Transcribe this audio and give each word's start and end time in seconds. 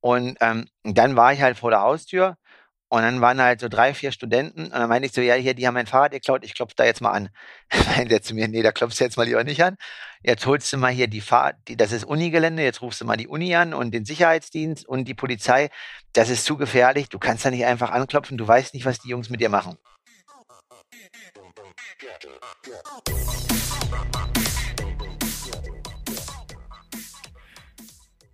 Und 0.00 0.36
ähm, 0.40 0.68
dann 0.84 1.16
war 1.16 1.32
ich 1.32 1.42
halt 1.42 1.58
vor 1.58 1.70
der 1.70 1.80
Haustür 1.80 2.36
und 2.90 3.02
dann 3.02 3.20
waren 3.20 3.40
halt 3.40 3.60
so 3.60 3.68
drei, 3.68 3.92
vier 3.92 4.12
Studenten 4.12 4.64
und 4.64 4.72
dann 4.72 4.88
meinte 4.88 5.06
ich 5.06 5.12
so, 5.12 5.20
ja, 5.20 5.34
hier, 5.34 5.52
die 5.52 5.66
haben 5.66 5.74
mein 5.74 5.86
Fahrrad 5.86 6.12
geklaut, 6.12 6.42
ich 6.42 6.54
klopfe 6.54 6.74
da 6.74 6.84
jetzt 6.84 7.02
mal 7.02 7.10
an. 7.10 7.28
meinte 7.96 8.14
er 8.14 8.22
zu 8.22 8.34
mir, 8.34 8.48
nee, 8.48 8.62
da 8.62 8.72
klopfst 8.72 8.98
du 8.98 9.04
jetzt 9.04 9.18
mal 9.18 9.24
lieber 9.24 9.44
nicht 9.44 9.62
an. 9.62 9.76
Jetzt 10.22 10.46
holst 10.46 10.72
du 10.72 10.78
mal 10.78 10.90
hier 10.90 11.06
die 11.06 11.20
Fahrt, 11.20 11.56
die, 11.68 11.76
das 11.76 11.92
ist 11.92 12.04
Unigelände, 12.04 12.62
jetzt 12.62 12.80
rufst 12.80 13.00
du 13.00 13.04
mal 13.04 13.16
die 13.16 13.28
Uni 13.28 13.54
an 13.54 13.74
und 13.74 13.92
den 13.92 14.06
Sicherheitsdienst 14.06 14.88
und 14.88 15.04
die 15.04 15.14
Polizei. 15.14 15.68
Das 16.14 16.30
ist 16.30 16.44
zu 16.46 16.56
gefährlich, 16.56 17.10
du 17.10 17.18
kannst 17.18 17.44
da 17.44 17.50
nicht 17.50 17.66
einfach 17.66 17.90
anklopfen, 17.90 18.38
du 18.38 18.48
weißt 18.48 18.72
nicht, 18.72 18.86
was 18.86 19.00
die 19.00 19.10
Jungs 19.10 19.28
mit 19.28 19.40
dir 19.40 19.50
machen. 19.50 19.76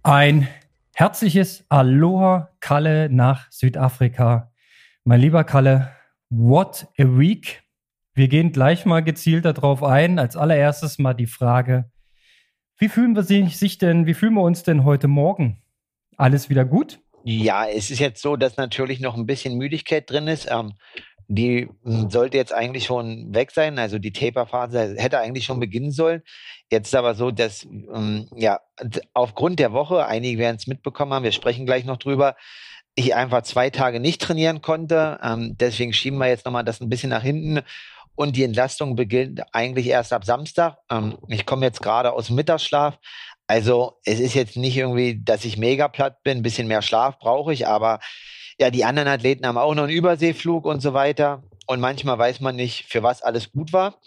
Ein 0.04 0.48
herzliches 0.94 1.64
Aloha 1.68 2.50
Kalle 2.60 3.08
nach 3.10 3.50
Südafrika. 3.50 4.52
Mein 5.02 5.20
lieber 5.20 5.42
Kalle, 5.42 5.90
what 6.30 6.86
a 6.98 7.04
week. 7.04 7.64
Wir 8.14 8.28
gehen 8.28 8.52
gleich 8.52 8.86
mal 8.86 9.02
gezielt 9.02 9.44
darauf 9.44 9.82
ein. 9.82 10.20
Als 10.20 10.36
allererstes 10.36 11.00
mal 11.00 11.14
die 11.14 11.26
Frage, 11.26 11.90
wie 12.78 12.88
fühlen 12.88 13.16
wir 13.16 13.24
sich 13.24 13.78
denn, 13.78 14.06
wie 14.06 14.14
fühlen 14.14 14.34
wir 14.34 14.42
uns 14.42 14.62
denn 14.62 14.84
heute 14.84 15.08
Morgen? 15.08 15.62
Alles 16.16 16.48
wieder 16.48 16.64
gut? 16.64 17.00
Ja, 17.24 17.66
es 17.66 17.90
ist 17.90 17.98
jetzt 17.98 18.22
so, 18.22 18.36
dass 18.36 18.56
natürlich 18.56 19.00
noch 19.00 19.16
ein 19.16 19.26
bisschen 19.26 19.58
Müdigkeit 19.58 20.08
drin 20.08 20.28
ist. 20.28 20.46
Ähm, 20.48 20.74
die 21.28 21.68
sollte 21.82 22.36
jetzt 22.36 22.52
eigentlich 22.52 22.84
schon 22.84 23.34
weg 23.34 23.50
sein. 23.50 23.78
Also 23.78 23.98
die 23.98 24.12
Taper-Phase 24.12 24.96
hätte 24.98 25.18
eigentlich 25.18 25.44
schon 25.44 25.60
beginnen 25.60 25.92
sollen. 25.92 26.22
Jetzt 26.70 26.88
ist 26.88 26.94
aber 26.94 27.14
so, 27.14 27.30
dass 27.30 27.64
ähm, 27.64 28.28
ja 28.36 28.60
aufgrund 29.12 29.58
der 29.58 29.72
Woche, 29.72 30.06
einige 30.06 30.38
werden 30.38 30.56
es 30.56 30.66
mitbekommen 30.66 31.12
haben, 31.12 31.24
wir 31.24 31.32
sprechen 31.32 31.66
gleich 31.66 31.84
noch 31.84 31.98
drüber, 31.98 32.36
ich 32.94 33.14
einfach 33.14 33.42
zwei 33.42 33.70
Tage 33.70 34.00
nicht 34.00 34.20
trainieren 34.20 34.62
konnte. 34.62 35.18
Ähm, 35.22 35.56
deswegen 35.58 35.92
schieben 35.92 36.18
wir 36.18 36.28
jetzt 36.28 36.44
nochmal 36.44 36.64
das 36.64 36.80
ein 36.80 36.88
bisschen 36.88 37.10
nach 37.10 37.22
hinten. 37.22 37.60
Und 38.16 38.36
die 38.36 38.44
Entlastung 38.44 38.94
beginnt 38.94 39.42
eigentlich 39.52 39.88
erst 39.88 40.12
ab 40.12 40.24
Samstag. 40.24 40.78
Ähm, 40.90 41.18
ich 41.28 41.46
komme 41.46 41.66
jetzt 41.66 41.82
gerade 41.82 42.12
aus 42.12 42.28
dem 42.28 42.36
Mittagsschlaf. 42.36 42.98
Also 43.46 43.98
es 44.04 44.20
ist 44.20 44.34
jetzt 44.34 44.56
nicht 44.56 44.76
irgendwie, 44.76 45.22
dass 45.22 45.44
ich 45.44 45.56
mega 45.56 45.88
platt 45.88 46.22
bin. 46.22 46.38
Ein 46.38 46.42
bisschen 46.42 46.68
mehr 46.68 46.82
Schlaf 46.82 47.18
brauche 47.18 47.52
ich, 47.52 47.66
aber 47.66 47.98
ja, 48.58 48.70
die 48.70 48.84
anderen 48.84 49.08
Athleten 49.08 49.46
haben 49.46 49.58
auch 49.58 49.74
noch 49.74 49.84
einen 49.84 49.92
Überseeflug 49.92 50.64
und 50.64 50.80
so 50.80 50.94
weiter. 50.94 51.42
Und 51.66 51.80
manchmal 51.80 52.18
weiß 52.18 52.40
man 52.40 52.56
nicht, 52.56 52.84
für 52.88 53.02
was 53.02 53.22
alles 53.22 53.50
gut 53.52 53.72
war. 53.72 53.98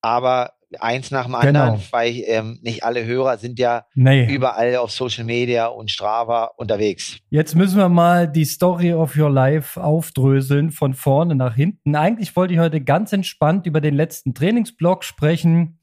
Aber 0.00 0.52
eins 0.80 1.10
nach 1.10 1.26
dem 1.26 1.34
anderen, 1.34 1.74
genau. 1.74 1.84
weil 1.90 2.22
ähm, 2.26 2.58
nicht 2.62 2.84
alle 2.84 3.04
Hörer 3.04 3.38
sind 3.38 3.58
ja 3.58 3.86
nee. 3.94 4.26
überall 4.26 4.76
auf 4.76 4.90
Social 4.90 5.24
Media 5.24 5.66
und 5.66 5.90
Strava 5.90 6.50
unterwegs. 6.56 7.18
Jetzt 7.30 7.54
müssen 7.54 7.78
wir 7.78 7.88
mal 7.88 8.26
die 8.28 8.44
Story 8.44 8.92
of 8.92 9.16
Your 9.16 9.30
Life 9.30 9.80
aufdröseln 9.80 10.70
von 10.70 10.94
vorne 10.94 11.34
nach 11.34 11.54
hinten. 11.54 11.94
Eigentlich 11.94 12.34
wollte 12.36 12.54
ich 12.54 12.60
heute 12.60 12.80
ganz 12.80 13.12
entspannt 13.12 13.66
über 13.66 13.80
den 13.80 13.94
letzten 13.94 14.34
Trainingsblock 14.34 15.04
sprechen 15.04 15.75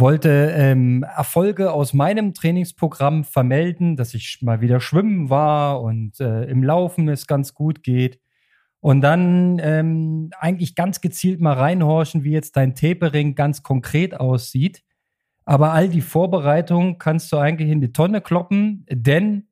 wollte 0.00 0.52
ähm, 0.56 1.02
Erfolge 1.02 1.72
aus 1.72 1.94
meinem 1.94 2.34
Trainingsprogramm 2.34 3.24
vermelden, 3.24 3.96
dass 3.96 4.14
ich 4.14 4.38
mal 4.42 4.60
wieder 4.60 4.80
schwimmen 4.80 5.30
war 5.30 5.80
und 5.82 6.20
äh, 6.20 6.44
im 6.44 6.62
Laufen 6.62 7.08
es 7.08 7.26
ganz 7.26 7.54
gut 7.54 7.82
geht. 7.82 8.20
Und 8.80 9.00
dann 9.00 9.58
ähm, 9.60 10.30
eigentlich 10.38 10.74
ganz 10.74 11.00
gezielt 11.00 11.40
mal 11.40 11.54
reinhorchen, 11.54 12.22
wie 12.24 12.30
jetzt 12.30 12.56
dein 12.56 12.74
Tapering 12.74 13.34
ganz 13.34 13.62
konkret 13.62 14.18
aussieht. 14.18 14.84
Aber 15.44 15.72
all 15.72 15.88
die 15.88 16.02
Vorbereitungen 16.02 16.98
kannst 16.98 17.32
du 17.32 17.38
eigentlich 17.38 17.70
in 17.70 17.80
die 17.80 17.92
Tonne 17.92 18.20
kloppen, 18.20 18.84
denn 18.90 19.48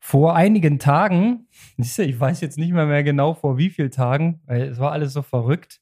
vor 0.00 0.34
einigen 0.34 0.80
Tagen, 0.80 1.46
ich 1.76 2.20
weiß 2.20 2.40
jetzt 2.40 2.58
nicht 2.58 2.72
mehr, 2.72 2.86
mehr 2.86 3.04
genau 3.04 3.34
vor 3.34 3.58
wie 3.58 3.70
vielen 3.70 3.92
Tagen, 3.92 4.40
weil 4.46 4.62
es 4.62 4.78
war 4.78 4.92
alles 4.92 5.12
so 5.12 5.22
verrückt, 5.22 5.80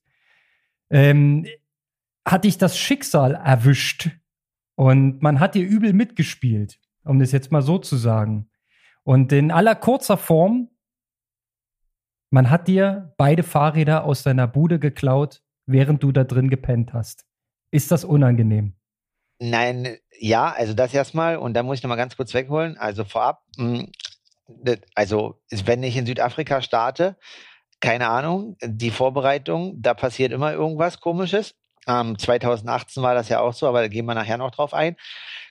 ähm, 0.91 1.47
hat 2.31 2.45
dich 2.45 2.59
das 2.59 2.79
Schicksal 2.79 3.35
erwischt 3.35 4.11
und 4.77 5.23
man 5.23 5.41
hat 5.41 5.55
dir 5.55 5.67
übel 5.67 5.93
mitgespielt, 5.93 6.81
um 7.05 7.19
das 7.19 7.33
jetzt 7.33 7.53
mal 7.53 7.63
so 7.63 7.79
zu 7.79 7.97
sagen. 7.97 8.51
Und 9.03 9.33
in 9.33 9.51
aller 9.51 9.75
kurzer 9.75 10.17
Form, 10.17 10.71
man 12.31 12.51
hat 12.51 12.69
dir 12.69 13.15
beide 13.17 13.43
Fahrräder 13.43 14.05
aus 14.05 14.23
deiner 14.23 14.47
Bude 14.47 14.79
geklaut, 14.79 15.43
während 15.67 16.03
du 16.03 16.13
da 16.13 16.25
drin 16.25 16.51
gepennt 16.51 16.93
hast. 16.93 17.27
Ist 17.71 17.91
das 17.91 18.05
unangenehm? 18.05 18.75
Nein, 19.39 19.97
ja, 20.19 20.53
also 20.53 20.75
das 20.75 20.93
erstmal 20.93 21.37
und 21.37 21.55
da 21.55 21.63
muss 21.63 21.79
ich 21.79 21.83
nochmal 21.83 21.97
ganz 21.97 22.17
kurz 22.17 22.35
wegholen. 22.35 22.77
Also 22.77 23.05
vorab, 23.05 23.43
hm, 23.57 23.91
also 24.95 25.41
wenn 25.51 25.83
ich 25.83 25.97
in 25.97 26.07
Südafrika 26.07 26.61
starte, 26.63 27.17
keine 27.81 28.09
Ahnung, 28.09 28.57
die 28.63 28.91
Vorbereitung, 28.91 29.81
da 29.81 29.95
passiert 29.95 30.33
immer 30.33 30.53
irgendwas 30.53 31.01
Komisches. 31.01 31.55
Ähm, 31.91 32.19
2018 32.19 33.03
war 33.03 33.15
das 33.15 33.29
ja 33.29 33.41
auch 33.41 33.53
so, 33.53 33.67
aber 33.67 33.81
da 33.81 33.89
gehen 33.89 34.07
wir 34.07 34.15
nachher 34.15 34.39
noch 34.39 34.51
drauf 34.51 34.75
ein. 34.75 34.97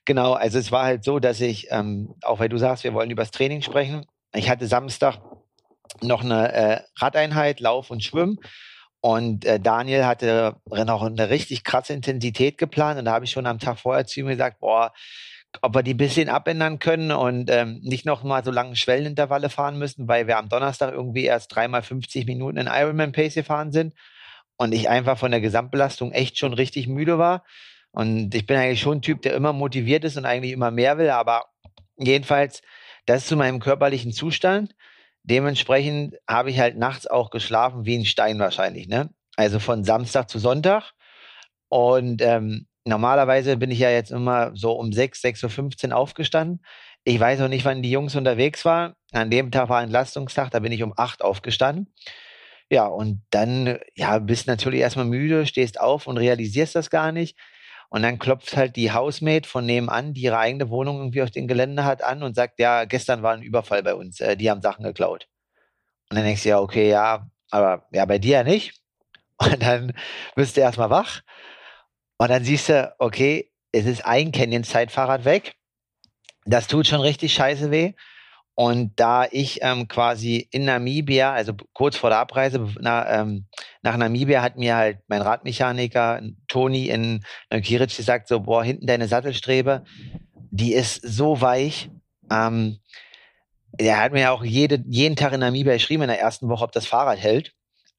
Genau, 0.06 0.34
also 0.34 0.58
es 0.58 0.72
war 0.72 0.84
halt 0.84 1.04
so, 1.04 1.20
dass 1.20 1.42
ich, 1.42 1.68
ähm, 1.72 2.16
auch 2.24 2.40
weil 2.40 2.50
du 2.50 2.58
sagst, 2.58 2.84
wir 2.84 2.94
wollen 2.94 3.12
über 3.12 3.24
das 3.24 3.32
Training 3.32 3.62
sprechen, 3.62 4.06
ich 4.34 4.50
hatte 4.50 4.68
Samstag 4.68 5.20
noch 6.02 6.24
eine 6.24 6.54
äh, 6.54 6.82
Radeinheit, 6.98 7.60
Lauf 7.60 7.90
und 7.90 8.04
Schwimmen. 8.04 8.38
Und 9.02 9.46
äh, 9.46 9.60
Daniel 9.60 10.06
hatte 10.06 10.58
noch 10.66 11.04
eine 11.04 11.30
richtig 11.30 11.64
krasse 11.64 11.94
Intensität 11.94 12.58
geplant. 12.58 13.00
Und 13.00 13.06
da 13.06 13.14
habe 13.14 13.26
ich 13.26 13.32
schon 13.32 13.48
am 13.48 13.60
Tag 13.60 13.80
vorher 13.80 14.06
zu 14.06 14.20
ihm 14.20 14.28
gesagt, 14.28 14.60
boah, 14.60 14.94
ob 15.62 15.74
wir 15.74 15.84
die 15.84 15.94
ein 15.94 15.98
bisschen 15.98 16.30
abändern 16.30 16.80
können 16.80 17.12
und 17.12 17.50
ähm, 17.50 17.80
nicht 17.82 18.06
noch 18.06 18.24
mal 18.24 18.44
so 18.44 18.52
lange 18.52 18.76
Schwellenintervalle 18.76 19.50
fahren 19.50 19.80
müssen, 19.80 20.08
weil 20.08 20.28
wir 20.28 20.38
am 20.38 20.50
Donnerstag 20.50 20.94
irgendwie 20.94 21.26
erst 21.26 21.56
dreimal 21.56 21.82
50 21.82 22.28
Minuten 22.28 22.58
in 22.58 22.68
Ironman 22.68 23.14
Pace 23.14 23.36
gefahren 23.36 23.72
sind 23.72 23.96
und 24.60 24.74
ich 24.74 24.90
einfach 24.90 25.18
von 25.18 25.32
der 25.32 25.42
Gesamtbelastung 25.42 26.12
echt 26.12 26.38
schon 26.38 26.54
richtig 26.54 26.88
müde 26.88 27.18
war. 27.18 27.44
Und 27.92 28.36
ich 28.36 28.46
bin 28.46 28.58
eigentlich 28.58 28.82
schon 28.82 28.98
ein 28.98 29.02
Typ, 29.02 29.22
der 29.24 29.34
immer 29.34 29.54
motiviert 29.54 30.04
ist 30.04 30.18
und 30.18 30.26
eigentlich 30.26 30.52
immer 30.52 30.70
mehr 30.70 30.98
will, 31.00 31.10
aber 31.10 31.46
jedenfalls, 31.98 32.62
das 33.06 33.26
zu 33.26 33.36
meinem 33.36 33.60
körperlichen 33.60 34.12
Zustand. 34.12 34.76
Dementsprechend 35.24 36.16
habe 36.30 36.52
ich 36.52 36.60
halt 36.60 36.78
nachts 36.78 37.08
auch 37.08 37.30
geschlafen 37.32 37.86
wie 37.86 37.98
ein 37.98 38.06
Stein 38.06 38.38
wahrscheinlich, 38.40 38.88
ne? 38.88 39.10
Also 39.38 39.60
von 39.60 39.84
Samstag 39.84 40.30
zu 40.30 40.40
Sonntag. 40.40 40.92
Und 41.70 42.22
ähm, 42.22 42.68
normalerweise 42.84 43.56
bin 43.58 43.72
ich 43.72 43.80
ja 43.80 43.90
jetzt 43.90 44.12
immer 44.12 44.52
so 44.56 44.74
um 44.74 44.92
6, 44.92 45.24
6.15 45.24 45.90
Uhr 45.90 45.96
aufgestanden. 45.96 46.64
Ich 47.06 47.20
weiß 47.20 47.42
auch 47.42 47.48
nicht, 47.48 47.64
wann 47.64 47.82
die 47.82 47.92
Jungs 47.92 48.16
unterwegs 48.16 48.66
waren. 48.66 48.94
An 49.14 49.32
dem 49.32 49.52
Tag 49.52 49.70
war 49.70 49.82
Entlastungstag, 49.82 50.52
da 50.52 50.60
bin 50.60 50.74
ich 50.74 50.84
um 50.84 50.94
8 50.96 51.24
aufgestanden. 51.24 51.94
Ja, 52.72 52.86
und 52.86 53.24
dann, 53.32 53.80
ja, 53.96 54.20
bist 54.20 54.48
natürlich 54.48 54.82
erstmal 54.82 55.06
müde, 55.06 55.46
stehst 55.48 55.80
auf 55.80 56.06
und 56.08 56.18
realisierst 56.18 56.76
das 56.76 56.90
gar 56.90 57.12
nicht. 57.12 57.38
Und 57.90 58.04
dann 58.04 58.20
klopft 58.20 58.56
halt 58.56 58.76
die 58.76 58.94
Housemate 58.94 59.50
von 59.50 59.66
nebenan, 59.66 60.14
die 60.14 60.22
ihre 60.22 60.38
eigene 60.38 60.70
Wohnung 60.70 60.98
irgendwie 61.00 61.24
auf 61.24 61.32
dem 61.32 61.48
Gelände 61.48 61.84
hat, 61.86 62.04
an 62.04 62.22
und 62.22 62.36
sagt, 62.36 62.60
ja, 62.60 62.86
gestern 62.86 63.24
war 63.24 63.34
ein 63.34 63.42
Überfall 63.42 63.82
bei 63.82 63.96
uns, 63.96 64.20
äh, 64.20 64.38
die 64.38 64.50
haben 64.52 64.62
Sachen 64.62 64.84
geklaut. 64.84 65.28
Und 66.10 66.18
dann 66.18 66.26
denkst 66.26 66.44
du 66.44 66.50
ja, 66.50 66.60
okay, 66.60 66.90
ja, 66.90 67.30
aber 67.52 67.88
ja, 67.92 68.06
bei 68.06 68.20
dir 68.20 68.40
ja 68.40 68.44
nicht. 68.44 68.80
Und 69.40 69.62
dann 69.64 69.94
bist 70.36 70.58
du 70.58 70.62
erstmal 70.62 70.90
wach. 70.90 71.22
Und 72.18 72.30
dann 72.30 72.44
siehst 72.44 72.70
du, 72.70 72.94
okay, 73.00 73.52
es 73.72 73.86
ist 73.86 74.06
ein 74.06 74.32
Canyon-Zeitfahrrad 74.32 75.26
weg. 75.26 75.56
Das 76.46 76.68
tut 76.68 76.88
schon 76.88 77.02
richtig 77.02 77.34
scheiße 77.34 77.72
weh. 77.72 77.94
Und 78.60 79.00
da 79.00 79.26
ich 79.32 79.60
ähm, 79.62 79.88
quasi 79.88 80.50
in 80.52 80.66
Namibia, 80.66 81.32
also 81.32 81.54
kurz 81.72 81.96
vor 81.96 82.10
der 82.10 82.20
Abreise 82.20 82.68
na, 82.82 83.22
ähm, 83.22 83.46
nach 83.84 83.96
Namibia, 83.96 84.42
hat 84.42 84.58
mir 84.58 84.76
halt 84.76 84.98
mein 85.08 85.22
Radmechaniker 85.22 86.22
Toni 86.50 86.88
in 86.90 87.24
Neukiric 87.50 87.96
gesagt, 87.96 88.28
so, 88.28 88.42
boah, 88.42 88.62
hinten 88.62 88.86
deine 88.86 89.08
Sattelstrebe, 89.08 89.86
die 90.52 90.74
ist 90.74 91.02
so 91.02 91.40
weich. 91.40 91.90
Ähm, 92.30 92.80
er 93.78 94.02
hat 94.02 94.12
mir 94.12 94.30
auch 94.34 94.44
jede, 94.44 94.84
jeden 94.90 95.16
Tag 95.16 95.32
in 95.32 95.40
Namibia 95.40 95.72
geschrieben 95.72 96.04
in 96.04 96.10
der 96.10 96.20
ersten 96.20 96.50
Woche, 96.50 96.66
ob 96.66 96.74
das 96.74 96.86
Fahrrad 96.86 97.18
hält. 97.18 97.54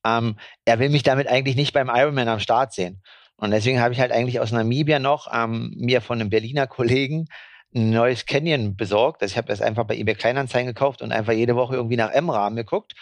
Ähm, 0.04 0.36
er 0.66 0.78
will 0.78 0.90
mich 0.90 1.04
damit 1.04 1.26
eigentlich 1.26 1.56
nicht 1.56 1.72
beim 1.72 1.88
Ironman 1.88 2.28
am 2.28 2.38
Start 2.38 2.74
sehen. 2.74 3.02
Und 3.36 3.50
deswegen 3.50 3.80
habe 3.80 3.94
ich 3.94 4.00
halt 4.00 4.12
eigentlich 4.12 4.40
aus 4.40 4.52
Namibia 4.52 4.98
noch 4.98 5.26
ähm, 5.32 5.72
mir 5.78 6.02
von 6.02 6.20
einem 6.20 6.28
Berliner 6.28 6.66
Kollegen 6.66 7.28
ein 7.74 7.90
neues 7.90 8.26
Canyon 8.26 8.76
besorgt. 8.76 9.22
Also 9.22 9.32
ich 9.32 9.38
habe 9.38 9.48
das 9.48 9.62
einfach 9.62 9.84
bei 9.84 9.96
eBay 9.96 10.14
Kleinanzeigen 10.14 10.68
gekauft 10.68 11.02
und 11.02 11.12
einfach 11.12 11.32
jede 11.32 11.56
Woche 11.56 11.76
irgendwie 11.76 11.96
nach 11.96 12.10
M-Rahmen 12.10 12.56
geguckt. 12.56 12.94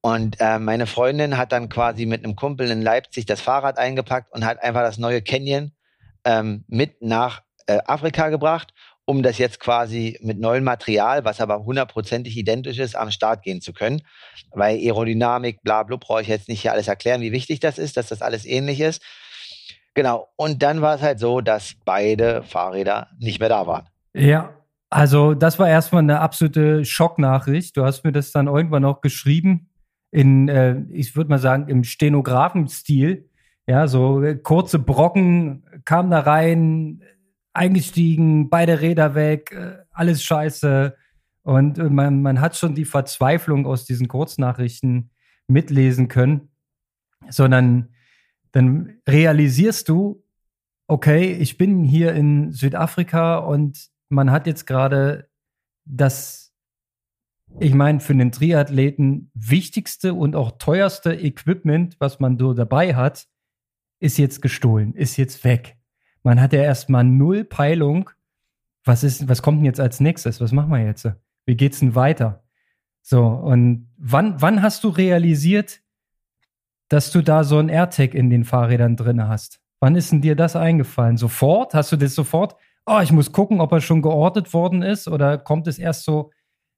Und 0.00 0.36
äh, 0.40 0.58
meine 0.58 0.86
Freundin 0.86 1.36
hat 1.36 1.52
dann 1.52 1.68
quasi 1.68 2.06
mit 2.06 2.24
einem 2.24 2.36
Kumpel 2.36 2.70
in 2.70 2.82
Leipzig 2.82 3.26
das 3.26 3.40
Fahrrad 3.40 3.78
eingepackt 3.78 4.32
und 4.32 4.44
hat 4.44 4.62
einfach 4.62 4.82
das 4.82 4.98
neue 4.98 5.22
Canyon 5.22 5.72
ähm, 6.24 6.64
mit 6.68 7.02
nach 7.02 7.42
äh, 7.66 7.78
Afrika 7.84 8.28
gebracht, 8.28 8.72
um 9.04 9.22
das 9.22 9.38
jetzt 9.38 9.58
quasi 9.58 10.18
mit 10.22 10.38
neuem 10.38 10.64
Material, 10.64 11.24
was 11.24 11.40
aber 11.40 11.64
hundertprozentig 11.64 12.36
identisch 12.36 12.78
ist, 12.78 12.94
am 12.94 13.10
Start 13.10 13.42
gehen 13.42 13.60
zu 13.60 13.72
können. 13.72 14.02
Weil 14.52 14.76
Aerodynamik, 14.76 15.62
bla, 15.62 15.82
bla, 15.82 15.96
brauche 15.96 16.22
ich 16.22 16.28
jetzt 16.28 16.48
nicht 16.48 16.62
hier 16.62 16.72
alles 16.72 16.88
erklären, 16.88 17.20
wie 17.20 17.32
wichtig 17.32 17.58
das 17.58 17.78
ist, 17.78 17.96
dass 17.96 18.08
das 18.08 18.22
alles 18.22 18.44
ähnlich 18.44 18.80
ist. 18.80 19.02
Genau. 19.94 20.28
Und 20.36 20.62
dann 20.62 20.80
war 20.80 20.94
es 20.94 21.02
halt 21.02 21.18
so, 21.18 21.40
dass 21.40 21.74
beide 21.84 22.42
Fahrräder 22.42 23.08
nicht 23.18 23.40
mehr 23.40 23.48
da 23.48 23.66
waren. 23.66 23.88
Ja. 24.14 24.54
Also, 24.90 25.34
das 25.34 25.58
war 25.58 25.68
erstmal 25.68 26.02
eine 26.02 26.20
absolute 26.20 26.84
Schocknachricht. 26.84 27.76
Du 27.76 27.84
hast 27.84 28.04
mir 28.04 28.12
das 28.12 28.32
dann 28.32 28.46
irgendwann 28.46 28.86
auch 28.86 29.02
geschrieben 29.02 29.68
in, 30.10 30.48
äh, 30.48 30.80
ich 30.90 31.16
würde 31.16 31.30
mal 31.30 31.38
sagen, 31.38 31.68
im 31.68 31.84
Stenografenstil. 31.84 33.28
Ja, 33.66 33.86
so 33.86 34.22
äh, 34.22 34.36
kurze 34.36 34.78
Brocken 34.78 35.64
kamen 35.84 36.10
da 36.10 36.20
rein, 36.20 37.02
eingestiegen, 37.52 38.48
beide 38.48 38.80
Räder 38.80 39.14
weg, 39.14 39.52
äh, 39.52 39.84
alles 39.92 40.22
scheiße. 40.22 40.96
Und 41.42 41.78
äh, 41.78 41.84
man, 41.84 42.22
man 42.22 42.40
hat 42.40 42.56
schon 42.56 42.74
die 42.74 42.86
Verzweiflung 42.86 43.66
aus 43.66 43.84
diesen 43.84 44.08
Kurznachrichten 44.08 45.10
mitlesen 45.48 46.08
können. 46.08 46.48
Sondern 47.28 47.88
dann 48.52 48.98
realisierst 49.08 49.88
du, 49.88 50.24
okay, 50.86 51.32
ich 51.32 51.58
bin 51.58 51.84
hier 51.84 52.12
in 52.14 52.52
Südafrika 52.52 53.38
und 53.38 53.88
man 54.08 54.30
hat 54.30 54.46
jetzt 54.46 54.66
gerade 54.66 55.28
das, 55.84 56.52
ich 57.60 57.74
meine, 57.74 58.00
für 58.00 58.12
einen 58.12 58.32
Triathleten 58.32 59.30
wichtigste 59.34 60.14
und 60.14 60.34
auch 60.34 60.52
teuerste 60.58 61.12
Equipment, 61.12 61.96
was 61.98 62.20
man 62.20 62.38
so 62.38 62.54
dabei 62.54 62.94
hat, 62.94 63.26
ist 64.00 64.18
jetzt 64.18 64.42
gestohlen, 64.42 64.94
ist 64.94 65.16
jetzt 65.16 65.44
weg. 65.44 65.76
Man 66.22 66.40
hat 66.40 66.52
ja 66.52 66.62
erstmal 66.62 67.04
null 67.04 67.44
Peilung. 67.44 68.10
Was 68.84 69.04
ist, 69.04 69.28
was 69.28 69.42
kommt 69.42 69.58
denn 69.58 69.66
jetzt 69.66 69.80
als 69.80 70.00
nächstes? 70.00 70.40
Was 70.40 70.52
machen 70.52 70.70
wir 70.70 70.84
jetzt? 70.84 71.06
Wie 71.46 71.56
geht's 71.56 71.80
denn 71.80 71.94
weiter? 71.94 72.44
So, 73.02 73.24
und 73.26 73.90
wann, 73.96 74.40
wann 74.40 74.62
hast 74.62 74.84
du 74.84 74.88
realisiert, 74.88 75.80
dass 76.88 77.10
du 77.10 77.22
da 77.22 77.44
so 77.44 77.58
ein 77.58 77.68
AirTag 77.68 78.14
in 78.14 78.30
den 78.30 78.44
Fahrrädern 78.44 78.96
drin 78.96 79.28
hast? 79.28 79.60
Wann 79.80 79.94
ist 79.94 80.10
denn 80.10 80.22
dir 80.22 80.34
das 80.34 80.56
eingefallen? 80.56 81.16
Sofort? 81.16 81.74
Hast 81.74 81.92
du 81.92 81.96
das 81.96 82.14
sofort? 82.14 82.56
Oh, 82.86 83.00
ich 83.02 83.12
muss 83.12 83.32
gucken, 83.32 83.60
ob 83.60 83.70
er 83.72 83.80
schon 83.80 84.02
geortet 84.02 84.52
worden 84.52 84.82
ist 84.82 85.08
oder 85.08 85.38
kommt 85.38 85.66
es 85.68 85.78
erst 85.78 86.04
so 86.04 86.30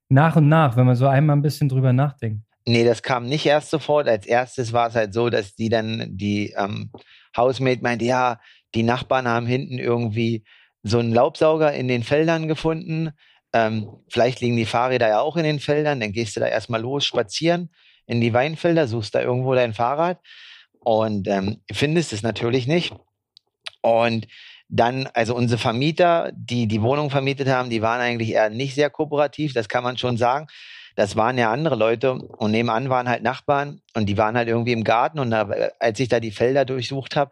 nach 0.08 0.36
und 0.36 0.48
nach, 0.48 0.76
wenn 0.76 0.86
man 0.86 0.96
so 0.96 1.06
einmal 1.06 1.36
ein 1.36 1.42
bisschen 1.42 1.68
drüber 1.68 1.92
nachdenkt? 1.92 2.44
Nee, 2.66 2.84
das 2.84 3.02
kam 3.02 3.26
nicht 3.26 3.46
erst 3.46 3.70
sofort. 3.70 4.08
Als 4.08 4.26
erstes 4.26 4.72
war 4.72 4.88
es 4.88 4.94
halt 4.94 5.14
so, 5.14 5.30
dass 5.30 5.54
die 5.54 5.68
dann, 5.68 6.08
die 6.10 6.52
ähm, 6.56 6.90
Housemate 7.36 7.82
meinte, 7.82 8.04
ja, 8.04 8.38
die 8.74 8.82
Nachbarn 8.82 9.26
haben 9.26 9.46
hinten 9.46 9.78
irgendwie 9.78 10.44
so 10.82 10.98
einen 10.98 11.12
Laubsauger 11.12 11.72
in 11.72 11.88
den 11.88 12.02
Feldern 12.02 12.48
gefunden. 12.48 13.10
Ähm, 13.52 13.88
vielleicht 14.08 14.40
liegen 14.40 14.56
die 14.56 14.66
Fahrräder 14.66 15.08
ja 15.08 15.20
auch 15.20 15.36
in 15.36 15.44
den 15.44 15.60
Feldern. 15.60 16.00
Dann 16.00 16.12
gehst 16.12 16.36
du 16.36 16.40
da 16.40 16.46
erstmal 16.46 16.80
los, 16.80 17.04
spazieren 17.04 17.70
in 18.06 18.20
die 18.20 18.32
Weinfelder, 18.32 18.86
suchst 18.86 19.14
da 19.14 19.20
irgendwo 19.20 19.54
dein 19.54 19.74
Fahrrad 19.74 20.18
und 20.80 21.28
ähm, 21.28 21.60
findest 21.70 22.12
es 22.12 22.22
natürlich 22.22 22.66
nicht. 22.66 22.92
Und 23.82 24.26
dann, 24.68 25.08
also 25.14 25.34
unsere 25.34 25.58
Vermieter, 25.58 26.30
die 26.34 26.68
die 26.68 26.82
Wohnung 26.82 27.10
vermietet 27.10 27.48
haben, 27.48 27.70
die 27.70 27.82
waren 27.82 28.00
eigentlich 28.00 28.30
eher 28.30 28.50
nicht 28.50 28.74
sehr 28.74 28.90
kooperativ, 28.90 29.52
das 29.52 29.68
kann 29.68 29.84
man 29.84 29.98
schon 29.98 30.16
sagen. 30.16 30.46
Das 30.96 31.16
waren 31.16 31.38
ja 31.38 31.52
andere 31.52 31.76
Leute 31.76 32.12
und 32.12 32.50
nebenan 32.50 32.88
waren 32.88 33.08
halt 33.08 33.22
Nachbarn 33.22 33.80
und 33.94 34.06
die 34.06 34.18
waren 34.18 34.36
halt 34.36 34.48
irgendwie 34.48 34.72
im 34.72 34.84
Garten 34.84 35.18
und 35.18 35.30
da, 35.30 35.48
als 35.78 35.98
ich 36.00 36.08
da 36.08 36.20
die 36.20 36.30
Felder 36.30 36.64
durchsucht 36.64 37.16
habe, 37.16 37.30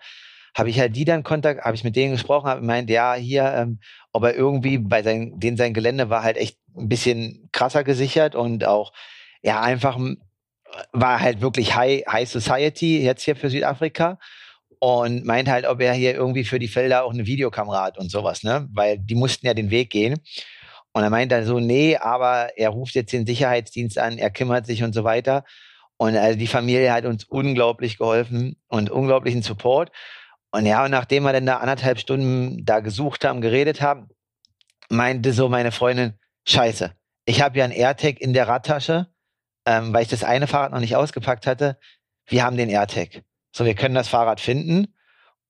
habe 0.57 0.71
ich 0.71 0.81
halt 0.81 0.97
die 0.97 1.05
dann 1.05 1.23
Kontakt, 1.23 1.65
habe 1.65 1.77
ich 1.77 1.85
mit 1.85 1.95
denen 1.95 2.13
gesprochen, 2.13 2.49
habe 2.49 2.61
gemeint, 2.61 2.91
ja, 2.91 3.15
hier, 3.15 3.53
ähm, 3.55 3.81
er 4.13 4.35
irgendwie 4.35 4.79
bei 4.79 5.03
sein, 5.03 5.39
den 5.39 5.57
sein 5.57 5.75
Gelände 5.75 6.11
war 6.11 6.25
halt 6.25 6.37
echt 6.37 6.59
ein 6.77 6.89
bisschen 6.89 7.49
krasser 7.53 7.85
gesichert 7.85 8.35
und 8.35 8.65
auch, 8.65 8.93
ja, 9.43 9.61
einfach 9.61 9.97
war 10.93 11.21
halt 11.21 11.41
wirklich 11.41 11.75
High, 11.75 12.05
High 12.07 12.29
Society 12.29 13.03
jetzt 13.03 13.23
hier 13.23 13.37
für 13.37 13.51
Südafrika 13.51 14.19
und 14.81 15.25
meint 15.25 15.49
halt, 15.49 15.67
ob 15.67 15.81
er 15.81 15.93
hier 15.93 16.15
irgendwie 16.15 16.45
für 16.45 16.59
die 16.59 16.69
Felder 16.69 17.05
auch 17.05 17.13
eine 17.13 17.27
Videokamera 17.27 17.85
hat 17.85 17.99
und 17.99 18.11
sowas, 18.11 18.43
ne? 18.43 18.69
Weil 18.73 18.99
die 18.99 19.15
mussten 19.15 19.47
ja 19.47 19.55
den 19.55 19.71
Weg 19.71 19.91
gehen. 19.91 20.21
Und 20.93 21.03
er 21.03 21.11
meint 21.11 21.33
dann 21.33 21.45
so, 21.45 21.61
nee, 21.61 21.97
aber 21.97 22.57
er 22.57 22.71
ruft 22.71 22.95
jetzt 22.95 23.13
den 23.13 23.27
Sicherheitsdienst 23.27 23.99
an, 23.99 24.19
er 24.19 24.31
kümmert 24.31 24.67
sich 24.67 24.83
und 24.83 24.95
so 24.95 25.05
weiter. 25.05 25.45
Und 25.97 26.17
also 26.17 26.39
die 26.39 26.47
Familie 26.47 26.93
hat 26.93 27.05
uns 27.05 27.25
unglaublich 27.25 27.99
geholfen 27.99 28.57
und 28.69 28.91
unglaublichen 28.91 29.43
Support. 29.43 29.91
Und 30.51 30.65
ja, 30.65 30.85
und 30.85 30.91
nachdem 30.91 31.25
wir 31.25 31.33
dann 31.33 31.47
da 31.47 31.59
anderthalb 31.59 31.99
Stunden 31.99 32.65
da 32.65 32.81
gesucht 32.81 33.25
haben, 33.25 33.41
geredet 33.41 33.81
haben, 33.83 34.09
meinte 34.89 35.33
so 35.33 35.49
meine 35.49 35.73
Freundin, 35.73 36.19
scheiße, 36.47 36.93
ich 37.27 37.43
habe 37.43 37.59
ja 37.59 37.65
ein 37.65 37.73
AirTag 37.73 38.21
in 38.21 38.33
der 38.33 38.49
Radtasche, 38.49 39.09
ähm, 39.69 39.93
weil 39.93 40.03
ich 40.03 40.09
das 40.09 40.25
eine 40.25 40.47
Fahrrad 40.47 40.73
noch 40.73 40.81
nicht 40.81 40.97
ausgepackt 40.97 41.47
hatte. 41.47 41.77
Wir 42.27 42.43
haben 42.43 42.57
den 42.57 42.71
AirTag. 42.71 43.23
So, 43.55 43.67
wir 43.67 43.75
können 43.75 43.95
das 43.95 44.09
Fahrrad 44.09 44.41
finden. 44.41 44.95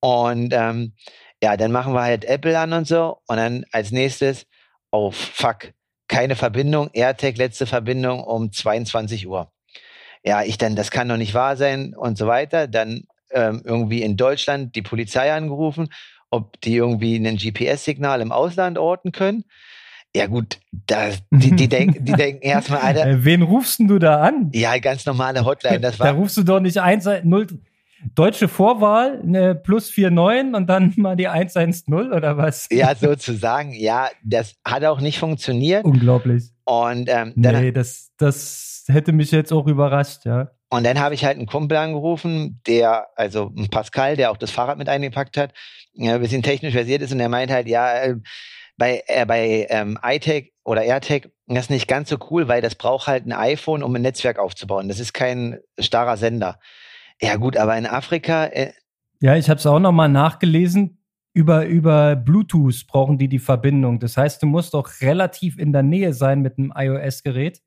Und 0.00 0.52
ähm, 0.52 0.94
ja, 1.40 1.56
dann 1.56 1.70
machen 1.70 1.92
wir 1.92 2.02
halt 2.02 2.24
Apple 2.24 2.58
an 2.58 2.72
und 2.72 2.88
so. 2.88 3.18
Und 3.28 3.36
dann 3.36 3.64
als 3.70 3.92
nächstes, 3.92 4.46
oh 4.90 5.12
fuck, 5.12 5.72
keine 6.08 6.34
Verbindung, 6.34 6.90
AirTag, 6.92 7.36
letzte 7.36 7.66
Verbindung 7.66 8.24
um 8.24 8.50
22 8.50 9.28
Uhr. 9.28 9.52
Ja, 10.24 10.42
ich 10.42 10.58
dann, 10.58 10.74
das 10.74 10.90
kann 10.90 11.08
doch 11.08 11.16
nicht 11.16 11.34
wahr 11.34 11.56
sein 11.56 11.94
und 11.94 12.18
so 12.18 12.26
weiter. 12.26 12.66
Dann 12.66 13.04
ähm, 13.30 13.62
irgendwie 13.64 14.02
in 14.02 14.16
Deutschland 14.16 14.74
die 14.74 14.82
Polizei 14.82 15.32
angerufen, 15.32 15.90
ob 16.30 16.60
die 16.62 16.74
irgendwie 16.74 17.14
ein 17.14 17.36
GPS-Signal 17.36 18.20
im 18.20 18.32
Ausland 18.32 18.78
orten 18.78 19.12
können. 19.12 19.44
Ja 20.16 20.26
gut, 20.26 20.58
da, 20.72 21.10
die, 21.30 21.54
die, 21.54 21.68
denk, 21.68 22.04
die 22.04 22.12
denken 22.12 22.42
erstmal, 22.42 22.80
Alter. 22.80 23.06
Äh, 23.06 23.24
wen 23.24 23.42
rufst 23.42 23.80
du 23.80 23.98
da 23.98 24.22
an? 24.22 24.50
Ja, 24.52 24.78
ganz 24.78 25.04
normale 25.06 25.44
Hotline. 25.44 25.80
Das 25.80 25.98
war, 26.00 26.06
da 26.06 26.12
rufst 26.12 26.36
du 26.36 26.42
doch 26.42 26.60
nicht 26.60 26.78
1, 26.78 27.08
0, 27.24 27.46
deutsche 28.14 28.48
Vorwahl, 28.48 29.20
ne, 29.24 29.54
plus 29.54 29.96
49 29.96 30.54
und 30.54 30.66
dann 30.66 30.94
mal 30.96 31.16
die 31.16 31.28
110 31.28 31.92
oder 31.92 32.36
was? 32.36 32.68
Ja, 32.70 32.94
sozusagen. 32.94 33.72
Ja, 33.72 34.08
das 34.22 34.54
hat 34.64 34.84
auch 34.84 35.00
nicht 35.00 35.18
funktioniert. 35.18 35.84
Unglaublich. 35.84 36.50
Und 36.64 37.08
ähm, 37.08 37.32
dann, 37.36 37.60
nee, 37.60 37.72
das, 37.72 38.10
das 38.18 38.84
hätte 38.88 39.12
mich 39.12 39.30
jetzt 39.30 39.52
auch 39.52 39.66
überrascht, 39.66 40.24
ja. 40.24 40.50
Und 40.70 40.84
dann 40.84 41.00
habe 41.00 41.14
ich 41.14 41.24
halt 41.24 41.38
einen 41.38 41.46
Kumpel 41.46 41.78
angerufen, 41.78 42.60
der, 42.66 43.06
also 43.16 43.50
ein 43.56 43.68
Pascal, 43.68 44.16
der 44.16 44.30
auch 44.30 44.36
das 44.36 44.50
Fahrrad 44.50 44.76
mit 44.76 44.88
eingepackt 44.88 45.38
hat, 45.38 45.54
ja, 45.94 46.14
ein 46.14 46.20
bisschen 46.20 46.42
technisch 46.42 46.74
versiert 46.74 47.00
ist 47.00 47.10
und 47.10 47.18
der 47.18 47.30
meint 47.30 47.50
halt, 47.50 47.68
ja, 47.68 47.90
äh, 48.02 48.16
bei, 48.78 49.02
äh, 49.06 49.26
bei 49.26 49.66
ähm, 49.68 49.98
iTech 50.02 50.52
oder 50.64 50.82
AirTag 50.82 51.30
das 51.48 51.64
ist 51.64 51.70
nicht 51.70 51.88
ganz 51.88 52.10
so 52.10 52.18
cool, 52.30 52.46
weil 52.46 52.60
das 52.60 52.74
braucht 52.74 53.06
halt 53.06 53.26
ein 53.26 53.32
iPhone, 53.32 53.82
um 53.82 53.94
ein 53.94 54.02
Netzwerk 54.02 54.38
aufzubauen. 54.38 54.88
Das 54.88 55.00
ist 55.00 55.14
kein 55.14 55.58
starrer 55.78 56.16
Sender. 56.16 56.58
Ja 57.20 57.36
gut, 57.36 57.56
aber 57.56 57.76
in 57.76 57.86
Afrika. 57.86 58.44
Äh 58.46 58.72
ja, 59.20 59.34
ich 59.34 59.48
habe 59.48 59.58
es 59.58 59.66
auch 59.66 59.78
nochmal 59.78 60.10
nachgelesen. 60.10 61.02
Über, 61.32 61.66
über 61.66 62.16
Bluetooth 62.16 62.86
brauchen 62.86 63.16
die 63.16 63.28
die 63.28 63.38
Verbindung. 63.38 63.98
Das 63.98 64.16
heißt, 64.16 64.42
du 64.42 64.46
musst 64.46 64.74
auch 64.74 64.88
relativ 65.00 65.58
in 65.58 65.72
der 65.72 65.82
Nähe 65.82 66.12
sein 66.12 66.40
mit 66.40 66.58
einem 66.58 66.72
iOS-Gerät, 66.74 67.62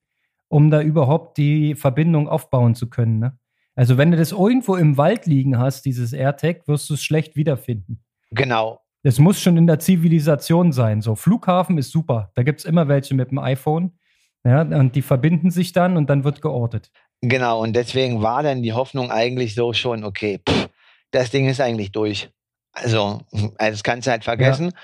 um 0.48 0.70
da 0.70 0.82
überhaupt 0.82 1.38
die 1.38 1.76
Verbindung 1.76 2.28
aufbauen 2.28 2.76
zu 2.76 2.90
können. 2.90 3.20
Ne? 3.20 3.40
Also 3.76 3.98
wenn 3.98 4.12
du 4.12 4.18
das 4.18 4.32
irgendwo 4.32 4.76
im 4.76 4.98
Wald 4.98 5.26
liegen 5.26 5.58
hast, 5.58 5.86
dieses 5.86 6.14
AirTag, 6.14 6.68
wirst 6.68 6.90
du 6.90 6.96
es 6.96 7.04
schlecht 7.04 7.36
wiederfinden. 7.36 8.04
Genau. 8.32 8.80
Es 9.04 9.18
muss 9.18 9.42
schon 9.42 9.58
in 9.58 9.68
der 9.68 9.80
Zivilisation 9.80 10.72
sein. 10.72 11.02
So, 11.02 11.16
Flughafen 11.16 11.78
ist 11.78 11.92
super. 11.92 12.32
Da 12.36 12.44
gibt 12.44 12.60
es 12.60 12.66
immer 12.66 12.88
welche 12.88 13.16
mit 13.16 13.32
dem 13.32 13.40
iPhone. 13.40 13.98
Ja, 14.44 14.62
und 14.62 14.96
die 14.96 15.02
verbinden 15.02 15.52
sich 15.52 15.72
dann 15.72 15.98
und 15.98 16.10
dann 16.10 16.24
wird 16.24 16.42
geortet. 16.42 16.92
Genau, 17.22 17.62
und 17.62 17.74
deswegen 17.74 18.24
war 18.24 18.42
dann 18.42 18.64
die 18.64 18.74
Hoffnung 18.74 19.12
eigentlich 19.12 19.54
so 19.54 19.74
schon, 19.74 20.04
okay, 20.04 20.40
pff, 20.48 20.70
das 21.12 21.30
Ding 21.30 21.48
ist 21.48 21.62
eigentlich 21.62 21.92
durch. 21.92 22.30
Also, 22.74 23.22
also 23.32 23.72
das 23.72 23.84
kannst 23.84 24.08
du 24.08 24.12
halt 24.12 24.24
vergessen. 24.24 24.66
Ja. 24.66 24.80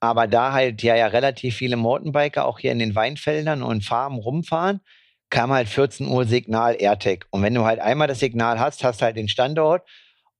Aber 0.00 0.26
da 0.26 0.52
halt 0.52 0.82
ja, 0.82 0.96
ja 0.96 1.06
relativ 1.06 1.56
viele 1.56 1.76
Mountainbiker 1.76 2.46
auch 2.46 2.58
hier 2.58 2.72
in 2.72 2.78
den 2.78 2.94
Weinfeldern 2.94 3.62
und 3.62 3.84
Farmen 3.84 4.18
rumfahren, 4.18 4.80
kam 5.30 5.52
halt 5.52 5.68
14 5.68 6.08
Uhr 6.08 6.24
Signal 6.24 6.74
AirTag. 6.78 7.26
Und 7.30 7.42
wenn 7.42 7.54
du 7.54 7.64
halt 7.64 7.80
einmal 7.80 8.08
das 8.08 8.18
Signal 8.18 8.58
hast, 8.58 8.82
hast 8.82 9.00
du 9.00 9.04
halt 9.04 9.16
den 9.16 9.28
Standort. 9.28 9.88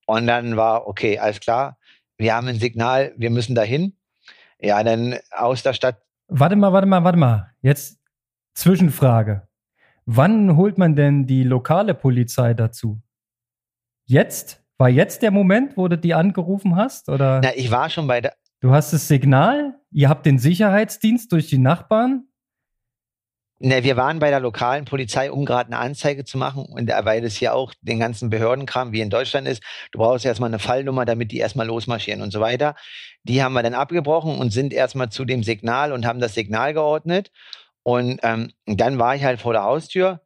Und 0.06 0.26
dann 0.26 0.56
war, 0.56 0.88
okay, 0.88 1.18
alles 1.18 1.38
klar, 1.40 1.78
wir 2.22 2.34
haben 2.34 2.48
ein 2.48 2.58
Signal, 2.58 3.12
wir 3.16 3.30
müssen 3.30 3.54
dahin. 3.54 3.96
Ja, 4.60 4.82
dann 4.82 5.16
aus 5.32 5.62
der 5.62 5.72
Stadt. 5.72 6.00
Warte 6.28 6.56
mal, 6.56 6.72
warte 6.72 6.86
mal, 6.86 7.04
warte 7.04 7.18
mal. 7.18 7.52
Jetzt 7.60 7.98
Zwischenfrage. 8.54 9.48
Wann 10.06 10.56
holt 10.56 10.78
man 10.78 10.96
denn 10.96 11.26
die 11.26 11.42
lokale 11.42 11.94
Polizei 11.94 12.54
dazu? 12.54 13.00
Jetzt? 14.06 14.62
War 14.78 14.88
jetzt 14.88 15.22
der 15.22 15.30
Moment, 15.30 15.76
wo 15.76 15.86
du 15.86 15.98
die 15.98 16.14
angerufen 16.14 16.76
hast? 16.76 17.08
Oder? 17.08 17.40
Na, 17.42 17.54
ich 17.54 17.70
war 17.70 17.88
schon 17.90 18.06
bei 18.06 18.20
der. 18.20 18.34
Du 18.60 18.70
hast 18.70 18.92
das 18.92 19.08
Signal, 19.08 19.78
ihr 19.90 20.08
habt 20.08 20.24
den 20.24 20.38
Sicherheitsdienst 20.38 21.32
durch 21.32 21.48
die 21.48 21.58
Nachbarn. 21.58 22.28
Ne, 23.64 23.84
wir 23.84 23.96
waren 23.96 24.18
bei 24.18 24.30
der 24.30 24.40
lokalen 24.40 24.86
Polizei, 24.86 25.30
um 25.30 25.44
gerade 25.44 25.68
eine 25.68 25.78
Anzeige 25.78 26.24
zu 26.24 26.36
machen. 26.36 26.64
Und 26.64 26.90
weil 27.04 27.24
es 27.24 27.36
hier 27.36 27.54
auch 27.54 27.72
den 27.80 28.00
ganzen 28.00 28.28
Behördenkram 28.28 28.90
wie 28.90 29.00
in 29.00 29.08
Deutschland 29.08 29.46
ist, 29.46 29.62
du 29.92 30.00
brauchst 30.00 30.24
erstmal 30.24 30.50
eine 30.50 30.58
Fallnummer, 30.58 31.04
damit 31.04 31.30
die 31.30 31.38
erstmal 31.38 31.68
losmarschieren 31.68 32.22
und 32.22 32.32
so 32.32 32.40
weiter. 32.40 32.74
Die 33.22 33.40
haben 33.40 33.52
wir 33.52 33.62
dann 33.62 33.74
abgebrochen 33.74 34.36
und 34.36 34.50
sind 34.52 34.72
erstmal 34.72 35.10
zu 35.10 35.24
dem 35.24 35.44
Signal 35.44 35.92
und 35.92 36.04
haben 36.06 36.18
das 36.18 36.34
Signal 36.34 36.74
geordnet. 36.74 37.30
Und 37.84 38.18
ähm, 38.24 38.50
dann 38.66 38.98
war 38.98 39.14
ich 39.14 39.22
halt 39.22 39.40
vor 39.40 39.52
der 39.52 39.62
Haustür 39.62 40.22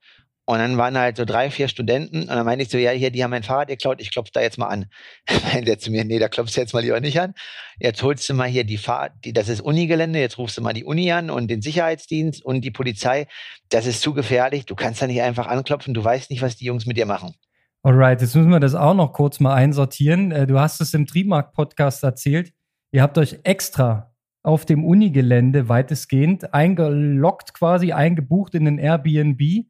Und 0.49 0.59
dann 0.59 0.79
waren 0.79 0.97
halt 0.97 1.17
so 1.17 1.25
drei, 1.25 1.51
vier 1.51 1.67
Studenten 1.67 2.21
und 2.21 2.29
dann 2.29 2.47
meinte 2.47 2.63
ich 2.63 2.71
so, 2.71 2.79
ja, 2.79 2.93
hier, 2.93 3.11
die 3.11 3.25
haben 3.25 3.33
mein 3.33 3.43
Fahrrad 3.43 3.67
geklaut, 3.67 4.01
ich 4.01 4.13
klopfe 4.13 4.31
da 4.33 4.41
jetzt 4.41 4.59
mal 4.59 4.69
an. 4.69 4.87
meinte 5.53 5.73
er 5.73 5.79
zu 5.81 5.91
mir, 5.91 6.05
nee, 6.05 6.21
da 6.21 6.29
klopfst 6.29 6.55
du 6.55 6.61
jetzt 6.61 6.73
mal 6.73 6.85
lieber 6.85 7.01
nicht 7.01 7.21
an. 7.21 7.35
Jetzt 7.81 8.01
holst 8.05 8.29
du 8.29 8.35
mal 8.35 8.47
hier 8.47 8.63
die 8.63 8.79
Fahrt, 8.79 9.13
die, 9.25 9.33
das 9.33 9.49
ist 9.49 9.61
Unigelände, 9.61 10.21
jetzt 10.21 10.39
rufst 10.39 10.57
du 10.57 10.63
mal 10.63 10.73
die 10.73 10.85
Uni 10.85 11.11
an 11.11 11.31
und 11.31 11.49
den 11.49 11.63
Sicherheitsdienst 11.63 12.45
und 12.45 12.61
die 12.61 12.71
Polizei. 12.71 13.27
Das 13.71 13.87
ist 13.87 14.03
zu 14.03 14.15
gefährlich, 14.15 14.67
du 14.67 14.77
kannst 14.77 15.03
da 15.03 15.09
nicht 15.09 15.21
einfach 15.21 15.49
anklopfen, 15.49 15.95
du 15.95 16.05
weißt 16.05 16.31
nicht, 16.31 16.43
was 16.43 16.57
die 16.57 16.65
Jungs 16.65 16.87
mit 16.87 16.97
dir 16.97 17.07
machen. 17.07 17.35
Alright, 17.83 18.21
jetzt 18.21 18.37
müssen 18.37 18.51
wir 18.51 18.61
das 18.61 18.77
auch 18.77 18.95
noch 18.95 19.13
kurz 19.13 19.41
mal 19.41 19.55
einsortieren. 19.55 20.31
Äh, 20.31 20.47
du 20.47 20.61
hast 20.61 20.81
es 20.81 20.95
im 20.95 21.07
Trimark-Podcast 21.07 22.05
erzählt. 22.05 22.53
Ihr 22.93 23.03
habt 23.03 23.19
euch 23.19 23.41
extra 23.43 24.15
auf 24.45 24.65
dem 24.65 24.85
Unigelände 24.85 25.69
weitestgehend 25.69 26.55
eingeloggt, 26.55 27.53
quasi 27.53 27.93
eingebucht 27.93 28.55
in 28.55 28.65
den 28.65 28.79
Airbnb 28.79 29.67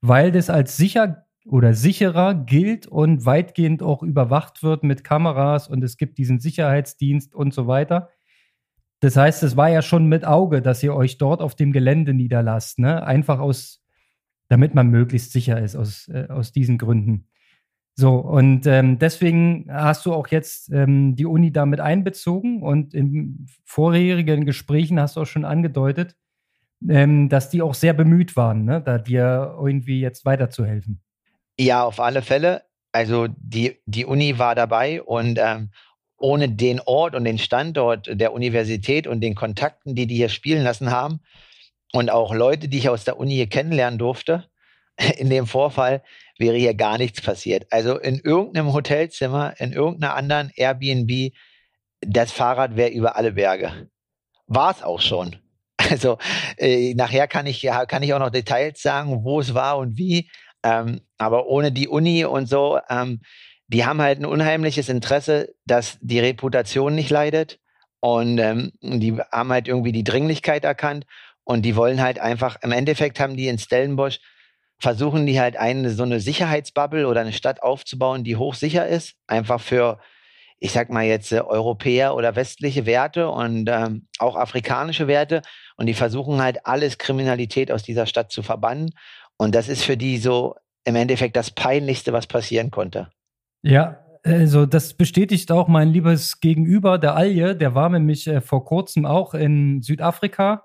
weil 0.00 0.32
das 0.32 0.50
als 0.50 0.76
sicher 0.76 1.26
oder 1.46 1.74
sicherer 1.74 2.34
gilt 2.34 2.86
und 2.86 3.24
weitgehend 3.24 3.82
auch 3.82 4.02
überwacht 4.02 4.62
wird 4.62 4.82
mit 4.82 5.04
Kameras 5.04 5.68
und 5.68 5.82
es 5.84 5.96
gibt 5.96 6.18
diesen 6.18 6.40
Sicherheitsdienst 6.40 7.34
und 7.34 7.54
so 7.54 7.66
weiter. 7.66 8.10
Das 9.00 9.16
heißt, 9.16 9.42
es 9.42 9.56
war 9.56 9.68
ja 9.68 9.82
schon 9.82 10.06
mit 10.06 10.24
Auge, 10.24 10.62
dass 10.62 10.82
ihr 10.82 10.94
euch 10.94 11.18
dort 11.18 11.40
auf 11.40 11.54
dem 11.54 11.72
Gelände 11.72 12.14
niederlasst, 12.14 12.78
ne? 12.78 13.04
Einfach 13.04 13.38
aus, 13.38 13.84
damit 14.48 14.74
man 14.74 14.88
möglichst 14.88 15.32
sicher 15.32 15.60
ist, 15.60 15.76
aus, 15.76 16.08
äh, 16.08 16.26
aus 16.28 16.52
diesen 16.52 16.78
Gründen. 16.78 17.28
So, 17.94 18.16
und 18.16 18.66
ähm, 18.66 18.98
deswegen 18.98 19.66
hast 19.70 20.04
du 20.04 20.12
auch 20.12 20.28
jetzt 20.28 20.70
ähm, 20.70 21.16
die 21.16 21.24
Uni 21.26 21.52
damit 21.52 21.80
einbezogen 21.80 22.62
und 22.62 22.92
in 22.92 23.46
vorherigen 23.64 24.44
Gesprächen 24.44 25.00
hast 25.00 25.16
du 25.16 25.22
auch 25.22 25.26
schon 25.26 25.46
angedeutet, 25.46 26.14
ähm, 26.88 27.28
dass 27.28 27.50
die 27.50 27.62
auch 27.62 27.74
sehr 27.74 27.92
bemüht 27.92 28.36
waren, 28.36 28.64
ne, 28.64 28.80
da 28.80 28.98
dir 28.98 29.54
irgendwie 29.58 30.00
jetzt 30.00 30.24
weiterzuhelfen. 30.24 31.02
Ja, 31.58 31.84
auf 31.84 32.00
alle 32.00 32.22
Fälle. 32.22 32.62
Also 32.92 33.28
die, 33.36 33.78
die 33.86 34.04
Uni 34.04 34.38
war 34.38 34.54
dabei 34.54 35.02
und 35.02 35.38
ähm, 35.38 35.70
ohne 36.18 36.48
den 36.48 36.80
Ort 36.80 37.14
und 37.14 37.24
den 37.24 37.38
Standort 37.38 38.08
der 38.10 38.32
Universität 38.32 39.06
und 39.06 39.20
den 39.20 39.34
Kontakten, 39.34 39.94
die 39.94 40.06
die 40.06 40.16
hier 40.16 40.28
spielen 40.28 40.64
lassen 40.64 40.90
haben 40.90 41.20
und 41.92 42.10
auch 42.10 42.34
Leute, 42.34 42.68
die 42.68 42.78
ich 42.78 42.88
aus 42.88 43.04
der 43.04 43.18
Uni 43.18 43.34
hier 43.34 43.48
kennenlernen 43.48 43.98
durfte, 43.98 44.48
in 45.18 45.30
dem 45.30 45.46
Vorfall 45.46 46.02
wäre 46.38 46.56
hier 46.56 46.74
gar 46.74 46.98
nichts 46.98 47.20
passiert. 47.20 47.66
Also 47.70 47.98
in 47.98 48.18
irgendeinem 48.20 48.72
Hotelzimmer, 48.72 49.54
in 49.58 49.72
irgendeiner 49.72 50.14
anderen 50.14 50.50
Airbnb, 50.54 51.32
das 52.00 52.32
Fahrrad 52.32 52.76
wäre 52.76 52.90
über 52.90 53.16
alle 53.16 53.32
Berge. 53.32 53.88
War 54.46 54.70
es 54.70 54.82
auch 54.82 55.00
schon. 55.00 55.36
Also 55.78 56.18
äh, 56.56 56.94
nachher 56.94 57.28
kann 57.28 57.46
ich 57.46 57.62
ja 57.62 57.86
kann 57.86 58.02
ich 58.02 58.12
auch 58.14 58.18
noch 58.18 58.30
Details 58.30 58.80
sagen, 58.82 59.24
wo 59.24 59.40
es 59.40 59.54
war 59.54 59.78
und 59.78 59.96
wie. 59.96 60.30
Ähm, 60.62 61.00
aber 61.18 61.46
ohne 61.46 61.70
die 61.70 61.88
Uni 61.88 62.24
und 62.24 62.48
so, 62.48 62.80
ähm, 62.88 63.20
die 63.68 63.84
haben 63.84 64.00
halt 64.00 64.20
ein 64.20 64.26
unheimliches 64.26 64.88
Interesse, 64.88 65.54
dass 65.64 65.98
die 66.00 66.20
Reputation 66.20 66.94
nicht 66.94 67.10
leidet. 67.10 67.58
Und 68.00 68.38
ähm, 68.38 68.72
die 68.80 69.18
haben 69.32 69.50
halt 69.50 69.68
irgendwie 69.68 69.92
die 69.92 70.04
Dringlichkeit 70.04 70.64
erkannt 70.64 71.06
und 71.44 71.62
die 71.62 71.76
wollen 71.76 72.00
halt 72.00 72.18
einfach, 72.18 72.56
im 72.62 72.72
Endeffekt 72.72 73.20
haben 73.20 73.36
die 73.36 73.48
in 73.48 73.58
Stellenbosch, 73.58 74.20
versuchen 74.78 75.26
die 75.26 75.40
halt 75.40 75.56
eine 75.56 75.90
so 75.90 76.02
eine 76.02 76.20
Sicherheitsbubble 76.20 77.06
oder 77.08 77.22
eine 77.22 77.32
Stadt 77.32 77.62
aufzubauen, 77.62 78.24
die 78.24 78.36
hochsicher 78.36 78.86
ist, 78.86 79.14
einfach 79.26 79.60
für 79.60 79.98
ich 80.58 80.72
sag 80.72 80.90
mal 80.90 81.04
jetzt 81.04 81.32
äh, 81.32 81.40
Europäer 81.40 82.14
oder 82.14 82.36
westliche 82.36 82.86
Werte 82.86 83.28
und 83.28 83.68
ähm, 83.68 84.06
auch 84.18 84.36
afrikanische 84.36 85.06
Werte. 85.06 85.42
Und 85.76 85.86
die 85.86 85.94
versuchen 85.94 86.40
halt 86.40 86.64
alles 86.64 86.98
Kriminalität 86.98 87.70
aus 87.70 87.82
dieser 87.82 88.06
Stadt 88.06 88.32
zu 88.32 88.42
verbannen. 88.42 88.90
Und 89.36 89.54
das 89.54 89.68
ist 89.68 89.84
für 89.84 89.96
die 89.96 90.18
so 90.18 90.54
im 90.84 90.96
Endeffekt 90.96 91.36
das 91.36 91.50
Peinlichste, 91.50 92.12
was 92.12 92.26
passieren 92.26 92.70
konnte. 92.70 93.10
Ja, 93.62 93.98
also 94.24 94.66
das 94.66 94.94
bestätigt 94.94 95.52
auch 95.52 95.68
mein 95.68 95.88
liebes 95.88 96.40
Gegenüber, 96.40 96.98
der 96.98 97.14
Alje, 97.14 97.54
der 97.54 97.74
war 97.74 97.88
nämlich 97.88 98.26
äh, 98.26 98.40
vor 98.40 98.64
kurzem 98.64 99.04
auch 99.04 99.34
in 99.34 99.82
Südafrika 99.82 100.64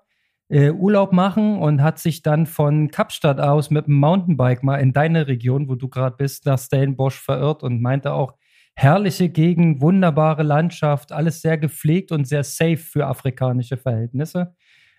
äh, 0.50 0.72
Urlaub 0.72 1.14
machen 1.14 1.60
und 1.60 1.82
hat 1.82 2.00
sich 2.00 2.22
dann 2.22 2.46
von 2.46 2.90
Kapstadt 2.90 3.40
aus 3.40 3.70
mit 3.70 3.88
dem 3.88 3.96
Mountainbike 3.96 4.64
mal 4.64 4.78
in 4.78 4.94
deine 4.94 5.28
Region, 5.28 5.70
wo 5.70 5.76
du 5.76 5.90
gerade 5.90 6.16
bist, 6.18 6.46
nach 6.46 6.60
Stellenbosch 6.60 7.20
verirrt 7.20 7.64
und 7.64 7.82
meinte 7.82 8.14
auch, 8.14 8.34
herrliche 8.76 9.30
Gegend, 9.30 9.82
wunderbare 9.82 10.44
Landschaft, 10.44 11.12
alles 11.12 11.42
sehr 11.42 11.58
gepflegt 11.58 12.12
und 12.12 12.28
sehr 12.28 12.44
safe 12.44 12.78
für 12.78 13.08
afrikanische 13.08 13.78
Verhältnisse. 13.78 14.56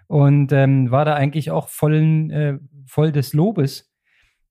Und 0.06 0.52
ähm, 0.52 0.90
war 0.90 1.04
da 1.04 1.14
eigentlich 1.14 1.50
auch 1.50 1.68
vollen, 1.68 2.30
äh, 2.30 2.58
voll 2.86 3.12
des 3.12 3.32
Lobes. 3.32 3.92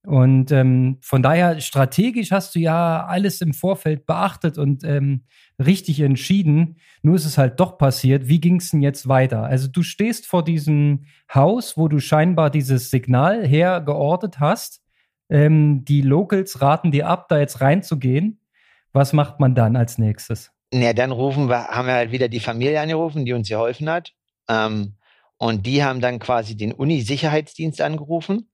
Und 0.04 0.52
ähm, 0.52 0.98
von 1.02 1.22
daher, 1.22 1.60
strategisch 1.62 2.32
hast 2.32 2.56
du 2.56 2.60
ja 2.60 3.06
alles 3.06 3.40
im 3.42 3.54
Vorfeld 3.54 4.08
beachtet 4.08 4.58
und 4.58 4.84
ähm, 4.84 5.26
richtig 5.64 6.00
entschieden. 6.00 6.78
Nur 7.04 7.16
ist 7.16 7.26
es 7.26 7.38
halt 7.38 7.60
doch 7.60 7.78
passiert. 7.78 8.28
Wie 8.28 8.42
ging 8.42 8.56
es 8.56 8.72
denn 8.72 8.82
jetzt 8.82 9.08
weiter? 9.08 9.44
Also 9.44 9.68
du 9.68 9.84
stehst 9.84 10.26
vor 10.26 10.44
diesem 10.44 11.06
Haus, 11.34 11.78
wo 11.78 11.88
du 11.88 12.00
scheinbar 12.00 12.50
dieses 12.50 12.90
Signal 12.90 13.46
hergeordnet 13.46 14.40
hast. 14.40 14.82
Ähm, 15.30 15.86
die 15.86 16.02
Locals 16.02 16.62
raten 16.62 16.90
dir 16.90 17.08
ab, 17.08 17.28
da 17.30 17.40
jetzt 17.40 17.62
reinzugehen. 17.62 18.41
Was 18.94 19.14
macht 19.14 19.40
man 19.40 19.56
dann 19.56 19.76
als 19.76 19.98
nächstes? 19.98 20.52
Ja, 20.74 20.94
dann 20.94 21.12
rufen 21.12 21.50
wir, 21.50 21.68
haben 21.68 21.88
wir 21.88 21.94
halt 21.94 22.12
wieder 22.12 22.30
die 22.30 22.40
Familie 22.40 22.80
angerufen, 22.80 23.26
die 23.26 23.34
uns 23.34 23.50
geholfen 23.50 23.90
hat. 23.90 24.14
Ähm, 24.48 24.96
und 25.38 25.66
die 25.66 25.84
haben 25.84 26.02
dann 26.02 26.20
quasi 26.20 26.56
den 26.56 26.72
Uni-Sicherheitsdienst 26.72 27.82
angerufen 27.82 28.52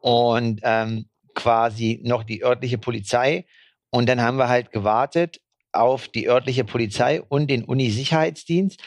und 0.00 0.60
ähm, 0.62 1.06
quasi 1.34 2.00
noch 2.04 2.24
die 2.24 2.44
örtliche 2.44 2.78
Polizei. 2.78 3.46
Und 3.90 4.08
dann 4.08 4.20
haben 4.20 4.38
wir 4.38 4.48
halt 4.48 4.72
gewartet 4.72 5.40
auf 5.72 6.08
die 6.08 6.28
örtliche 6.28 6.64
Polizei 6.64 7.22
und 7.22 7.48
den 7.48 7.64
Uni-Sicherheitsdienst. 7.64 8.82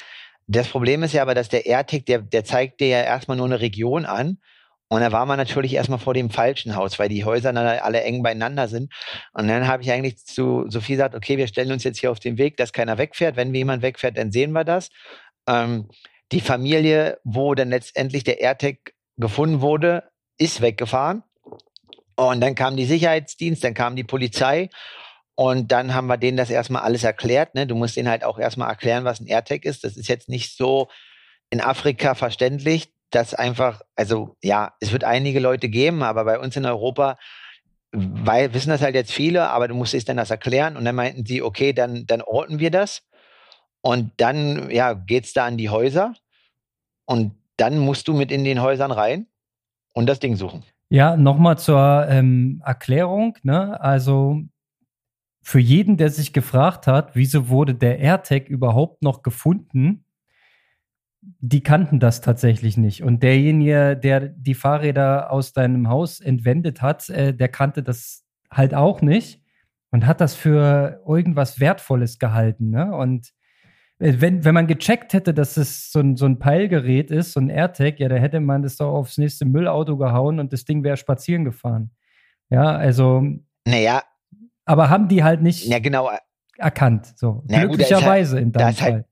Das 0.47 0.67
Problem 0.67 1.03
ist 1.03 1.13
ja 1.13 1.21
aber, 1.21 1.35
dass 1.35 1.49
der 1.49 1.65
AirTag, 1.65 2.05
der, 2.05 2.21
der 2.21 2.43
zeigt 2.43 2.79
dir 2.79 2.87
ja 2.87 3.01
erstmal 3.01 3.37
nur 3.37 3.45
eine 3.45 3.59
Region 3.59 4.05
an. 4.05 4.39
Und 4.89 5.01
da 5.01 5.12
war 5.12 5.25
man 5.25 5.38
natürlich 5.38 5.74
erstmal 5.74 6.00
vor 6.00 6.13
dem 6.13 6.29
falschen 6.29 6.75
Haus, 6.75 6.98
weil 6.98 7.10
die 7.10 7.25
Häuser 7.25 7.51
dann 7.51 7.65
alle 7.65 8.03
eng 8.03 8.24
beieinander 8.24 8.67
sind. 8.67 8.94
Und 9.34 9.48
dann 9.48 9.67
habe 9.67 9.84
ich 9.84 9.91
eigentlich 9.91 10.25
zu 10.25 10.65
Sophie 10.70 10.94
gesagt, 10.94 11.13
okay, 11.13 11.38
wir 11.38 11.48
stellen 11.48 11.72
uns 11.72 11.84
jetzt 11.84 12.00
hier 12.00 12.12
auf 12.12 12.20
den 12.20 12.38
Weg, 12.38 12.56
dass 12.58 12.72
keiner 12.72 12.98
wegfährt. 12.98 13.36
Wenn 13.36 13.53
jemand 13.53 13.82
wegfährt, 13.82 14.17
dann 14.17 14.32
sehen 14.32 14.53
wir 14.53 14.63
das. 14.63 14.89
Ähm, 15.48 15.89
die 16.32 16.41
Familie, 16.41 17.20
wo 17.24 17.53
dann 17.53 17.70
letztendlich 17.70 18.24
der 18.24 18.39
AirTag 18.39 18.94
gefunden 19.17 19.62
wurde, 19.62 20.03
ist 20.38 20.62
weggefahren. 20.62 21.24
Und 22.15 22.41
dann 22.41 22.56
kam 22.56 22.77
die 22.77 22.86
Sicherheitsdienst, 22.86 23.63
dann 23.63 23.74
kam 23.74 23.96
die 23.96 24.03
Polizei. 24.03 24.70
Und 25.36 25.72
dann 25.72 25.94
haben 25.94 26.08
wir 26.08 26.17
denen 26.17 26.38
das 26.38 26.50
erstmal 26.50 26.82
alles 26.82 27.03
erklärt. 27.03 27.56
Ne? 27.56 27.67
Du 27.67 27.75
musst 27.75 27.96
denen 27.96 28.10
halt 28.10 28.24
auch 28.24 28.39
erstmal 28.39 28.70
erklären, 28.70 29.03
was 29.03 29.20
ein 29.20 29.27
AirTag 29.27 29.65
ist. 29.65 29.84
Das 29.84 29.98
ist 29.98 30.08
jetzt 30.08 30.29
nicht 30.29 30.56
so 30.56 30.88
in 31.50 31.62
Afrika 31.62 32.15
verständlich 32.15 32.89
dass 33.11 33.33
einfach, 33.33 33.81
also 33.95 34.35
ja, 34.43 34.73
es 34.79 34.91
wird 34.91 35.03
einige 35.03 35.39
Leute 35.39 35.69
geben, 35.69 36.03
aber 36.03 36.25
bei 36.25 36.39
uns 36.39 36.55
in 36.55 36.65
Europa 36.65 37.17
weil, 37.91 38.53
wissen 38.53 38.69
das 38.69 38.81
halt 38.81 38.95
jetzt 38.95 39.11
viele, 39.11 39.49
aber 39.49 39.67
du 39.67 39.75
musst 39.75 39.93
es 39.93 40.05
dann 40.05 40.17
das 40.17 40.31
erklären. 40.31 40.77
Und 40.77 40.85
dann 40.85 40.95
meinten 40.95 41.25
sie, 41.25 41.41
okay, 41.41 41.73
dann, 41.73 42.05
dann 42.05 42.21
orten 42.21 42.59
wir 42.59 42.71
das. 42.71 43.03
Und 43.81 44.11
dann, 44.17 44.69
ja, 44.69 44.93
geht's 44.93 45.33
da 45.33 45.45
an 45.45 45.57
die 45.57 45.69
Häuser. 45.69 46.13
Und 47.05 47.35
dann 47.55 47.77
musst 47.79 48.07
du 48.07 48.13
mit 48.13 48.31
in 48.31 48.43
den 48.43 48.61
Häusern 48.61 48.91
rein 48.91 49.27
und 49.93 50.07
das 50.07 50.19
Ding 50.19 50.35
suchen. 50.35 50.63
Ja, 50.89 51.17
nochmal 51.17 51.57
zur 51.57 52.07
ähm, 52.09 52.61
Erklärung. 52.65 53.37
Ne? 53.43 53.79
Also 53.79 54.41
für 55.41 55.59
jeden, 55.59 55.97
der 55.97 56.09
sich 56.09 56.33
gefragt 56.33 56.87
hat, 56.87 57.15
wieso 57.15 57.49
wurde 57.49 57.73
der 57.73 57.99
AirTag 57.99 58.47
überhaupt 58.49 59.01
noch 59.01 59.23
gefunden, 59.23 60.05
die 61.39 61.62
kannten 61.62 62.00
das 62.00 62.22
tatsächlich 62.22 62.77
nicht. 62.77 63.03
Und 63.03 63.22
derjenige, 63.24 63.98
der 63.98 64.29
die 64.29 64.53
Fahrräder 64.53 65.31
aus 65.31 65.53
deinem 65.53 65.89
Haus 65.89 66.19
entwendet 66.19 66.81
hat, 66.81 67.10
äh, 67.10 67.34
der 67.34 67.50
kannte 67.50 67.84
das 67.84 68.25
halt 68.50 68.74
auch 68.74 69.01
nicht 69.01 69.41
und 69.91 70.05
hat 70.05 70.22
das 70.22 70.36
für 70.36 71.01
irgendwas 71.05 71.60
Wertvolles 71.60 72.19
gehalten. 72.19 72.69
Ne? 72.69 72.96
Und 72.96 73.34
äh, 74.00 74.15
wenn, 74.17 74.46
wenn 74.46 74.53
man 74.53 74.67
gecheckt 74.67 75.13
hätte, 75.13 75.34
dass 75.34 75.57
es 75.57 75.91
so 75.91 76.00
ein, 76.00 76.15
so 76.15 76.25
ein 76.25 76.39
Peilgerät 76.39 77.12
ist, 77.12 77.34
so 77.34 77.39
ein 77.39 77.50
AirTag, 77.50 78.00
ja, 78.00 78.10
da 78.10 78.15
hätte 78.15 78.39
man 78.39 78.62
das 78.62 78.77
doch 78.77 78.93
aufs 78.93 79.17
nächste 79.17 79.46
Müllauto 79.46 79.98
gehauen 79.98 80.39
und 80.39 80.53
das 80.53 80.65
Ding 80.65 80.84
wäre 80.84 80.98
spazieren 80.98 81.46
gefahren. 81.46 81.91
Ja, 82.50 82.75
also. 82.75 83.24
Naja. 83.65 84.03
Aber 84.65 84.89
haben 84.89 85.07
die 85.07 85.24
halt 85.24 85.41
nicht 85.41 85.65
ja, 85.65 85.79
genau. 85.79 86.10
erkannt. 86.57 87.13
So. 87.17 87.43
Naja, 87.48 87.65
Glücklicherweise 87.65 88.31
gut, 88.31 88.36
halt, 88.36 88.43
in 88.43 88.51
deinem 88.51 88.74
Fall. 88.75 88.91
Halt 88.93 89.05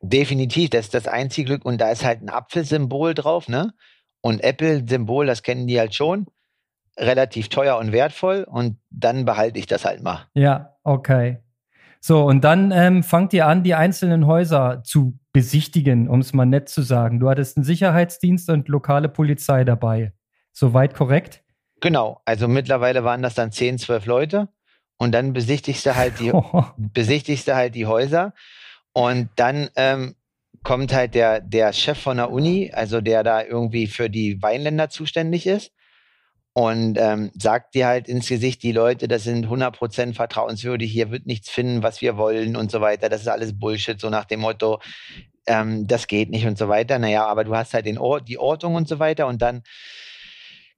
Definitiv, 0.00 0.70
das 0.70 0.86
ist 0.86 0.94
das 0.94 1.08
einzige 1.08 1.46
Glück. 1.46 1.64
Und 1.64 1.80
da 1.80 1.90
ist 1.90 2.04
halt 2.04 2.22
ein 2.22 2.28
Apfelsymbol 2.28 3.14
drauf, 3.14 3.48
ne? 3.48 3.74
Und 4.20 4.42
Apple-Symbol, 4.42 5.26
das 5.26 5.42
kennen 5.42 5.66
die 5.66 5.78
halt 5.78 5.94
schon. 5.94 6.26
Relativ 6.96 7.48
teuer 7.48 7.78
und 7.78 7.92
wertvoll. 7.92 8.44
Und 8.44 8.78
dann 8.90 9.24
behalte 9.24 9.58
ich 9.58 9.66
das 9.66 9.84
halt 9.84 10.02
mal. 10.02 10.26
Ja, 10.34 10.76
okay. 10.82 11.38
So, 12.00 12.24
und 12.24 12.42
dann 12.44 12.70
ähm, 12.70 13.02
fangt 13.02 13.32
ihr 13.32 13.46
an, 13.46 13.64
die 13.64 13.74
einzelnen 13.74 14.26
Häuser 14.26 14.82
zu 14.84 15.18
besichtigen, 15.32 16.08
um 16.08 16.20
es 16.20 16.32
mal 16.32 16.46
nett 16.46 16.68
zu 16.68 16.82
sagen. 16.82 17.18
Du 17.18 17.28
hattest 17.28 17.56
einen 17.56 17.64
Sicherheitsdienst 17.64 18.50
und 18.50 18.68
lokale 18.68 19.08
Polizei 19.08 19.64
dabei. 19.64 20.12
Soweit 20.52 20.94
korrekt? 20.94 21.42
Genau, 21.80 22.20
also 22.24 22.48
mittlerweile 22.48 23.04
waren 23.04 23.22
das 23.22 23.34
dann 23.34 23.52
10, 23.52 23.78
12 23.78 24.06
Leute 24.06 24.48
und 24.96 25.12
dann 25.12 25.32
besichtigst 25.32 25.86
du 25.86 25.94
halt 25.94 26.18
die, 26.18 26.32
besichtigst 26.76 27.48
du 27.48 27.54
halt 27.54 27.74
die 27.74 27.86
Häuser 27.86 28.32
und 28.98 29.28
dann 29.36 29.70
ähm, 29.76 30.16
kommt 30.64 30.92
halt 30.92 31.14
der, 31.14 31.40
der 31.40 31.72
Chef 31.72 32.00
von 32.00 32.16
der 32.16 32.32
Uni, 32.32 32.72
also 32.74 33.00
der 33.00 33.22
da 33.22 33.44
irgendwie 33.44 33.86
für 33.86 34.10
die 34.10 34.42
Weinländer 34.42 34.90
zuständig 34.90 35.46
ist 35.46 35.70
und 36.52 36.98
ähm, 36.98 37.30
sagt 37.38 37.76
dir 37.76 37.86
halt 37.86 38.08
ins 38.08 38.26
Gesicht, 38.26 38.60
die 38.64 38.72
Leute, 38.72 39.06
das 39.06 39.22
sind 39.22 39.46
100% 39.46 40.14
vertrauenswürdig, 40.14 40.90
hier 40.90 41.12
wird 41.12 41.26
nichts 41.26 41.48
finden, 41.48 41.84
was 41.84 42.00
wir 42.00 42.16
wollen 42.16 42.56
und 42.56 42.72
so 42.72 42.80
weiter. 42.80 43.08
Das 43.08 43.20
ist 43.20 43.28
alles 43.28 43.56
Bullshit, 43.56 44.00
so 44.00 44.10
nach 44.10 44.24
dem 44.24 44.40
Motto, 44.40 44.80
ähm, 45.46 45.86
das 45.86 46.08
geht 46.08 46.30
nicht 46.30 46.48
und 46.48 46.58
so 46.58 46.68
weiter. 46.68 46.98
Naja, 46.98 47.24
aber 47.24 47.44
du 47.44 47.54
hast 47.54 47.74
halt 47.74 47.86
den 47.86 47.98
Or 47.98 48.20
die 48.20 48.38
Ortung 48.38 48.74
und 48.74 48.88
so 48.88 48.98
weiter 48.98 49.28
und 49.28 49.40
dann 49.42 49.62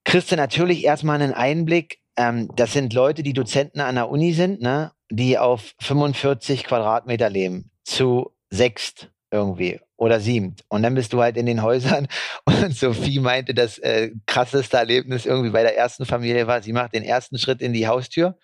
kriegst 0.05 0.31
du 0.31 0.37
natürlich 0.37 0.85
erstmal 0.85 1.23
einen 1.23 1.33
Einblick. 1.33 2.01
Ähm, 2.19 2.51
das 2.55 2.75
sind 2.75 2.93
Leute, 2.93 3.23
die 3.23 3.33
Dozenten 3.33 3.81
an 3.81 3.95
der 3.95 4.11
Uni 4.11 4.35
sind, 4.35 4.61
ne, 4.61 4.93
die 5.11 5.39
auf 5.39 5.75
45 5.81 6.65
Quadratmeter 6.65 7.29
leben, 7.29 7.71
zu 7.85 8.33
sechst 8.49 9.11
irgendwie 9.31 9.81
oder 9.97 10.21
siebt. 10.21 10.65
Und 10.69 10.83
dann 10.83 10.95
bist 10.95 11.13
du 11.13 11.21
halt 11.21 11.37
in 11.37 11.47
den 11.47 11.63
Häusern 11.63 12.09
und 12.45 12.75
Sophie 12.75 13.21
meinte, 13.21 13.55
das 13.55 13.79
äh, 13.79 14.11
krasseste 14.27 14.77
Erlebnis 14.77 15.27
irgendwie 15.27 15.51
bei 15.51 15.63
der 15.63 15.77
ersten 15.77 16.07
Familie 16.07 16.47
war, 16.47 16.63
sie 16.63 16.73
macht 16.73 16.95
den 16.95 17.05
ersten 17.05 17.39
Schritt 17.39 17.61
in 17.61 17.73
die 17.73 17.87
Haustür 17.87 18.39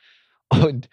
und 0.48 0.88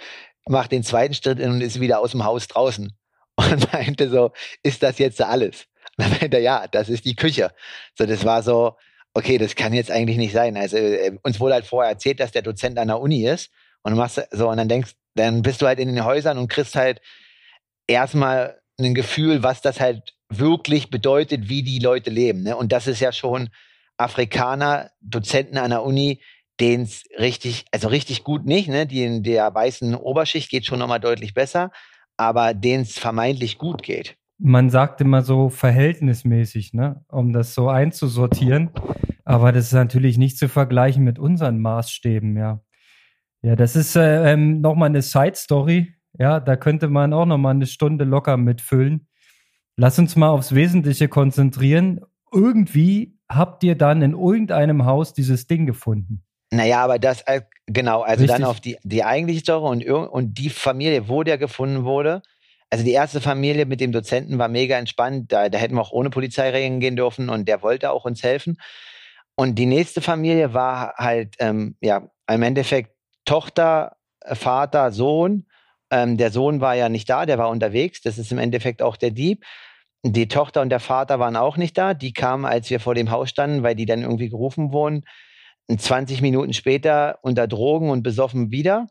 macht 0.48 0.72
den 0.72 0.84
zweiten 0.84 1.14
Schritt 1.14 1.40
und 1.40 1.62
ist 1.62 1.80
wieder 1.80 2.00
aus 2.00 2.12
dem 2.12 2.24
Haus 2.24 2.48
draußen. 2.48 2.92
Und 3.36 3.74
meinte 3.74 4.12
so, 4.12 4.32
ist 4.62 4.84
das 4.84 5.00
jetzt 5.00 5.20
alles? 5.20 5.66
Und 5.98 6.06
dann 6.06 6.12
meinte 6.12 6.38
er, 6.38 6.44
ja, 6.44 6.68
das 6.68 6.88
ist 6.88 7.04
die 7.04 7.16
Küche. 7.16 7.50
So, 7.98 8.06
das 8.06 8.24
war 8.26 8.44
so, 8.44 8.78
okay, 9.16 9.40
das 9.40 9.56
kann 9.56 9.74
jetzt 9.74 9.90
eigentlich 9.90 10.18
nicht 10.18 10.34
sein. 10.34 10.56
Also 10.56 10.78
äh, 10.78 11.18
uns 11.24 11.40
wurde 11.40 11.56
halt 11.56 11.66
vorher 11.66 11.92
erzählt, 11.92 12.20
dass 12.20 12.32
der 12.32 12.44
Dozent 12.44 12.78
an 12.78 12.90
der 12.90 13.00
Uni 13.00 13.28
ist 13.28 13.50
und 13.82 13.94
du 13.94 13.98
machst 13.98 14.22
so 14.30 14.50
und 14.50 14.58
dann 14.58 14.70
denkst, 14.70 14.92
dann 15.16 15.42
bist 15.42 15.62
du 15.62 15.68
halt 15.68 15.80
in 15.80 15.88
den 15.88 16.06
Häusern 16.06 16.38
und 16.38 16.48
kriegst 16.48 16.76
halt 16.76 17.02
erstmal 17.88 18.60
ein 18.80 18.96
Gefühl, 18.96 19.44
was 19.44 19.62
das 19.62 19.80
halt 19.80 20.16
wirklich 20.30 20.90
bedeutet, 20.90 21.50
wie 21.50 21.64
die 21.64 21.80
Leute 21.80 22.10
leben. 22.10 22.44
Ne? 22.44 22.56
Und 22.56 22.72
das 22.72 22.88
ist 22.88 23.00
ja 23.00 23.12
schon 23.12 23.50
Afrikaner, 23.98 24.90
Dozenten 25.02 25.58
an 25.58 25.70
der 25.70 25.84
Uni, 25.84 26.22
denen 26.60 26.84
es 26.84 27.04
richtig, 27.18 27.66
also 27.72 27.88
richtig 27.88 28.24
gut 28.24 28.46
nicht, 28.46 28.70
ne? 28.70 28.86
Die 28.86 29.04
in 29.04 29.24
der 29.24 29.54
weißen 29.54 29.96
Oberschicht 29.96 30.50
geht 30.50 30.66
schon 30.66 30.80
nochmal 30.80 31.00
deutlich 31.00 31.34
besser, 31.34 31.72
aber 32.18 32.54
denen 32.54 32.84
es 32.84 32.98
vermeintlich 32.98 33.58
gut 33.58 33.84
geht. 33.84 34.18
Man 34.38 34.70
sagt 34.70 35.02
immer 35.02 35.22
so 35.22 35.50
verhältnismäßig, 35.50 36.74
ne? 36.74 37.04
Um 37.08 37.34
das 37.34 37.54
so 37.54 37.70
einzusortieren. 37.70 38.72
Aber 39.26 39.52
das 39.52 39.68
ist 39.68 39.74
natürlich 39.74 40.18
nicht 40.18 40.38
zu 40.38 40.50
vergleichen 40.50 41.04
mit 41.04 41.18
unseren 41.18 41.60
Maßstäben, 41.60 42.38
ja. 42.38 42.62
Ja, 43.44 43.58
das 43.58 43.76
ist 43.76 43.96
äh, 43.96 44.32
ähm, 44.32 44.62
nochmal 44.62 44.90
eine 44.90 45.02
Side-Story. 45.02 45.94
Ja, 46.18 46.40
da 46.40 46.56
könnte 46.56 46.88
man 46.88 47.14
auch 47.14 47.26
nochmal 47.26 47.54
eine 47.54 47.66
Stunde 47.66 48.06
locker 48.06 48.38
mitfüllen. 48.38 49.08
Lass 49.76 50.00
uns 50.00 50.16
mal 50.16 50.30
aufs 50.30 50.56
Wesentliche 50.56 51.10
konzentrieren. 51.10 52.02
Irgendwie 52.32 53.18
habt 53.30 53.64
ihr 53.64 53.76
dann 53.76 54.02
in 54.02 54.14
irgendeinem 54.14 54.86
Haus 54.86 55.14
dieses 55.14 55.48
Ding 55.48 55.66
gefunden. 55.66 56.24
Naja, 56.52 56.84
aber 56.84 57.00
das, 57.00 57.22
äh, 57.22 57.42
genau, 57.66 58.02
also 58.02 58.22
Richtig. 58.22 58.28
dann 58.28 58.44
auf 58.44 58.62
die, 58.62 58.78
die 58.84 59.04
eigentliche 59.04 59.42
Story 59.42 59.90
und, 59.90 60.10
und 60.10 60.38
die 60.38 60.50
Familie, 60.50 61.10
wo 61.10 61.24
der 61.24 61.38
gefunden 61.38 61.84
wurde. 61.84 62.22
Also 62.70 62.86
die 62.86 62.92
erste 62.92 63.22
Familie 63.22 63.66
mit 63.66 63.82
dem 63.82 63.92
Dozenten 63.92 64.38
war 64.38 64.48
mega 64.48 64.78
entspannt. 64.78 65.32
Da, 65.32 65.50
da 65.50 65.58
hätten 65.58 65.76
wir 65.76 65.82
auch 65.82 65.92
ohne 65.92 66.12
Polizei 66.12 66.50
reingehen 66.50 66.96
dürfen 66.96 67.30
und 67.30 67.48
der 67.48 67.62
wollte 67.62 67.92
auch 67.92 68.06
uns 68.06 68.24
helfen. 68.24 68.58
Und 69.36 69.56
die 69.56 69.66
nächste 69.66 70.02
Familie 70.02 70.54
war 70.54 70.94
halt, 70.98 71.36
ähm, 71.40 71.76
ja, 71.82 72.08
im 72.32 72.42
Endeffekt 72.44 72.93
Tochter, 73.26 73.98
Vater, 74.26 74.92
Sohn 74.92 75.46
ähm, 75.94 76.18
der 76.18 76.32
Sohn 76.32 76.60
war 76.60 76.74
ja 76.74 76.90
nicht 76.90 77.08
da, 77.08 77.28
der 77.28 77.38
war 77.38 77.50
unterwegs. 77.50 78.02
Das 78.02 78.18
ist 78.18 78.32
im 78.32 78.40
Endeffekt 78.40 78.82
auch 78.82 78.98
der 78.98 79.12
Dieb. 79.12 79.46
Die 80.04 80.28
Tochter 80.28 80.62
und 80.62 80.70
der 80.70 80.80
Vater 80.80 81.20
waren 81.20 81.36
auch 81.36 81.56
nicht 81.56 81.78
da. 81.78 81.94
Die 81.94 82.14
kamen, 82.14 82.46
als 82.46 82.72
wir 82.72 82.80
vor 82.80 82.96
dem 82.96 83.12
Haus 83.12 83.30
standen, 83.30 83.62
weil 83.62 83.76
die 83.76 83.86
dann 83.86 84.02
irgendwie 84.02 84.30
gerufen 84.30 84.74
wurden. 84.74 85.04
20 85.70 86.22
Minuten 86.22 86.54
später 86.54 87.20
unter 87.22 87.48
Drogen 87.48 87.92
und 87.92 88.02
besoffen 88.02 88.50
wieder. 88.50 88.88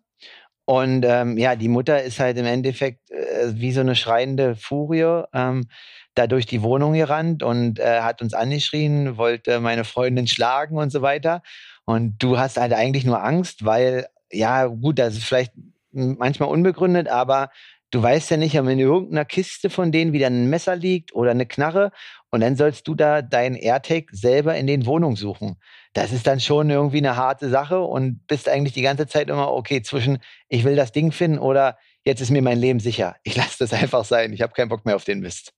Und 0.64 1.05
ähm, 1.05 1.38
ja, 1.38 1.57
die 1.57 1.68
Mutter 1.68 2.03
ist 2.03 2.21
halt 2.21 2.38
im 2.38 2.47
Endeffekt 2.47 3.11
äh, 3.11 3.53
wie 3.53 3.73
so 3.73 3.81
eine 3.81 3.97
schreiende 3.97 4.55
Furie 4.55 5.25
ähm, 5.35 5.66
da 6.14 6.29
durch 6.29 6.47
die 6.47 6.62
Wohnung 6.62 6.92
gerannt 6.92 7.42
und 7.42 7.81
äh, 7.81 8.01
hat 8.01 8.23
uns 8.23 8.33
angeschrien, 8.33 9.16
wollte 9.16 9.59
meine 9.59 9.83
Freundin 9.83 10.29
schlagen 10.29 10.77
und 10.79 10.90
so 10.90 11.03
weiter. 11.03 11.42
Und 11.85 12.23
du 12.23 12.38
hast 12.38 12.59
halt 12.59 12.73
eigentlich 12.73 13.05
nur 13.05 13.25
Angst, 13.25 13.64
weil, 13.64 14.07
ja, 14.33 14.66
gut, 14.66 14.99
das 14.99 15.14
ist 15.14 15.25
vielleicht 15.25 15.53
manchmal 15.92 16.49
unbegründet, 16.49 17.09
aber 17.09 17.51
du 17.90 18.03
weißt 18.03 18.31
ja 18.31 18.37
nicht, 18.37 18.59
ob 18.59 18.66
in 18.68 18.79
irgendeiner 18.79 19.25
Kiste 19.25 19.71
von 19.71 19.92
denen 19.92 20.12
wieder 20.12 20.27
ein 20.27 20.49
Messer 20.49 20.75
liegt 20.75 21.14
oder 21.14 21.31
eine 21.31 21.47
Knarre 21.47 21.92
und 22.31 22.40
dann 22.40 22.57
sollst 22.57 22.88
du 22.88 22.95
da 22.95 23.23
deinen 23.23 23.55
AirTag 23.55 24.07
selber 24.11 24.57
in 24.57 24.66
den 24.66 24.87
Wohnungen 24.87 25.16
suchen. 25.16 25.57
Das 25.92 26.12
ist 26.12 26.27
dann 26.27 26.40
schon 26.40 26.71
irgendwie 26.71 26.99
eine 26.99 27.16
harte 27.16 27.51
Sache 27.51 27.81
und 27.81 28.27
bist 28.27 28.49
eigentlich 28.49 28.73
die 28.73 28.83
ganze 28.83 29.07
Zeit 29.07 29.29
immer, 29.29 29.53
okay, 29.53 29.83
zwischen 29.83 30.18
ich 30.49 30.64
will 30.64 30.75
das 30.75 30.92
Ding 30.92 31.12
finden 31.12 31.38
oder 31.38 31.77
jetzt 32.05 32.23
ist 32.23 32.31
mir 32.31 32.42
mein 32.42 32.59
Leben 32.59 32.81
sicher. 32.81 33.16
Ich 33.23 33.37
lasse 33.37 33.59
das 33.59 33.73
einfach 33.81 34.05
sein. 34.05 34.33
Ich 34.33 34.40
habe 34.40 34.55
keinen 34.55 34.71
Bock 34.71 34.87
mehr 34.87 34.97
auf 34.97 35.05
den 35.05 35.21
Mist. 35.21 35.53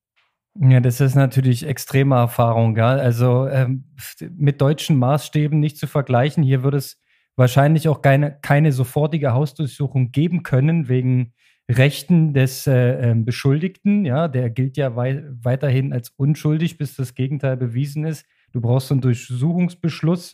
Ja, 0.56 0.78
das 0.78 1.00
ist 1.00 1.16
natürlich 1.16 1.66
extreme 1.66 2.14
Erfahrung, 2.14 2.74
gell? 2.74 2.84
Also 2.84 3.48
ähm, 3.48 3.92
mit 4.37 4.60
deutschen 4.60 4.96
Maßstäben 4.98 5.58
nicht 5.58 5.78
zu 5.78 5.88
vergleichen. 5.88 6.44
Hier 6.44 6.62
würde 6.62 6.76
es 6.76 7.00
wahrscheinlich 7.37 7.88
auch 7.88 8.03
keine, 8.03 8.38
keine 8.40 8.73
sofortige 8.73 9.33
Hausdurchsuchung 9.33 10.12
geben 10.12 10.42
können, 10.42 10.88
wegen 10.88 11.33
Rechten 11.70 12.35
des 12.35 12.66
äh, 12.66 13.11
ähm, 13.11 13.25
Beschuldigten. 13.25 14.05
Ja, 14.05 14.29
der 14.29 14.51
gilt 14.51 14.77
ja 14.77 14.97
wei 14.97 15.25
weiterhin 15.42 15.92
als 15.92 16.11
unschuldig, 16.11 16.77
bis 16.77 16.97
das 16.97 17.14
Gegenteil 17.14 17.57
bewiesen 17.57 18.05
ist. 18.05 18.27
Du 18.53 18.61
brauchst 18.61 18.92
einen 18.92 19.01
Durchsuchungsbeschluss. 19.01 20.33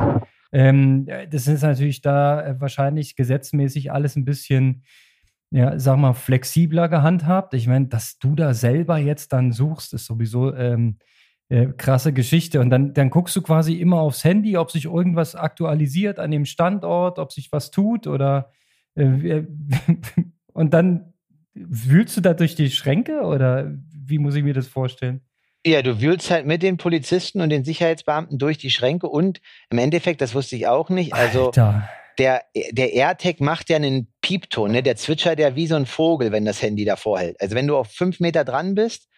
Ähm, 0.53 1.07
das 1.31 1.47
ist 1.47 1.63
natürlich 1.63 2.01
da 2.01 2.45
äh, 2.45 2.61
wahrscheinlich 2.61 3.15
gesetzmäßig 3.15 3.93
alles 3.93 4.17
ein 4.17 4.25
bisschen, 4.25 4.83
ja, 5.51 5.79
sag 5.79 5.99
mal, 5.99 6.15
flexibler 6.15 6.89
gehandhabt. 6.89 7.55
Ich 7.55 7.69
meine, 7.69 7.87
dass 7.87 8.19
du 8.19 8.35
da 8.35 8.53
selber 8.53 8.99
jetzt 8.99 9.33
dann 9.33 9.53
suchst, 9.53 9.95
ist 9.95 10.07
sowieso 10.07 10.53
ähm, 10.55 10.99
äh, 11.51 11.67
krasse 11.77 12.13
Geschichte. 12.13 12.61
Und 12.61 12.71
dann, 12.71 12.95
dann 12.95 13.11
guckst 13.11 13.35
du 13.37 13.43
quasi 13.43 13.75
immer 13.75 14.01
aufs 14.01 14.25
Handy, 14.25 14.57
ob 14.57 14.71
sich 14.71 14.85
irgendwas 14.87 15.35
aktualisiert 15.35 16.19
an 16.19 16.31
dem 16.31 16.47
Standort, 16.47 17.19
ob 17.19 17.33
sich 17.33 17.51
was 17.53 17.71
tut 17.71 18.07
oder 18.07 18.53
äh, 18.95 19.43
und 20.53 20.73
dann 20.73 21.13
wühlst 21.55 22.17
du 22.17 22.21
da 22.21 22.35
durch 22.35 22.55
die 22.55 22.71
Schränke 22.71 23.23
oder 23.23 23.73
wie 23.93 24.19
muss 24.19 24.37
ich 24.37 24.45
mir 24.45 24.55
das 24.55 24.69
vorstellen? 24.69 25.23
Ja, 25.67 25.83
du 25.83 26.01
wühlst 26.01 26.31
halt 26.31 26.47
mit 26.47 26.63
den 26.63 26.79
Polizisten 26.79 27.41
und 27.41 27.51
den 27.51 27.65
Sicherheitsbeamten 27.65 28.39
durch 28.39 28.57
die 28.57 28.71
Schränke 28.71 29.09
und 29.09 29.41
im 29.71 29.79
Endeffekt, 29.79 30.21
das 30.21 30.35
wusste 30.35 30.57
ich 30.57 30.69
auch 30.69 30.89
nicht, 30.89 31.13
also 31.13 31.47
Alter. 31.47 31.89
der, 32.19 32.43
der 32.71 32.95
AirTag 32.95 33.41
macht 33.41 33.69
ja 33.69 33.77
einen 33.77 34.07
Piepton, 34.23 34.71
ne? 34.71 34.83
der 34.83 34.97
zwitschert 34.97 35.39
ja 35.39 35.57
wie 35.57 35.67
so 35.67 35.75
ein 35.75 35.85
Vogel, 35.85 36.33
wenn 36.33 36.45
das 36.45 36.63
Handy 36.63 36.85
davor 36.85 37.19
hält. 37.19 37.41
Also 37.41 37.57
wenn 37.57 37.67
du 37.67 37.77
auf 37.77 37.89
fünf 37.89 38.21
Meter 38.21 38.45
dran 38.45 38.75
bist, 38.75 39.10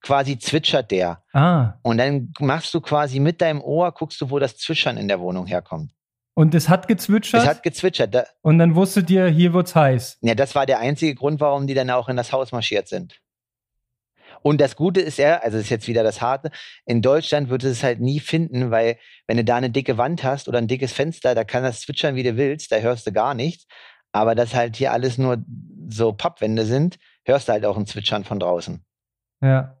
quasi 0.00 0.38
zwitschert 0.38 0.90
der. 0.90 1.22
Ah. 1.32 1.74
Und 1.82 1.98
dann 1.98 2.32
machst 2.38 2.72
du 2.74 2.80
quasi 2.80 3.20
mit 3.20 3.40
deinem 3.40 3.60
Ohr, 3.60 3.92
guckst 3.92 4.20
du, 4.20 4.30
wo 4.30 4.38
das 4.38 4.56
Zwitschern 4.56 4.96
in 4.96 5.08
der 5.08 5.20
Wohnung 5.20 5.46
herkommt. 5.46 5.92
Und 6.34 6.54
es 6.54 6.68
hat 6.68 6.88
gezwitschert? 6.88 7.42
Es 7.42 7.48
hat 7.48 7.62
gezwitschert. 7.62 8.14
Da, 8.14 8.24
und 8.40 8.58
dann 8.58 8.74
wusstet 8.74 9.10
ihr, 9.10 9.26
hier 9.26 9.52
wird's 9.52 9.74
heiß. 9.74 10.18
Ja, 10.22 10.34
das 10.34 10.54
war 10.54 10.64
der 10.64 10.78
einzige 10.78 11.14
Grund, 11.14 11.40
warum 11.40 11.66
die 11.66 11.74
dann 11.74 11.90
auch 11.90 12.08
in 12.08 12.16
das 12.16 12.32
Haus 12.32 12.52
marschiert 12.52 12.88
sind. 12.88 13.20
Und 14.42 14.60
das 14.60 14.74
Gute 14.76 15.00
ist 15.00 15.18
ja, 15.18 15.38
also 15.40 15.58
ist 15.58 15.68
jetzt 15.68 15.86
wieder 15.86 16.02
das 16.02 16.22
Harte, 16.22 16.50
in 16.86 17.02
Deutschland 17.02 17.50
wird 17.50 17.64
es 17.64 17.82
halt 17.82 18.00
nie 18.00 18.20
finden, 18.20 18.70
weil 18.70 18.96
wenn 19.26 19.36
du 19.36 19.44
da 19.44 19.56
eine 19.56 19.70
dicke 19.70 19.98
Wand 19.98 20.24
hast 20.24 20.48
oder 20.48 20.58
ein 20.58 20.68
dickes 20.68 20.92
Fenster, 20.92 21.34
da 21.34 21.44
kann 21.44 21.62
das 21.62 21.82
zwitschern, 21.82 22.14
wie 22.14 22.22
du 22.22 22.36
willst, 22.36 22.72
da 22.72 22.76
hörst 22.76 23.06
du 23.06 23.12
gar 23.12 23.34
nichts. 23.34 23.66
Aber 24.12 24.34
dass 24.34 24.54
halt 24.54 24.76
hier 24.76 24.92
alles 24.92 25.18
nur 25.18 25.44
so 25.88 26.12
Pappwände 26.12 26.64
sind, 26.64 26.98
hörst 27.24 27.48
du 27.48 27.52
halt 27.52 27.64
auch 27.64 27.76
ein 27.76 27.86
Zwitschern 27.86 28.24
von 28.24 28.40
draußen. 28.40 28.82
Ja. 29.42 29.76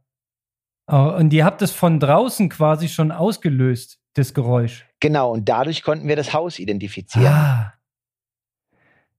Oh, 0.92 1.14
und 1.16 1.32
ihr 1.32 1.44
habt 1.44 1.62
es 1.62 1.70
von 1.70 2.00
draußen 2.00 2.48
quasi 2.48 2.88
schon 2.88 3.12
ausgelöst, 3.12 4.00
das 4.14 4.34
Geräusch. 4.34 4.86
Genau, 4.98 5.32
und 5.32 5.48
dadurch 5.48 5.84
konnten 5.84 6.08
wir 6.08 6.16
das 6.16 6.32
Haus 6.32 6.58
identifizieren. 6.58 7.28
Ah. 7.28 7.74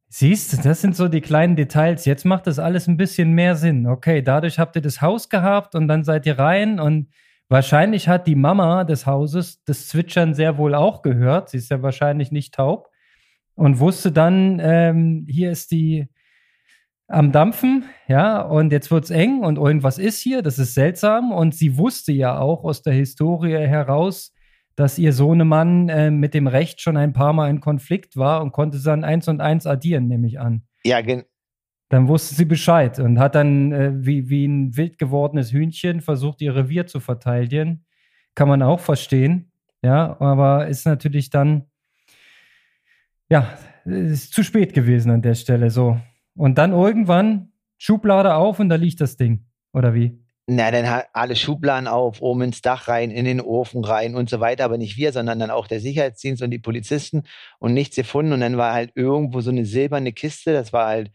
Siehst 0.09 0.51
du, 0.51 0.57
das 0.61 0.81
sind 0.81 0.97
so 0.97 1.07
die 1.07 1.21
kleinen 1.21 1.55
Details. 1.55 2.03
Jetzt 2.03 2.25
macht 2.25 2.45
das 2.45 2.59
alles 2.59 2.87
ein 2.87 2.97
bisschen 2.97 3.31
mehr 3.31 3.55
Sinn. 3.55 3.87
Okay, 3.87 4.21
dadurch 4.21 4.59
habt 4.59 4.75
ihr 4.75 4.81
das 4.81 5.01
Haus 5.01 5.29
gehabt 5.29 5.73
und 5.73 5.87
dann 5.87 6.03
seid 6.03 6.25
ihr 6.25 6.37
rein 6.37 6.81
und 6.81 7.07
wahrscheinlich 7.47 8.09
hat 8.09 8.27
die 8.27 8.35
Mama 8.35 8.83
des 8.83 9.05
Hauses 9.05 9.63
das 9.63 9.87
Zwitschern 9.87 10.33
sehr 10.33 10.57
wohl 10.57 10.75
auch 10.75 11.01
gehört. 11.01 11.49
Sie 11.49 11.57
ist 11.57 11.71
ja 11.71 11.81
wahrscheinlich 11.81 12.33
nicht 12.33 12.53
taub 12.53 12.89
und 13.55 13.79
wusste 13.79 14.11
dann, 14.11 14.59
ähm, 14.61 15.25
hier 15.29 15.51
ist 15.51 15.71
die, 15.71 16.09
am 17.11 17.31
Dampfen, 17.31 17.85
ja, 18.07 18.41
und 18.41 18.71
jetzt 18.71 18.91
wird's 18.91 19.09
eng 19.09 19.43
und 19.43 19.57
irgendwas 19.57 19.97
ist 19.97 20.19
hier, 20.19 20.41
das 20.41 20.59
ist 20.59 20.73
seltsam. 20.73 21.31
Und 21.31 21.55
sie 21.55 21.77
wusste 21.77 22.11
ja 22.11 22.39
auch 22.39 22.63
aus 22.63 22.81
der 22.81 22.93
Historie 22.93 23.55
heraus, 23.55 24.33
dass 24.75 24.97
ihr 24.97 25.13
Sohnemann 25.13 25.89
äh, 25.89 26.11
mit 26.11 26.33
dem 26.33 26.47
Recht 26.47 26.81
schon 26.81 26.97
ein 26.97 27.13
paar 27.13 27.33
Mal 27.33 27.49
in 27.49 27.59
Konflikt 27.59 28.17
war 28.17 28.41
und 28.41 28.51
konnte 28.51 28.81
dann 28.81 29.03
eins 29.03 29.27
und 29.27 29.41
eins 29.41 29.67
addieren, 29.67 30.07
nehme 30.07 30.27
ich 30.27 30.39
an. 30.39 30.63
Ja, 30.83 31.01
gen 31.01 31.23
dann 31.89 32.07
wusste 32.07 32.35
sie 32.35 32.45
Bescheid 32.45 32.99
und 32.99 33.19
hat 33.19 33.35
dann 33.35 33.73
äh, 33.73 33.91
wie, 33.93 34.29
wie 34.29 34.45
ein 34.45 34.77
wild 34.77 34.97
gewordenes 34.97 35.51
Hühnchen 35.51 35.99
versucht, 35.99 36.41
ihr 36.41 36.55
Revier 36.55 36.87
zu 36.87 37.01
verteidigen. 37.01 37.85
Kann 38.33 38.47
man 38.47 38.63
auch 38.63 38.79
verstehen. 38.79 39.51
Ja, 39.83 40.15
aber 40.21 40.67
ist 40.67 40.85
natürlich 40.85 41.31
dann, 41.31 41.65
ja, 43.29 43.57
ist 43.83 44.33
zu 44.33 44.41
spät 44.41 44.73
gewesen 44.73 45.11
an 45.11 45.21
der 45.21 45.35
Stelle 45.35 45.69
so. 45.69 45.99
Und 46.35 46.57
dann 46.57 46.71
irgendwann 46.71 47.51
Schublade 47.77 48.35
auf 48.35 48.59
und 48.59 48.69
da 48.69 48.75
liegt 48.75 49.01
das 49.01 49.17
Ding. 49.17 49.45
Oder 49.73 49.93
wie? 49.93 50.17
Na, 50.47 50.71
dann 50.71 51.03
alle 51.13 51.35
Schubladen 51.35 51.87
auf, 51.87 52.21
oben 52.21 52.41
ins 52.41 52.61
Dach 52.61 52.87
rein, 52.87 53.11
in 53.11 53.25
den 53.25 53.41
Ofen 53.41 53.83
rein 53.83 54.15
und 54.15 54.29
so 54.29 54.39
weiter. 54.39 54.65
Aber 54.65 54.77
nicht 54.77 54.97
wir, 54.97 55.13
sondern 55.13 55.39
dann 55.39 55.51
auch 55.51 55.67
der 55.67 55.79
Sicherheitsdienst 55.79 56.41
und 56.41 56.51
die 56.51 56.59
Polizisten 56.59 57.23
und 57.59 57.73
nichts 57.73 57.95
gefunden. 57.95 58.33
Und 58.33 58.41
dann 58.41 58.57
war 58.57 58.73
halt 58.73 58.91
irgendwo 58.95 59.41
so 59.41 59.51
eine 59.51 59.65
silberne 59.65 60.13
Kiste. 60.13 60.53
Das 60.53 60.73
war 60.73 60.87
halt 60.87 61.11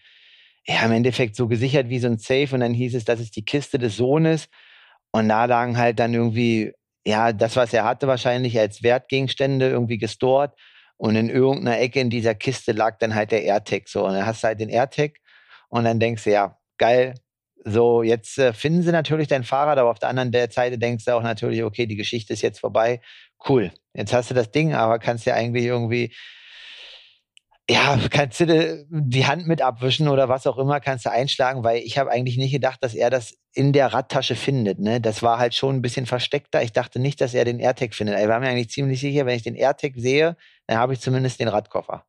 ja, 0.66 0.84
im 0.84 0.92
Endeffekt 0.92 1.36
so 1.36 1.48
gesichert 1.48 1.88
wie 1.88 1.98
so 1.98 2.08
ein 2.08 2.18
Safe 2.18 2.48
und 2.52 2.60
dann 2.60 2.74
hieß 2.74 2.94
es, 2.94 3.04
das 3.04 3.20
ist 3.20 3.36
die 3.36 3.44
Kiste 3.44 3.78
des 3.78 3.96
Sohnes 3.96 4.48
und 5.12 5.28
da 5.28 5.44
lagen 5.44 5.78
halt 5.78 5.98
dann 5.98 6.12
irgendwie, 6.12 6.72
ja, 7.06 7.32
das, 7.32 7.56
was 7.56 7.72
er 7.72 7.84
hatte 7.84 8.08
wahrscheinlich 8.08 8.58
als 8.58 8.82
Wertgegenstände 8.82 9.68
irgendwie 9.68 9.98
gestort 9.98 10.58
und 10.96 11.16
in 11.16 11.28
irgendeiner 11.28 11.78
Ecke 11.80 12.00
in 12.00 12.10
dieser 12.10 12.34
Kiste 12.34 12.72
lag 12.72 12.98
dann 12.98 13.14
halt 13.14 13.32
der 13.32 13.44
AirTag 13.44 13.88
so 13.88 14.06
und 14.06 14.14
dann 14.14 14.26
hast 14.26 14.42
du 14.42 14.48
halt 14.48 14.60
den 14.60 14.68
AirTag 14.68 15.12
und 15.68 15.84
dann 15.84 16.00
denkst 16.00 16.24
du, 16.24 16.30
ja, 16.30 16.58
geil, 16.78 17.14
so, 17.68 18.04
jetzt 18.04 18.38
äh, 18.38 18.52
finden 18.52 18.82
sie 18.82 18.92
natürlich 18.92 19.26
dein 19.26 19.42
Fahrrad, 19.42 19.78
aber 19.78 19.90
auf 19.90 19.98
der 19.98 20.08
anderen 20.08 20.30
Seite 20.50 20.78
denkst 20.78 21.04
du 21.04 21.16
auch 21.16 21.22
natürlich, 21.22 21.64
okay, 21.64 21.86
die 21.86 21.96
Geschichte 21.96 22.32
ist 22.32 22.42
jetzt 22.42 22.60
vorbei. 22.60 23.00
Cool. 23.48 23.72
Jetzt 23.92 24.12
hast 24.12 24.30
du 24.30 24.34
das 24.34 24.52
Ding, 24.52 24.74
aber 24.74 25.00
kannst 25.00 25.26
ja 25.26 25.34
eigentlich 25.34 25.64
irgendwie 25.64 26.14
ja, 27.68 27.98
kannst 28.10 28.38
du 28.40 28.86
die 28.88 29.26
Hand 29.26 29.48
mit 29.48 29.60
abwischen 29.60 30.06
oder 30.06 30.28
was 30.28 30.46
auch 30.46 30.56
immer, 30.58 30.78
kannst 30.78 31.04
du 31.04 31.10
einschlagen, 31.10 31.64
weil 31.64 31.78
ich 31.78 31.98
habe 31.98 32.10
eigentlich 32.12 32.36
nicht 32.36 32.52
gedacht, 32.52 32.78
dass 32.82 32.94
er 32.94 33.10
das 33.10 33.36
in 33.52 33.72
der 33.72 33.92
Radtasche 33.92 34.36
findet. 34.36 34.78
Ne? 34.78 35.00
Das 35.00 35.22
war 35.22 35.38
halt 35.38 35.54
schon 35.54 35.76
ein 35.76 35.82
bisschen 35.82 36.06
versteckter. 36.06 36.62
Ich 36.62 36.72
dachte 36.72 37.00
nicht, 37.00 37.20
dass 37.20 37.34
er 37.34 37.44
den 37.44 37.58
AirTag 37.58 37.94
findet. 37.94 38.20
Ich 38.20 38.28
war 38.28 38.38
mir 38.38 38.48
eigentlich 38.48 38.70
ziemlich 38.70 39.00
sicher, 39.00 39.26
wenn 39.26 39.36
ich 39.36 39.42
den 39.42 39.56
AirTag 39.56 39.94
sehe, 39.96 40.36
dann 40.68 40.78
habe 40.78 40.92
ich 40.92 41.00
zumindest 41.00 41.40
den 41.40 41.48
Radkoffer. 41.48 42.04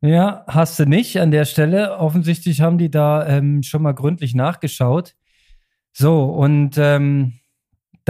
Ja, 0.00 0.44
hast 0.46 0.78
du 0.78 0.86
nicht 0.86 1.20
an 1.20 1.30
der 1.30 1.44
Stelle. 1.44 1.98
Offensichtlich 1.98 2.60
haben 2.60 2.78
die 2.78 2.90
da 2.90 3.26
ähm, 3.26 3.62
schon 3.62 3.82
mal 3.82 3.92
gründlich 3.92 4.34
nachgeschaut. 4.34 5.14
So, 5.92 6.24
und 6.24 6.78
ähm, 6.78 7.39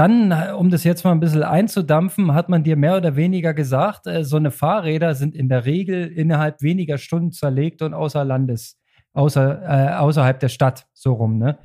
dann, 0.00 0.32
um 0.54 0.70
das 0.70 0.84
jetzt 0.84 1.04
mal 1.04 1.12
ein 1.12 1.20
bisschen 1.20 1.42
einzudampfen, 1.42 2.32
hat 2.32 2.48
man 2.48 2.64
dir 2.64 2.76
mehr 2.76 2.96
oder 2.96 3.16
weniger 3.16 3.52
gesagt, 3.52 4.06
äh, 4.06 4.24
so 4.24 4.36
eine 4.36 4.50
Fahrräder 4.50 5.14
sind 5.14 5.34
in 5.34 5.50
der 5.50 5.66
Regel 5.66 6.06
innerhalb 6.06 6.62
weniger 6.62 6.96
Stunden 6.96 7.32
zerlegt 7.32 7.82
und 7.82 7.92
außer 7.92 8.24
Landes, 8.24 8.80
außer, 9.12 9.62
äh, 9.62 9.94
außerhalb 9.98 10.40
der 10.40 10.48
Stadt, 10.48 10.86
so 10.94 11.12
rum, 11.12 11.36
ne? 11.36 11.58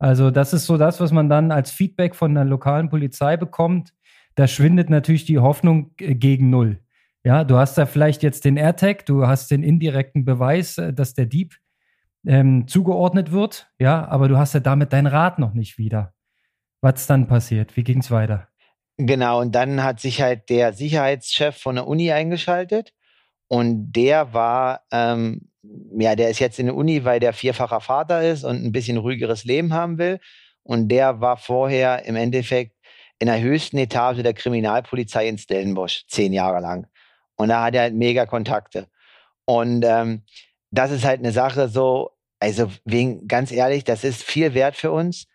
Also, 0.00 0.32
das 0.32 0.52
ist 0.52 0.66
so 0.66 0.76
das, 0.76 1.00
was 1.00 1.12
man 1.12 1.28
dann 1.28 1.52
als 1.52 1.70
Feedback 1.70 2.16
von 2.16 2.34
der 2.34 2.44
lokalen 2.44 2.88
Polizei 2.88 3.36
bekommt. 3.36 3.94
Da 4.34 4.48
schwindet 4.48 4.90
natürlich 4.90 5.24
die 5.24 5.38
Hoffnung 5.38 5.92
äh, 6.00 6.16
gegen 6.16 6.50
Null. 6.50 6.80
Ja, 7.24 7.44
du 7.44 7.56
hast 7.56 7.78
da 7.78 7.86
vielleicht 7.86 8.24
jetzt 8.24 8.44
den 8.44 8.56
AirTag, 8.56 9.06
du 9.06 9.28
hast 9.28 9.48
den 9.52 9.62
indirekten 9.62 10.24
Beweis, 10.24 10.76
äh, 10.78 10.92
dass 10.92 11.14
der 11.14 11.26
Dieb 11.26 11.54
ähm, 12.26 12.66
zugeordnet 12.66 13.30
wird, 13.30 13.70
ja, 13.78 14.08
aber 14.08 14.26
du 14.26 14.38
hast 14.38 14.54
ja 14.54 14.60
damit 14.60 14.92
dein 14.92 15.06
Rad 15.06 15.38
noch 15.38 15.54
nicht 15.54 15.78
wieder. 15.78 16.15
Was 16.80 17.06
dann 17.06 17.26
passiert? 17.26 17.76
Wie 17.76 17.84
ging 17.84 17.98
es 17.98 18.10
weiter? 18.10 18.48
Genau, 18.98 19.40
und 19.40 19.54
dann 19.54 19.82
hat 19.82 20.00
sich 20.00 20.22
halt 20.22 20.48
der 20.48 20.72
Sicherheitschef 20.72 21.56
von 21.56 21.74
der 21.74 21.86
Uni 21.86 22.12
eingeschaltet 22.12 22.92
und 23.48 23.92
der 23.92 24.32
war, 24.32 24.82
ähm, 24.90 25.50
ja, 25.98 26.16
der 26.16 26.30
ist 26.30 26.38
jetzt 26.38 26.58
in 26.58 26.66
der 26.66 26.74
Uni, 26.74 27.04
weil 27.04 27.20
der 27.20 27.32
vierfacher 27.32 27.80
Vater 27.80 28.22
ist 28.22 28.44
und 28.44 28.64
ein 28.64 28.72
bisschen 28.72 28.96
ruhigeres 28.96 29.44
Leben 29.44 29.72
haben 29.72 29.98
will. 29.98 30.20
Und 30.62 30.88
der 30.88 31.20
war 31.20 31.36
vorher 31.36 32.04
im 32.06 32.16
Endeffekt 32.16 32.76
in 33.18 33.26
der 33.26 33.40
höchsten 33.40 33.78
Etage 33.78 34.22
der 34.22 34.34
Kriminalpolizei 34.34 35.28
in 35.28 35.38
Stellenbosch, 35.38 36.06
zehn 36.08 36.32
Jahre 36.32 36.60
lang. 36.60 36.86
Und 37.36 37.48
da 37.48 37.64
hat 37.64 37.74
er 37.74 37.82
halt 37.82 37.94
mega 37.94 38.26
Kontakte. 38.26 38.88
Und 39.44 39.84
ähm, 39.84 40.24
das 40.70 40.90
ist 40.90 41.04
halt 41.04 41.20
eine 41.20 41.32
Sache 41.32 41.68
so, 41.68 42.10
also 42.40 42.70
wegen, 42.84 43.28
ganz 43.28 43.52
ehrlich, 43.52 43.84
das 43.84 44.04
ist 44.04 44.22
viel 44.22 44.54
wert 44.54 44.76
für 44.76 44.90
uns. 44.90 45.26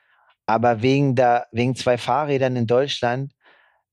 Aber 0.52 0.82
wegen, 0.82 1.16
der, 1.16 1.48
wegen 1.54 1.78
zwei 1.78 1.98
Fahrrädern 1.98 2.58
in 2.58 2.68
Deutschland 2.68 3.32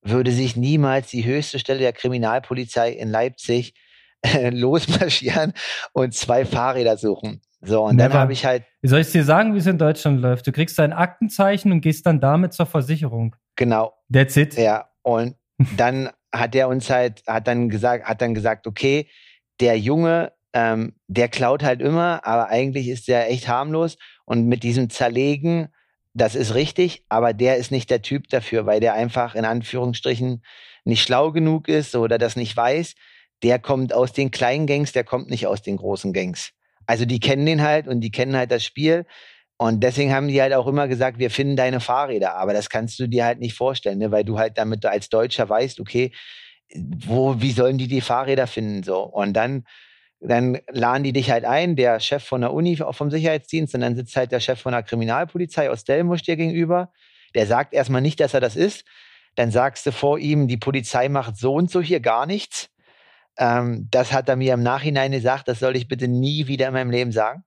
würde 0.03 0.33
sich 0.33 0.57
niemals 0.57 1.07
die 1.07 1.25
höchste 1.25 1.61
Stelle 1.61 1.79
der 1.79 1.92
Kriminalpolizei 1.92 2.90
in 2.90 3.11
Leipzig 3.11 3.75
äh, 4.23 4.51
losmarschieren 4.55 5.53
und 5.92 6.14
zwei 6.14 6.44
Fahrräder 6.44 6.97
suchen. 6.97 7.42
So, 7.61 7.85
und 7.85 7.94
Never. 7.94 8.09
dann 8.09 8.18
habe 8.18 8.33
ich 8.33 8.44
halt. 8.44 8.64
Wie 8.83 8.88
soll 8.88 9.01
ich 9.01 9.12
dir 9.12 9.23
sagen, 9.23 9.55
wie 9.55 9.59
es 9.59 9.66
in 9.66 9.79
Deutschland 9.79 10.21
läuft? 10.21 10.49
Du 10.49 10.53
kriegst 10.53 10.77
dein 10.81 10.92
Aktenzeichen 10.92 11.71
und 11.71 11.81
gehst 11.81 12.05
dann 12.07 12.21
damit 12.21 12.53
zur 12.53 12.66
Versicherung. 12.66 13.37
Genau. 13.55 13.94
That's 14.12 14.37
it. 14.37 14.57
Ja. 14.57 14.88
Und 15.03 15.37
dann 15.77 16.11
hat 16.33 16.57
er 16.57 16.66
uns 16.66 16.90
halt, 16.90 17.23
hat 17.29 17.47
dann 17.47 17.68
gesagt, 17.68 18.05
hat 18.05 18.21
dann 18.21 18.35
gesagt, 18.35 18.66
okay, 18.66 19.09
der 19.61 19.79
Junge, 19.79 20.33
ähm, 20.53 20.94
der 21.07 21.29
klaut 21.29 21.62
halt 21.62 21.81
immer, 21.81 22.27
aber 22.27 22.49
eigentlich 22.49 22.88
ist 22.88 23.07
der 23.07 23.31
echt 23.31 23.47
harmlos. 23.47 23.97
Und 24.25 24.47
mit 24.47 24.64
diesem 24.64 24.90
Zerlegen 24.90 25.68
das 26.21 26.35
ist 26.35 26.55
richtig, 26.55 27.05
aber 27.09 27.33
der 27.33 27.57
ist 27.57 27.71
nicht 27.71 27.91
der 27.91 28.03
Typ 28.03 28.29
dafür, 28.29 28.67
weil 28.67 28.81
der 28.81 28.95
einfach 28.95 29.35
in 29.35 29.45
Anführungsstrichen 29.45 30.43
nicht 30.85 31.03
schlau 31.03 31.33
genug 31.33 31.69
ist 31.69 31.95
oder 31.95 32.19
das 32.19 32.37
nicht 32.37 32.57
weiß. 32.57 32.95
Der 33.43 33.59
kommt 33.59 33.93
aus 33.93 34.13
den 34.13 34.31
kleinen 34.31 34.67
Gangs, 34.67 34.93
der 34.93 35.05
kommt 35.05 35.31
nicht 35.31 35.47
aus 35.47 35.63
den 35.63 35.77
großen 35.77 36.13
Gangs. 36.13 36.53
Also 36.87 37.05
die 37.05 37.21
kennen 37.21 37.47
den 37.47 37.63
halt 37.63 37.87
und 37.87 38.01
die 38.01 38.11
kennen 38.11 38.37
halt 38.37 38.51
das 38.51 38.65
Spiel. 38.65 39.07
Und 39.59 39.83
deswegen 39.83 40.13
haben 40.13 40.29
die 40.29 40.41
halt 40.41 40.55
auch 40.55 40.67
immer 40.67 40.89
gesagt, 40.89 41.19
wir 41.19 41.31
finden 41.31 41.57
deine 41.57 41.81
Fahrräder. 41.81 42.37
Aber 42.37 42.53
das 42.53 42.71
kannst 42.71 42.99
du 43.01 43.09
dir 43.09 43.25
halt 43.25 43.41
nicht 43.41 43.55
vorstellen, 43.55 43.99
ne? 43.99 44.11
weil 44.11 44.25
du 44.25 44.39
halt 44.39 44.57
damit 44.57 44.87
als 44.87 45.09
Deutscher 45.09 45.49
weißt, 45.49 45.81
okay, 45.81 46.13
wo, 46.75 47.41
wie 47.41 47.53
sollen 47.53 47.79
die 47.79 47.89
die 47.89 48.01
Fahrräder 48.01 48.47
finden? 48.47 48.83
So. 48.83 49.03
Und 49.03 49.35
dann 49.35 49.65
dann 50.21 50.59
laden 50.71 51.05
die 51.05 51.13
dich 51.13 51.31
halt 51.31 51.45
ein, 51.45 51.77
der 51.77 52.01
Chef 52.01 52.25
von 52.25 52.41
der 52.41 52.53
Uni 52.53 52.77
vom 52.77 53.11
Sicherheitsdienst, 53.11 53.75
und 53.75 53.83
dann 53.83 53.97
sitzt 53.97 54.17
halt 54.17 54.33
der 54.33 54.41
Chef 54.41 54.61
von 54.61 54.73
der 54.73 54.83
Kriminalpolizei 54.83 55.71
aus 55.71 55.85
Delmusch 55.85 56.23
dir 56.23 56.37
gegenüber. 56.37 56.93
Der 57.35 57.47
sagt 57.47 57.75
erstmal 57.75 58.01
nicht, 58.01 58.21
dass 58.21 58.35
er 58.35 58.41
das 58.41 58.57
ist. 58.57 58.85
Dann 59.37 59.51
sagst 59.51 59.87
du 59.87 59.93
vor 59.93 60.19
ihm, 60.19 60.49
die 60.49 60.57
Polizei 60.57 61.09
macht 61.09 61.37
so 61.37 61.55
und 61.55 61.71
so 61.71 61.81
hier 61.81 62.01
gar 62.01 62.27
nichts. 62.27 62.71
Ähm, 63.39 63.89
das 63.91 64.13
hat 64.13 64.29
er 64.29 64.37
mir 64.37 64.55
im 64.55 64.63
Nachhinein 64.63 65.13
gesagt, 65.13 65.47
das 65.47 65.61
soll 65.61 65.77
ich 65.77 65.87
bitte 65.89 66.09
nie 66.09 66.49
wieder 66.49 66.69
in 66.69 66.75
meinem 66.75 66.91
Leben 66.91 67.13
sagen. 67.13 67.45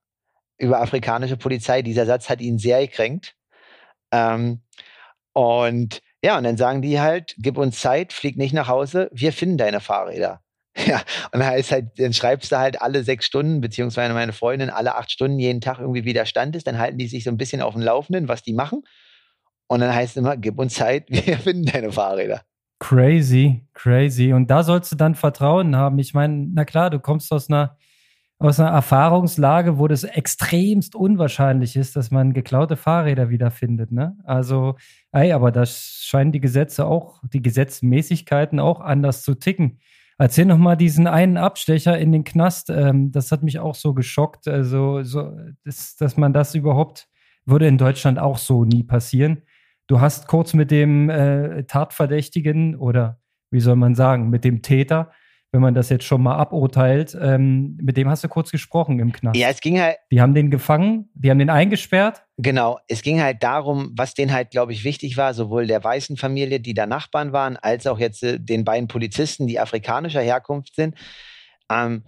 Über 0.58 0.80
afrikanische 0.80 1.38
Polizei. 1.38 1.82
Dieser 1.82 2.06
Satz 2.06 2.30
hat 2.30 2.40
ihn 2.40 2.60
sehr 2.60 2.80
gekränkt. 2.88 3.36
Ähm, 4.12 4.62
und 5.34 6.02
ja, 6.24 6.38
und 6.38 6.44
dann 6.44 6.58
sagen 6.58 6.82
die 6.82 7.00
halt, 7.00 7.36
gib 7.40 7.58
uns 7.58 7.80
Zeit, 7.80 8.14
flieg 8.14 8.38
nicht 8.38 8.54
nach 8.54 8.68
Hause, 8.68 9.10
wir 9.12 9.34
finden 9.34 9.58
deine 9.58 9.80
Fahrräder. 9.80 10.42
Ja, 10.88 11.02
und 11.32 11.40
dann, 11.40 11.54
ist 11.56 11.72
halt, 11.72 12.00
dann 12.00 12.14
schreibst 12.14 12.52
du 12.52 12.58
halt 12.58 12.82
alle 12.82 13.04
sechs 13.04 13.26
Stunden, 13.26 13.62
beziehungsweise 13.62 14.14
meine 14.14 14.34
Freundin 14.34 14.70
alle 14.70 14.96
acht 14.96 15.12
Stunden 15.12 15.40
jeden 15.40 15.62
Tag 15.62 15.80
irgendwie, 15.80 16.06
wie 16.06 16.14
der 16.14 16.26
Stand 16.26 16.56
ist. 16.56 16.68
Dann 16.68 16.80
halten 16.80 16.98
die 16.98 17.08
sich 17.08 17.24
so 17.24 17.30
ein 17.30 17.38
bisschen 17.38 17.62
auf 17.62 17.74
dem 17.74 17.84
Laufenden, 17.84 18.28
was 18.28 18.44
die 18.44 18.54
machen. 18.54 18.84
Und 19.68 19.80
dann 19.80 19.94
heißt 19.94 20.12
es 20.12 20.18
immer, 20.18 20.38
gib 20.38 20.60
uns 20.60 20.74
Zeit, 20.76 21.06
wir 21.10 21.38
finden 21.38 21.66
deine 21.66 21.92
Fahrräder. 21.92 22.42
Crazy, 22.80 23.68
crazy. 23.74 24.34
Und 24.34 24.50
da 24.50 24.64
sollst 24.64 24.92
du 24.92 24.96
dann 24.96 25.14
Vertrauen 25.14 25.76
haben. 25.76 26.00
Ich 26.00 26.14
meine, 26.14 26.48
na 26.54 26.66
klar, 26.66 26.90
du 26.90 27.00
kommst 27.00 27.32
aus 27.32 27.48
einer, 27.48 27.78
aus 28.40 28.60
einer 28.60 28.72
Erfahrungslage, 28.72 29.78
wo 29.78 29.88
das 29.88 30.04
extremst 30.04 30.96
unwahrscheinlich 30.96 31.76
ist, 31.76 31.96
dass 31.96 32.10
man 32.10 32.34
geklaute 32.34 32.76
Fahrräder 32.76 33.30
wiederfindet. 33.30 33.92
Ne? 33.92 34.18
Also, 34.24 34.78
ey, 35.12 35.32
aber 35.32 35.52
da 35.52 35.64
scheinen 35.66 36.32
die 36.32 36.42
Gesetze 36.42 36.88
auch, 36.88 37.22
die 37.32 37.42
Gesetzmäßigkeiten 37.44 38.60
auch 38.60 38.80
anders 38.80 39.22
zu 39.22 39.36
ticken. 39.36 39.80
Erzähl 40.22 40.46
noch 40.46 40.60
mal 40.60 40.76
diesen 40.76 41.08
einen 41.08 41.38
Abstecher 41.38 41.98
in 41.98 42.12
den 42.12 42.24
Knast. 42.24 42.70
Ähm, 42.70 43.12
das 43.12 43.32
hat 43.32 43.42
mich 43.42 43.58
auch 43.58 43.74
so 43.74 43.96
geschockt. 43.96 44.48
Also, 44.48 45.02
so, 45.02 45.36
das, 45.64 45.96
dass 45.96 46.16
man 46.16 46.32
das 46.32 46.54
überhaupt, 46.54 47.08
würde 47.46 47.66
in 47.66 47.80
Deutschland 47.80 48.20
auch 48.20 48.38
so 48.38 48.64
nie 48.64 48.84
passieren. 48.84 49.42
Du 49.88 50.00
hast 50.00 50.28
kurz 50.28 50.54
mit 50.54 50.70
dem 50.70 51.10
äh, 51.10 51.64
Tatverdächtigen 51.64 52.76
oder 52.76 53.20
wie 53.50 53.62
soll 53.62 53.76
man 53.76 53.96
sagen, 53.96 54.30
mit 54.30 54.44
dem 54.44 54.62
Täter 54.62 55.12
wenn 55.52 55.62
man 55.62 55.74
das 55.74 55.90
jetzt 55.90 56.06
schon 56.06 56.24
mal 56.24 56.36
aburteilt. 56.36 57.18
Ähm, 57.20 57.78
mit 57.82 57.98
dem 57.98 58.08
hast 58.10 58.24
du 58.24 58.30
kurz 58.30 58.52
gesprochen 58.52 59.00
im 59.00 59.12
Knast. 59.12 59.36
Ja, 59.36 59.50
es 59.50 59.60
ging 59.60 59.80
halt. 59.80 59.98
Die 60.10 60.22
haben 60.22 60.34
den 60.34 60.50
gefangen, 60.50 61.10
die 61.14 61.30
haben 61.30 61.40
den 61.40 61.50
eingesperrt. 61.50 62.24
Genau, 62.38 62.80
es 62.88 63.02
ging 63.02 63.22
halt 63.22 63.44
darum, 63.44 63.92
was 63.96 64.14
denen 64.14 64.32
halt, 64.32 64.52
glaube 64.52 64.72
ich, 64.72 64.84
wichtig 64.84 65.18
war, 65.18 65.34
sowohl 65.34 65.68
der 65.68 65.84
weißen 65.84 66.16
Familie, 66.16 66.60
die 66.60 66.74
da 66.74 66.86
Nachbarn 66.86 67.34
waren, 67.34 67.58
als 67.58 67.86
auch 67.86 68.00
jetzt 68.00 68.24
äh, 68.24 68.40
den 68.40 68.64
beiden 68.64 68.88
Polizisten, 68.88 69.46
die 69.46 69.60
afrikanischer 69.60 70.22
Herkunft 70.22 70.76
sind. 70.76 70.96
Ähm, 71.70 72.04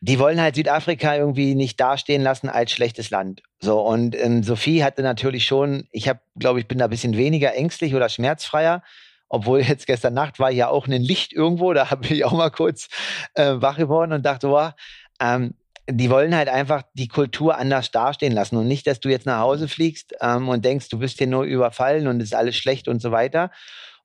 die 0.00 0.18
wollen 0.18 0.40
halt 0.40 0.54
Südafrika 0.54 1.16
irgendwie 1.16 1.54
nicht 1.54 1.78
dastehen 1.80 2.22
lassen 2.22 2.48
als 2.48 2.70
schlechtes 2.70 3.10
Land. 3.10 3.42
So, 3.60 3.80
und 3.80 4.16
ähm, 4.16 4.42
Sophie 4.44 4.84
hatte 4.84 5.02
natürlich 5.02 5.44
schon, 5.44 5.88
ich 5.90 6.08
habe, 6.08 6.20
glaube 6.38 6.60
ich, 6.60 6.68
bin 6.68 6.78
da 6.78 6.84
ein 6.84 6.90
bisschen 6.90 7.16
weniger 7.16 7.54
ängstlich 7.54 7.94
oder 7.94 8.08
schmerzfreier 8.08 8.82
obwohl 9.28 9.60
jetzt 9.60 9.86
gestern 9.86 10.14
Nacht 10.14 10.38
war 10.38 10.50
ja 10.50 10.68
auch 10.68 10.86
ein 10.86 11.02
Licht 11.02 11.32
irgendwo, 11.32 11.72
da 11.72 11.90
habe 11.90 12.06
ich 12.06 12.24
auch 12.24 12.32
mal 12.32 12.50
kurz 12.50 12.88
äh, 13.34 13.54
wach 13.56 13.76
geworden 13.76 14.12
und 14.12 14.24
dachte, 14.24 14.50
wow, 14.50 14.72
ähm, 15.20 15.54
die 15.90 16.10
wollen 16.10 16.36
halt 16.36 16.48
einfach 16.50 16.82
die 16.92 17.08
Kultur 17.08 17.56
anders 17.56 17.90
dastehen 17.90 18.32
lassen 18.32 18.56
und 18.56 18.68
nicht, 18.68 18.86
dass 18.86 19.00
du 19.00 19.08
jetzt 19.08 19.24
nach 19.24 19.40
Hause 19.40 19.68
fliegst 19.68 20.14
ähm, 20.20 20.48
und 20.48 20.64
denkst, 20.64 20.90
du 20.90 20.98
bist 20.98 21.18
hier 21.18 21.26
nur 21.26 21.44
überfallen 21.44 22.06
und 22.08 22.20
ist 22.20 22.34
alles 22.34 22.56
schlecht 22.56 22.88
und 22.88 23.00
so 23.00 23.10
weiter. 23.10 23.50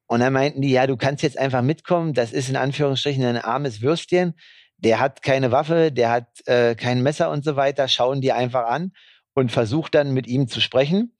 Und 0.08 0.22
dann 0.22 0.32
meinten 0.32 0.62
die, 0.62 0.72
ja, 0.72 0.88
du 0.88 0.96
kannst 0.96 1.24
jetzt 1.24 1.38
einfach 1.38 1.62
mitkommen, 1.62 2.14
das 2.14 2.32
ist 2.32 2.50
in 2.50 2.56
Anführungsstrichen 2.56 3.24
ein 3.24 3.38
armes 3.38 3.82
Würstchen, 3.82 4.34
der 4.78 5.00
hat 5.00 5.24
keine 5.24 5.52
Waffe, 5.52 5.92
der 5.92 6.10
hat 6.10 6.28
äh, 6.46 6.76
kein 6.76 7.04
Messer 7.04 7.30
und 7.32 7.44
so 7.44 7.56
weiter, 7.56 7.88
schauen 7.88 8.22
die 8.22 8.32
einfach 8.32 8.66
an 8.66 8.92
und 9.34 9.52
versuch 9.52 9.90
dann 9.90 10.14
mit 10.14 10.28
ihm 10.28 10.48
zu 10.48 10.62
sprechen. 10.62 11.16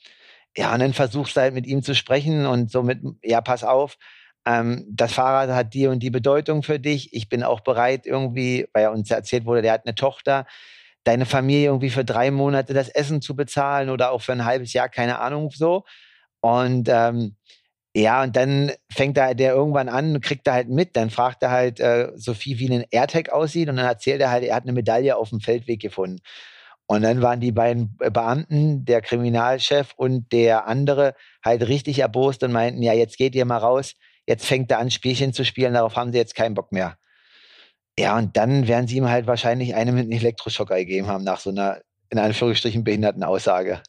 Ja, 0.56 0.74
und 0.74 0.80
dann 0.82 0.94
versuchst 0.94 1.36
du 1.36 1.42
halt 1.42 1.54
mit 1.54 1.66
ihm 1.66 1.82
zu 1.82 1.96
sprechen 1.96 2.46
und 2.46 2.70
somit, 2.72 3.00
ja, 3.24 3.42
pass 3.42 3.64
auf, 3.64 3.98
ähm, 4.46 4.86
das 4.90 5.14
Fahrrad 5.14 5.50
hat 5.50 5.74
die 5.74 5.88
und 5.88 6.00
die 6.02 6.10
Bedeutung 6.12 6.64
für 6.64 6.80
dich. 6.80 7.14
Ich 7.14 7.30
bin 7.30 7.44
auch 7.44 7.62
bereit 7.62 8.06
irgendwie, 8.06 8.68
weil 8.74 8.90
uns 8.90 9.10
erzählt 9.10 9.46
wurde, 9.46 9.62
der 9.64 9.74
hat 9.74 9.86
eine 9.86 9.96
Tochter, 9.96 10.46
deine 11.06 11.26
Familie 11.26 11.68
irgendwie 11.68 11.90
für 11.90 12.06
drei 12.06 12.32
Monate 12.32 12.74
das 12.74 12.90
Essen 12.90 13.22
zu 13.22 13.36
bezahlen 13.36 13.90
oder 13.90 14.12
auch 14.12 14.22
für 14.22 14.34
ein 14.34 14.46
halbes 14.46 14.74
Jahr, 14.74 14.90
keine 14.90 15.20
Ahnung 15.20 15.50
so. 15.52 15.86
Und 16.42 16.90
ähm, 16.90 17.36
ja, 17.96 18.24
und 18.24 18.36
dann 18.36 18.72
fängt 18.92 19.18
er 19.18 19.36
der 19.36 19.54
irgendwann 19.54 19.90
an, 19.90 20.22
kriegt 20.22 20.48
er 20.48 20.54
halt 20.54 20.70
mit, 20.70 20.96
dann 20.98 21.10
fragt 21.12 21.44
er 21.44 21.52
halt 21.52 21.80
äh, 21.80 22.12
Sophie, 22.16 22.60
wie 22.60 22.70
ein 22.74 22.86
AirTag 22.92 23.30
aussieht 23.30 23.70
und 23.70 23.78
dann 23.78 23.86
erzählt 23.88 24.22
er 24.22 24.32
halt, 24.32 24.44
er 24.44 24.56
hat 24.56 24.64
eine 24.64 24.74
Medaille 24.74 25.16
auf 25.18 25.30
dem 25.30 25.42
Feldweg 25.42 25.80
gefunden. 25.82 26.20
Und 26.88 27.02
dann 27.02 27.22
waren 27.22 27.40
die 27.40 27.52
beiden 27.52 27.98
Beamten, 27.98 28.86
der 28.86 29.02
Kriminalchef 29.02 29.94
und 29.96 30.32
der 30.32 30.68
andere, 30.68 31.16
halt 31.44 31.68
richtig 31.68 32.00
erbost 32.00 32.44
und 32.44 32.52
meinten, 32.52 32.82
ja, 32.84 32.94
jetzt 32.94 33.18
geht 33.18 33.36
ihr 33.36 33.46
mal 33.46 33.58
raus, 33.58 33.94
jetzt 34.28 34.46
fängt 34.46 34.70
er 34.72 34.80
an, 34.80 34.92
Spielchen 34.92 35.34
zu 35.34 35.46
spielen, 35.46 35.74
darauf 35.74 35.96
haben 35.96 36.12
sie 36.12 36.18
jetzt 36.18 36.36
keinen 36.36 36.56
Bock 36.56 36.72
mehr. 36.72 36.98
Ja, 37.98 38.18
und 38.18 38.36
dann 38.36 38.68
werden 38.68 38.88
sie 38.88 38.98
ihm 38.98 39.10
halt 39.10 39.28
wahrscheinlich 39.28 39.76
eine 39.76 39.92
mit 39.92 40.04
einem 40.04 40.12
Elektroschocker 40.20 40.76
gegeben 40.76 41.08
haben, 41.08 41.24
nach 41.24 41.40
so 41.40 41.52
einer, 41.52 41.80
in 42.10 42.20
Anführungsstrichen, 42.20 42.84
behinderten 42.84 43.24
Aussage. 43.24 43.82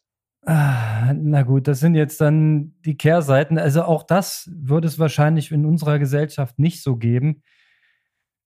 Ah, 0.46 1.14
na 1.14 1.42
gut, 1.42 1.66
das 1.68 1.80
sind 1.80 1.94
jetzt 1.94 2.20
dann 2.20 2.74
die 2.84 2.98
Kehrseiten. 2.98 3.58
Also 3.58 3.82
auch 3.82 4.02
das 4.02 4.50
würde 4.52 4.86
es 4.88 4.98
wahrscheinlich 4.98 5.50
in 5.50 5.64
unserer 5.64 5.98
Gesellschaft 5.98 6.58
nicht 6.58 6.82
so 6.82 6.96
geben. 6.96 7.42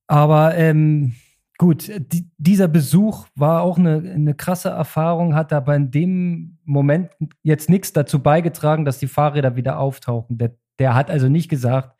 Aber 0.07 0.57
ähm, 0.57 1.17
gut, 1.59 1.90
die, 2.12 2.31
dieser 2.38 2.68
Besuch 2.68 3.27
war 3.35 3.62
auch 3.62 3.79
eine, 3.79 3.97
eine 3.99 4.35
krasse 4.35 4.71
Erfahrung, 4.71 5.35
hat 5.35 5.53
aber 5.53 5.75
in 5.75 5.90
dem 5.90 6.59
Moment 6.64 7.11
jetzt 7.42 7.68
nichts 7.68 7.92
dazu 7.92 8.23
beigetragen, 8.23 8.85
dass 8.85 8.99
die 8.99 9.09
Fahrräder 9.09 9.57
wieder 9.57 9.79
auftauchen. 9.79 10.38
Der, 10.38 10.53
der 10.79 10.94
hat 10.94 11.11
also 11.11 11.29
nicht 11.29 11.49
gesagt, 11.49 11.99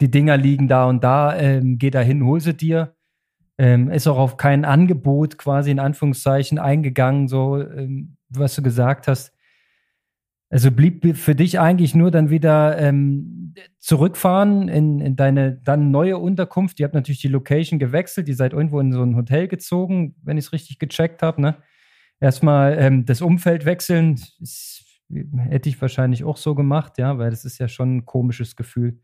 die 0.00 0.10
Dinger 0.10 0.36
liegen 0.36 0.68
da 0.68 0.86
und 0.86 1.02
da, 1.02 1.36
ähm, 1.36 1.78
geh 1.78 1.90
da 1.90 2.00
hin, 2.00 2.24
hol 2.24 2.40
sie 2.40 2.54
dir. 2.54 2.94
Ähm, 3.58 3.90
ist 3.90 4.06
auch 4.06 4.18
auf 4.18 4.36
kein 4.36 4.66
Angebot 4.66 5.38
quasi 5.38 5.70
in 5.70 5.78
Anführungszeichen 5.78 6.58
eingegangen, 6.58 7.26
so 7.28 7.62
ähm, 7.62 8.16
was 8.28 8.54
du 8.54 8.62
gesagt 8.62 9.08
hast. 9.08 9.32
Also 10.48 10.70
blieb 10.70 11.16
für 11.16 11.34
dich 11.34 11.58
eigentlich 11.58 11.94
nur 11.94 12.10
dann 12.10 12.30
wieder 12.30 12.78
ähm, 12.78 13.54
zurückfahren 13.78 14.68
in, 14.68 15.00
in 15.00 15.16
deine 15.16 15.52
dann 15.52 15.90
neue 15.90 16.18
Unterkunft. 16.18 16.78
Ihr 16.78 16.84
habt 16.84 16.94
natürlich 16.94 17.20
die 17.20 17.28
Location 17.28 17.80
gewechselt, 17.80 18.28
ihr 18.28 18.36
seid 18.36 18.52
irgendwo 18.52 18.78
in 18.78 18.92
so 18.92 19.02
ein 19.02 19.16
Hotel 19.16 19.48
gezogen, 19.48 20.14
wenn 20.22 20.38
ich 20.38 20.46
es 20.46 20.52
richtig 20.52 20.78
gecheckt 20.78 21.22
habe. 21.22 21.40
Ne? 21.40 21.56
Erstmal 22.20 22.76
ähm, 22.78 23.04
das 23.04 23.22
Umfeld 23.22 23.64
wechseln, 23.64 24.20
ist, 24.40 24.84
hätte 25.36 25.68
ich 25.68 25.80
wahrscheinlich 25.80 26.22
auch 26.22 26.36
so 26.36 26.54
gemacht, 26.54 26.98
ja, 26.98 27.18
weil 27.18 27.30
das 27.30 27.44
ist 27.44 27.58
ja 27.58 27.66
schon 27.66 27.96
ein 27.96 28.04
komisches 28.04 28.54
Gefühl. 28.54 29.00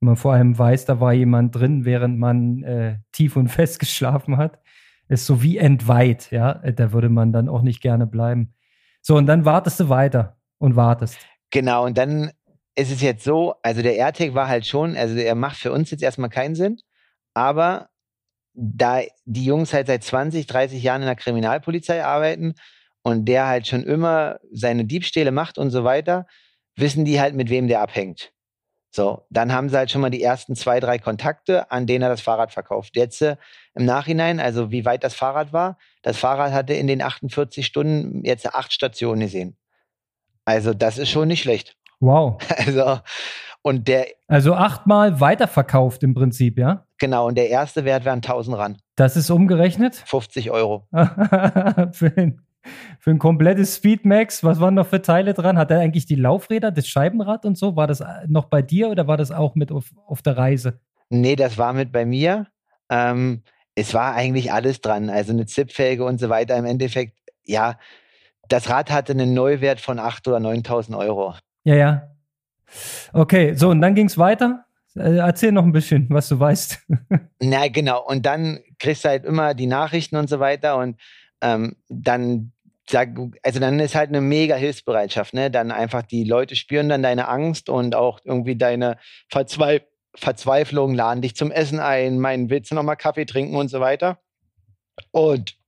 Wenn 0.00 0.06
man 0.06 0.16
vor 0.16 0.32
allem 0.32 0.58
weiß, 0.58 0.86
da 0.86 1.00
war 1.00 1.12
jemand 1.12 1.54
drin, 1.54 1.84
während 1.84 2.18
man 2.18 2.62
äh, 2.62 2.98
tief 3.12 3.36
und 3.36 3.48
fest 3.48 3.78
geschlafen 3.80 4.38
hat. 4.38 4.60
Ist 5.08 5.26
so 5.26 5.42
wie 5.42 5.58
entweiht, 5.58 6.30
ja. 6.30 6.54
Da 6.54 6.92
würde 6.92 7.08
man 7.10 7.32
dann 7.32 7.48
auch 7.48 7.62
nicht 7.62 7.80
gerne 7.80 8.06
bleiben. 8.06 8.54
So, 9.02 9.16
und 9.16 9.26
dann 9.26 9.44
wartest 9.44 9.78
du 9.78 9.88
weiter 9.88 10.35
und 10.58 10.76
wartest. 10.76 11.18
Genau, 11.50 11.84
und 11.84 11.96
dann 11.98 12.32
ist 12.74 12.92
es 12.92 13.00
jetzt 13.00 13.24
so, 13.24 13.54
also 13.62 13.82
der 13.82 13.96
AirTag 13.96 14.34
war 14.34 14.48
halt 14.48 14.66
schon, 14.66 14.96
also 14.96 15.16
er 15.16 15.34
macht 15.34 15.56
für 15.56 15.72
uns 15.72 15.90
jetzt 15.90 16.02
erstmal 16.02 16.28
keinen 16.28 16.54
Sinn, 16.54 16.78
aber 17.34 17.88
da 18.54 19.02
die 19.24 19.44
Jungs 19.44 19.72
halt 19.72 19.86
seit 19.86 20.02
20, 20.02 20.46
30 20.46 20.82
Jahren 20.82 21.02
in 21.02 21.06
der 21.06 21.16
Kriminalpolizei 21.16 22.04
arbeiten 22.04 22.54
und 23.02 23.26
der 23.26 23.46
halt 23.46 23.66
schon 23.66 23.82
immer 23.82 24.38
seine 24.50 24.84
Diebstähle 24.84 25.30
macht 25.30 25.58
und 25.58 25.70
so 25.70 25.84
weiter, 25.84 26.26
wissen 26.76 27.04
die 27.04 27.20
halt, 27.20 27.34
mit 27.34 27.50
wem 27.50 27.68
der 27.68 27.80
abhängt. 27.80 28.32
So, 28.90 29.26
dann 29.28 29.52
haben 29.52 29.68
sie 29.68 29.76
halt 29.76 29.90
schon 29.90 30.00
mal 30.00 30.10
die 30.10 30.22
ersten 30.22 30.56
zwei, 30.56 30.80
drei 30.80 30.98
Kontakte, 30.98 31.70
an 31.70 31.86
denen 31.86 32.02
er 32.02 32.08
das 32.08 32.22
Fahrrad 32.22 32.52
verkauft. 32.52 32.96
Jetzt 32.96 33.20
äh, 33.20 33.36
im 33.74 33.84
Nachhinein, 33.84 34.40
also 34.40 34.70
wie 34.70 34.86
weit 34.86 35.04
das 35.04 35.14
Fahrrad 35.14 35.52
war, 35.52 35.78
das 36.02 36.16
Fahrrad 36.16 36.52
hatte 36.52 36.72
in 36.72 36.86
den 36.86 37.02
48 37.02 37.66
Stunden 37.66 38.24
jetzt 38.24 38.54
acht 38.54 38.72
Stationen 38.72 39.20
gesehen. 39.20 39.56
Also 40.46 40.72
das 40.72 40.96
ist 40.96 41.10
schon 41.10 41.28
nicht 41.28 41.42
schlecht. 41.42 41.76
Wow. 42.00 42.38
Also 42.56 43.00
und 43.62 43.88
der 43.88 44.06
also 44.28 44.54
achtmal 44.54 45.20
weiterverkauft 45.20 46.04
im 46.04 46.14
Prinzip, 46.14 46.56
ja? 46.56 46.86
Genau. 46.98 47.26
Und 47.26 47.36
der 47.36 47.50
erste 47.50 47.84
Wert 47.84 48.04
wären 48.04 48.18
1000 48.18 48.56
ran. 48.56 48.76
Das 48.94 49.16
ist 49.16 49.28
umgerechnet 49.28 49.96
50 49.96 50.52
Euro. 50.52 50.86
für, 50.92 52.12
ein, 52.16 52.40
für 53.00 53.10
ein 53.10 53.18
komplettes 53.18 53.74
Speedmax. 53.74 54.44
Was 54.44 54.60
waren 54.60 54.74
noch 54.74 54.86
für 54.86 55.02
Teile 55.02 55.34
dran? 55.34 55.58
Hat 55.58 55.72
er 55.72 55.80
eigentlich 55.80 56.06
die 56.06 56.14
Laufräder, 56.14 56.70
das 56.70 56.86
Scheibenrad 56.86 57.44
und 57.44 57.58
so? 57.58 57.74
War 57.74 57.88
das 57.88 58.04
noch 58.28 58.44
bei 58.44 58.62
dir 58.62 58.88
oder 58.88 59.08
war 59.08 59.16
das 59.16 59.32
auch 59.32 59.56
mit 59.56 59.72
auf, 59.72 59.90
auf 60.06 60.22
der 60.22 60.36
Reise? 60.36 60.78
Nee, 61.08 61.34
das 61.34 61.58
war 61.58 61.72
mit 61.72 61.90
bei 61.90 62.06
mir. 62.06 62.46
Ähm, 62.88 63.42
es 63.74 63.94
war 63.94 64.14
eigentlich 64.14 64.52
alles 64.52 64.80
dran. 64.80 65.10
Also 65.10 65.32
eine 65.32 65.46
Zipfelge 65.46 66.04
und 66.04 66.20
so 66.20 66.28
weiter. 66.28 66.56
Im 66.56 66.66
Endeffekt, 66.66 67.18
ja, 67.44 67.80
das 68.48 68.68
Rad 68.68 68.90
hatte 68.90 69.12
einen 69.12 69.34
Neuwert 69.34 69.80
von 69.80 69.98
8.000 69.98 70.28
oder 70.28 70.38
9.000 70.38 70.98
Euro. 70.98 71.34
Ja, 71.64 71.74
ja. 71.74 72.10
Okay, 73.12 73.54
so, 73.54 73.70
und 73.70 73.80
dann 73.80 73.94
ging 73.94 74.06
es 74.06 74.18
weiter. 74.18 74.64
Äh, 74.96 75.18
erzähl 75.18 75.52
noch 75.52 75.64
ein 75.64 75.72
bisschen, 75.72 76.06
was 76.10 76.28
du 76.28 76.38
weißt. 76.40 76.80
Na, 77.40 77.68
genau. 77.68 78.04
Und 78.04 78.26
dann 78.26 78.60
kriegst 78.78 79.04
du 79.04 79.08
halt 79.08 79.24
immer 79.24 79.54
die 79.54 79.66
Nachrichten 79.66 80.16
und 80.16 80.28
so 80.28 80.40
weiter 80.40 80.78
und 80.78 80.98
ähm, 81.42 81.76
dann 81.88 82.52
sag, 82.88 83.10
also 83.42 83.60
dann 83.60 83.80
ist 83.80 83.94
halt 83.94 84.08
eine 84.08 84.20
mega 84.20 84.54
Hilfsbereitschaft, 84.54 85.34
ne? 85.34 85.50
Dann 85.50 85.70
einfach 85.70 86.02
die 86.02 86.24
Leute 86.24 86.56
spüren 86.56 86.88
dann 86.88 87.02
deine 87.02 87.28
Angst 87.28 87.68
und 87.68 87.94
auch 87.94 88.20
irgendwie 88.24 88.56
deine 88.56 88.98
Verzweif 89.28 89.82
Verzweiflung, 90.18 90.94
laden 90.94 91.20
dich 91.20 91.36
zum 91.36 91.50
Essen 91.50 91.78
ein, 91.78 92.18
meinen 92.18 92.48
willst 92.48 92.70
du 92.70 92.74
nochmal 92.74 92.96
Kaffee 92.96 93.26
trinken 93.26 93.54
und 93.54 93.68
so 93.68 93.80
weiter. 93.80 94.18
Und 95.10 95.58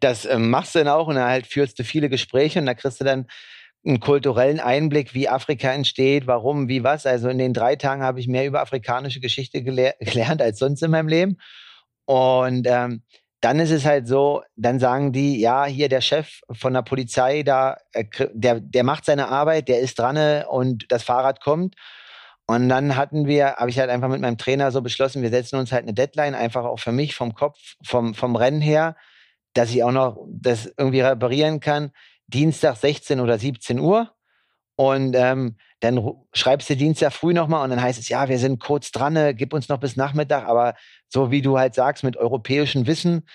das 0.00 0.24
ähm, 0.24 0.50
machst 0.50 0.74
du 0.74 0.80
dann 0.80 0.88
auch 0.88 1.08
und 1.08 1.16
dann 1.16 1.28
halt 1.28 1.46
führst 1.46 1.78
du 1.78 1.84
viele 1.84 2.08
Gespräche 2.08 2.58
und 2.58 2.66
da 2.66 2.74
kriegst 2.74 3.00
du 3.00 3.04
dann 3.04 3.26
einen 3.84 4.00
kulturellen 4.00 4.60
Einblick, 4.60 5.12
wie 5.14 5.28
Afrika 5.28 5.72
entsteht, 5.72 6.26
warum, 6.26 6.68
wie 6.68 6.84
was. 6.84 7.04
Also 7.04 7.28
in 7.28 7.38
den 7.38 7.52
drei 7.52 7.76
Tagen 7.76 8.02
habe 8.02 8.20
ich 8.20 8.28
mehr 8.28 8.46
über 8.46 8.60
afrikanische 8.60 9.20
Geschichte 9.20 9.62
gelehr 9.62 9.94
gelernt 10.00 10.40
als 10.40 10.58
sonst 10.58 10.82
in 10.82 10.90
meinem 10.90 11.08
Leben. 11.08 11.38
Und 12.04 12.66
ähm, 12.68 13.02
dann 13.40 13.58
ist 13.58 13.72
es 13.72 13.84
halt 13.84 14.06
so, 14.06 14.42
dann 14.54 14.78
sagen 14.78 15.12
die, 15.12 15.40
ja, 15.40 15.64
hier 15.64 15.88
der 15.88 16.00
Chef 16.00 16.40
von 16.52 16.74
der 16.74 16.82
Polizei, 16.82 17.42
da, 17.42 17.76
äh, 17.92 18.04
der, 18.32 18.60
der 18.60 18.84
macht 18.84 19.04
seine 19.04 19.28
Arbeit, 19.28 19.68
der 19.68 19.80
ist 19.80 19.98
dran 19.98 20.44
und 20.44 20.86
das 20.90 21.02
Fahrrad 21.02 21.40
kommt. 21.40 21.74
Und 22.46 22.68
dann 22.68 22.96
hatten 22.96 23.26
wir, 23.26 23.56
habe 23.56 23.70
ich 23.70 23.78
halt 23.78 23.90
einfach 23.90 24.08
mit 24.08 24.20
meinem 24.20 24.38
Trainer 24.38 24.70
so 24.70 24.80
beschlossen, 24.80 25.22
wir 25.22 25.30
setzen 25.30 25.56
uns 25.56 25.72
halt 25.72 25.84
eine 25.84 25.94
Deadline, 25.94 26.34
einfach 26.34 26.64
auch 26.64 26.78
für 26.78 26.92
mich 26.92 27.14
vom 27.14 27.34
Kopf, 27.34 27.58
vom, 27.84 28.14
vom 28.14 28.36
Rennen 28.36 28.60
her 28.60 28.96
dass 29.54 29.70
ich 29.70 29.82
auch 29.82 29.92
noch 29.92 30.26
das 30.28 30.72
irgendwie 30.76 31.00
reparieren 31.00 31.60
kann. 31.60 31.90
Dienstag 32.26 32.76
16 32.76 33.20
oder 33.20 33.38
17 33.38 33.78
Uhr. 33.78 34.12
Und 34.76 35.14
ähm, 35.14 35.56
dann 35.80 36.00
schreibst 36.32 36.70
du 36.70 36.76
Dienstag 36.76 37.12
früh 37.12 37.34
nochmal 37.34 37.64
und 37.64 37.70
dann 37.70 37.82
heißt 37.82 37.98
es, 37.98 38.08
ja, 38.08 38.28
wir 38.28 38.38
sind 38.38 38.58
kurz 38.58 38.90
dran, 38.90 39.12
ne, 39.12 39.34
gib 39.34 39.52
uns 39.52 39.68
noch 39.68 39.78
bis 39.78 39.96
Nachmittag. 39.96 40.46
Aber 40.46 40.74
so 41.08 41.30
wie 41.30 41.42
du 41.42 41.58
halt 41.58 41.74
sagst, 41.74 42.04
mit 42.04 42.16
europäischem 42.16 42.86
Wissen, 42.86 43.26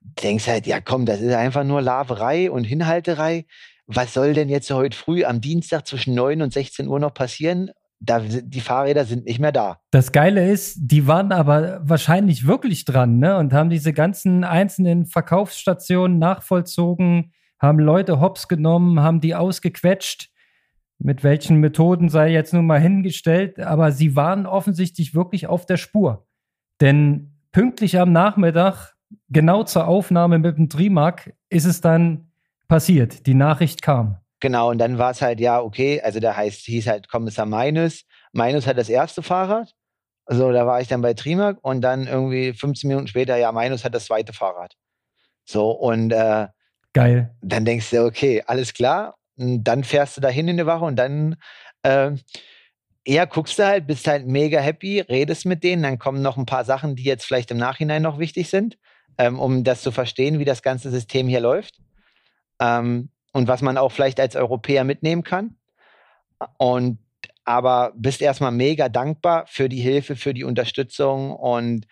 denkst 0.00 0.46
halt, 0.46 0.66
ja 0.66 0.80
komm, 0.80 1.06
das 1.06 1.20
ist 1.20 1.34
einfach 1.34 1.64
nur 1.64 1.82
Laverei 1.82 2.50
und 2.50 2.64
Hinhalterei. 2.64 3.46
Was 3.86 4.14
soll 4.14 4.34
denn 4.34 4.48
jetzt 4.48 4.70
heute 4.70 4.96
früh 4.96 5.24
am 5.24 5.40
Dienstag 5.40 5.86
zwischen 5.86 6.14
9 6.14 6.42
und 6.42 6.52
16 6.52 6.88
Uhr 6.88 7.00
noch 7.00 7.14
passieren? 7.14 7.70
Da, 8.00 8.20
die 8.20 8.60
Fahrräder 8.60 9.04
sind 9.04 9.24
nicht 9.26 9.40
mehr 9.40 9.52
da. 9.52 9.80
Das 9.90 10.12
Geile 10.12 10.50
ist, 10.50 10.78
die 10.80 11.06
waren 11.06 11.32
aber 11.32 11.80
wahrscheinlich 11.82 12.46
wirklich 12.46 12.84
dran, 12.84 13.18
ne? 13.18 13.36
Und 13.38 13.52
haben 13.52 13.70
diese 13.70 13.92
ganzen 13.92 14.44
einzelnen 14.44 15.06
Verkaufsstationen 15.06 16.18
nachvollzogen, 16.18 17.32
haben 17.58 17.78
Leute 17.80 18.20
hops 18.20 18.46
genommen, 18.48 19.00
haben 19.00 19.20
die 19.20 19.34
ausgequetscht. 19.34 20.30
Mit 21.00 21.22
welchen 21.22 21.58
Methoden 21.58 22.08
sei 22.08 22.30
jetzt 22.30 22.52
nun 22.52 22.66
mal 22.66 22.80
hingestellt, 22.80 23.60
aber 23.60 23.92
sie 23.92 24.16
waren 24.16 24.46
offensichtlich 24.46 25.14
wirklich 25.14 25.46
auf 25.46 25.64
der 25.64 25.76
Spur. 25.76 26.26
Denn 26.80 27.38
pünktlich 27.52 27.98
am 28.00 28.12
Nachmittag, 28.12 28.94
genau 29.28 29.62
zur 29.62 29.86
Aufnahme 29.86 30.38
mit 30.38 30.58
dem 30.58 30.68
Trimark, 30.68 31.34
ist 31.50 31.66
es 31.66 31.80
dann 31.80 32.32
passiert. 32.66 33.26
Die 33.26 33.34
Nachricht 33.34 33.82
kam. 33.82 34.18
Genau, 34.40 34.70
und 34.70 34.78
dann 34.78 34.98
war 34.98 35.10
es 35.10 35.20
halt, 35.20 35.40
ja, 35.40 35.60
okay, 35.60 36.00
also 36.00 36.20
der 36.20 36.36
heißt, 36.36 36.60
hieß 36.60 36.86
halt 36.86 37.08
Kommissar 37.08 37.46
Meines, 37.46 38.04
Minus 38.32 38.66
hat 38.66 38.78
das 38.78 38.88
erste 38.88 39.22
Fahrrad. 39.22 39.72
Also 40.26 40.52
da 40.52 40.66
war 40.66 40.80
ich 40.80 40.88
dann 40.88 41.00
bei 41.00 41.14
Trimark 41.14 41.58
und 41.62 41.80
dann 41.80 42.06
irgendwie 42.06 42.52
15 42.52 42.88
Minuten 42.88 43.08
später, 43.08 43.36
ja, 43.36 43.50
Minus 43.50 43.84
hat 43.84 43.94
das 43.94 44.04
zweite 44.04 44.32
Fahrrad. 44.32 44.74
So, 45.44 45.70
und 45.70 46.12
äh, 46.12 46.46
Geil. 46.92 47.34
dann 47.40 47.64
denkst 47.64 47.90
du, 47.90 48.04
okay, 48.04 48.42
alles 48.46 48.74
klar. 48.74 49.16
Und 49.36 49.64
dann 49.64 49.84
fährst 49.84 50.16
du 50.16 50.20
dahin 50.20 50.48
in 50.48 50.58
die 50.58 50.66
Woche 50.66 50.84
und 50.84 50.96
dann 50.96 51.36
äh, 51.82 52.12
eher 53.04 53.26
guckst 53.26 53.58
du 53.58 53.66
halt, 53.66 53.86
bist 53.86 54.06
halt 54.06 54.26
mega 54.26 54.60
happy, 54.60 55.00
redest 55.00 55.46
mit 55.46 55.64
denen, 55.64 55.82
dann 55.82 55.98
kommen 55.98 56.20
noch 56.20 56.36
ein 56.36 56.46
paar 56.46 56.64
Sachen, 56.64 56.94
die 56.94 57.04
jetzt 57.04 57.24
vielleicht 57.24 57.50
im 57.50 57.56
Nachhinein 57.56 58.02
noch 58.02 58.18
wichtig 58.18 58.50
sind, 58.50 58.76
ähm, 59.16 59.40
um 59.40 59.64
das 59.64 59.82
zu 59.82 59.90
verstehen, 59.90 60.38
wie 60.38 60.44
das 60.44 60.62
ganze 60.62 60.90
System 60.90 61.26
hier 61.26 61.40
läuft. 61.40 61.80
Ähm, 62.60 63.08
und 63.38 63.48
was 63.48 63.62
man 63.62 63.78
auch 63.78 63.92
vielleicht 63.92 64.20
als 64.20 64.36
Europäer 64.36 64.84
mitnehmen 64.84 65.22
kann. 65.22 65.56
Und 66.58 66.98
aber 67.44 67.92
bist 67.96 68.20
erstmal 68.20 68.52
mega 68.52 68.90
dankbar 68.90 69.46
für 69.46 69.70
die 69.70 69.80
Hilfe, 69.80 70.16
für 70.16 70.34
die 70.34 70.44
Unterstützung 70.44 71.34
und 71.34 71.86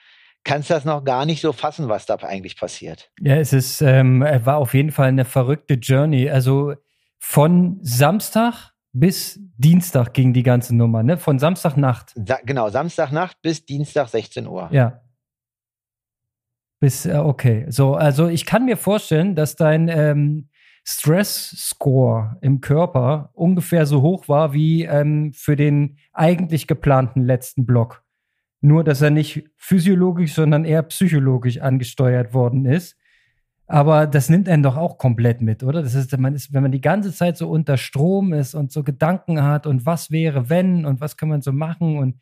kannst 0.44 0.70
das 0.70 0.84
noch 0.84 1.02
gar 1.04 1.24
nicht 1.24 1.40
so 1.40 1.52
fassen, 1.52 1.88
was 1.88 2.04
da 2.04 2.16
eigentlich 2.16 2.58
passiert. 2.58 3.10
Ja, 3.20 3.36
es 3.36 3.52
ist, 3.52 3.80
ähm, 3.80 4.20
war 4.20 4.58
auf 4.58 4.74
jeden 4.74 4.92
Fall 4.92 5.08
eine 5.08 5.24
verrückte 5.24 5.74
Journey. 5.74 6.28
Also 6.28 6.74
von 7.18 7.78
Samstag 7.80 8.72
bis 8.92 9.40
Dienstag 9.56 10.14
ging 10.14 10.32
die 10.32 10.42
ganze 10.42 10.76
Nummer, 10.76 11.02
ne? 11.02 11.16
Von 11.16 11.38
Samstagnacht. 11.38 12.12
Sa 12.14 12.38
genau, 12.44 12.68
Samstagnacht 12.68 13.40
bis 13.40 13.64
Dienstag 13.64 14.08
16 14.08 14.46
Uhr. 14.46 14.68
Ja. 14.72 15.00
Bis, 16.80 17.06
äh, 17.06 17.14
okay. 17.16 17.66
So, 17.68 17.94
also 17.94 18.28
ich 18.28 18.44
kann 18.44 18.64
mir 18.66 18.76
vorstellen, 18.76 19.34
dass 19.34 19.56
dein 19.56 19.88
ähm, 19.88 20.48
Stress-Score 20.88 22.38
im 22.42 22.60
Körper 22.60 23.30
ungefähr 23.32 23.86
so 23.86 24.02
hoch 24.02 24.28
war 24.28 24.52
wie 24.52 24.84
ähm, 24.84 25.32
für 25.34 25.56
den 25.56 25.98
eigentlich 26.12 26.68
geplanten 26.68 27.24
letzten 27.24 27.66
Block. 27.66 28.04
Nur, 28.60 28.84
dass 28.84 29.02
er 29.02 29.10
nicht 29.10 29.44
physiologisch, 29.56 30.34
sondern 30.34 30.64
eher 30.64 30.82
psychologisch 30.84 31.60
angesteuert 31.60 32.32
worden 32.34 32.66
ist. 32.66 32.96
Aber 33.66 34.06
das 34.06 34.28
nimmt 34.28 34.48
einen 34.48 34.62
doch 34.62 34.76
auch 34.76 34.96
komplett 34.96 35.40
mit, 35.40 35.64
oder? 35.64 35.82
Das 35.82 35.94
ist, 35.94 36.16
man 36.18 36.36
ist, 36.36 36.54
wenn 36.54 36.62
man 36.62 36.70
die 36.70 36.80
ganze 36.80 37.12
Zeit 37.12 37.36
so 37.36 37.50
unter 37.50 37.76
Strom 37.76 38.32
ist 38.32 38.54
und 38.54 38.70
so 38.70 38.84
Gedanken 38.84 39.42
hat 39.42 39.66
und 39.66 39.86
was 39.86 40.12
wäre, 40.12 40.48
wenn 40.48 40.86
und 40.86 41.00
was 41.00 41.16
kann 41.16 41.28
man 41.28 41.42
so 41.42 41.50
machen 41.50 41.98
und 41.98 42.20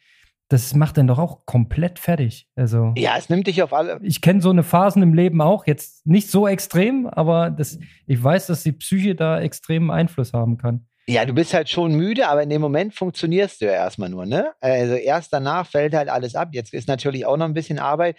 das 0.48 0.74
macht 0.74 0.98
dann 0.98 1.06
doch 1.06 1.18
auch 1.18 1.46
komplett 1.46 1.98
fertig. 1.98 2.48
Also 2.54 2.92
ja, 2.96 3.16
es 3.16 3.28
nimmt 3.28 3.46
dich 3.46 3.62
auf 3.62 3.72
alle. 3.72 3.98
Ich 4.02 4.20
kenne 4.20 4.40
so 4.40 4.50
eine 4.50 4.62
Phasen 4.62 5.02
im 5.02 5.14
Leben 5.14 5.40
auch, 5.40 5.66
jetzt 5.66 6.06
nicht 6.06 6.30
so 6.30 6.46
extrem, 6.46 7.06
aber 7.06 7.50
das, 7.50 7.78
ich 8.06 8.22
weiß, 8.22 8.46
dass 8.48 8.62
die 8.62 8.72
Psyche 8.72 9.14
da 9.14 9.40
extremen 9.40 9.90
Einfluss 9.90 10.32
haben 10.32 10.58
kann. 10.58 10.86
Ja, 11.06 11.24
du 11.26 11.34
bist 11.34 11.52
halt 11.52 11.68
schon 11.68 11.94
müde, 11.94 12.28
aber 12.28 12.42
in 12.42 12.50
dem 12.50 12.62
Moment 12.62 12.94
funktionierst 12.94 13.60
du 13.60 13.66
ja 13.66 13.72
erstmal 13.72 14.08
nur, 14.08 14.24
ne? 14.24 14.52
Also 14.60 14.94
erst 14.94 15.32
danach 15.32 15.66
fällt 15.66 15.94
halt 15.94 16.08
alles 16.08 16.34
ab. 16.34 16.50
Jetzt 16.52 16.72
ist 16.72 16.88
natürlich 16.88 17.26
auch 17.26 17.36
noch 17.36 17.44
ein 17.44 17.52
bisschen 17.52 17.78
Arbeit, 17.78 18.18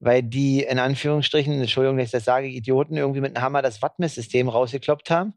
weil 0.00 0.22
die 0.22 0.62
in 0.62 0.78
Anführungsstrichen, 0.78 1.60
Entschuldigung, 1.60 1.98
dass 1.98 2.06
ich 2.06 2.12
das 2.12 2.24
sage, 2.24 2.46
Idioten 2.46 2.96
irgendwie 2.96 3.20
mit 3.20 3.36
einem 3.36 3.44
Hammer 3.44 3.60
das 3.60 3.82
Wattmesssystem 3.82 4.48
rausgekloppt 4.48 5.10
haben 5.10 5.34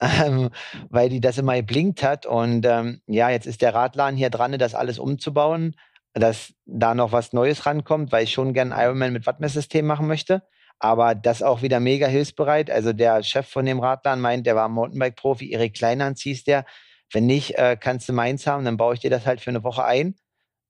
ähm, 0.00 0.50
weil 0.90 1.08
die 1.08 1.20
das 1.20 1.38
immer 1.38 1.56
geblinkt 1.56 2.02
hat. 2.02 2.26
Und 2.26 2.64
ähm, 2.66 3.00
ja, 3.06 3.30
jetzt 3.30 3.46
ist 3.46 3.62
der 3.62 3.74
Radladen 3.74 4.16
hier 4.16 4.30
dran, 4.30 4.56
das 4.58 4.74
alles 4.74 4.98
umzubauen, 4.98 5.76
dass 6.14 6.54
da 6.66 6.94
noch 6.94 7.12
was 7.12 7.32
Neues 7.32 7.66
rankommt, 7.66 8.12
weil 8.12 8.24
ich 8.24 8.32
schon 8.32 8.54
gern 8.54 8.72
Ironman 8.76 9.12
mit 9.12 9.26
Wattmesssystem 9.26 9.86
machen 9.86 10.06
möchte. 10.06 10.42
Aber 10.78 11.14
das 11.14 11.42
auch 11.42 11.62
wieder 11.62 11.80
mega 11.80 12.06
hilfsbereit. 12.06 12.70
Also 12.70 12.92
der 12.92 13.22
Chef 13.22 13.48
von 13.48 13.66
dem 13.66 13.80
Radladen 13.80 14.20
meint, 14.20 14.46
der 14.46 14.54
war 14.54 14.68
Mountainbike-Profi, 14.68 15.50
Erik 15.50 15.74
Kleinhans 15.74 16.22
hieß 16.22 16.44
der. 16.44 16.64
Wenn 17.12 17.26
nicht, 17.26 17.56
äh, 17.58 17.76
kannst 17.78 18.08
du 18.08 18.12
meins 18.12 18.46
haben, 18.46 18.64
dann 18.64 18.76
baue 18.76 18.94
ich 18.94 19.00
dir 19.00 19.10
das 19.10 19.26
halt 19.26 19.40
für 19.40 19.50
eine 19.50 19.64
Woche 19.64 19.84
ein. 19.84 20.14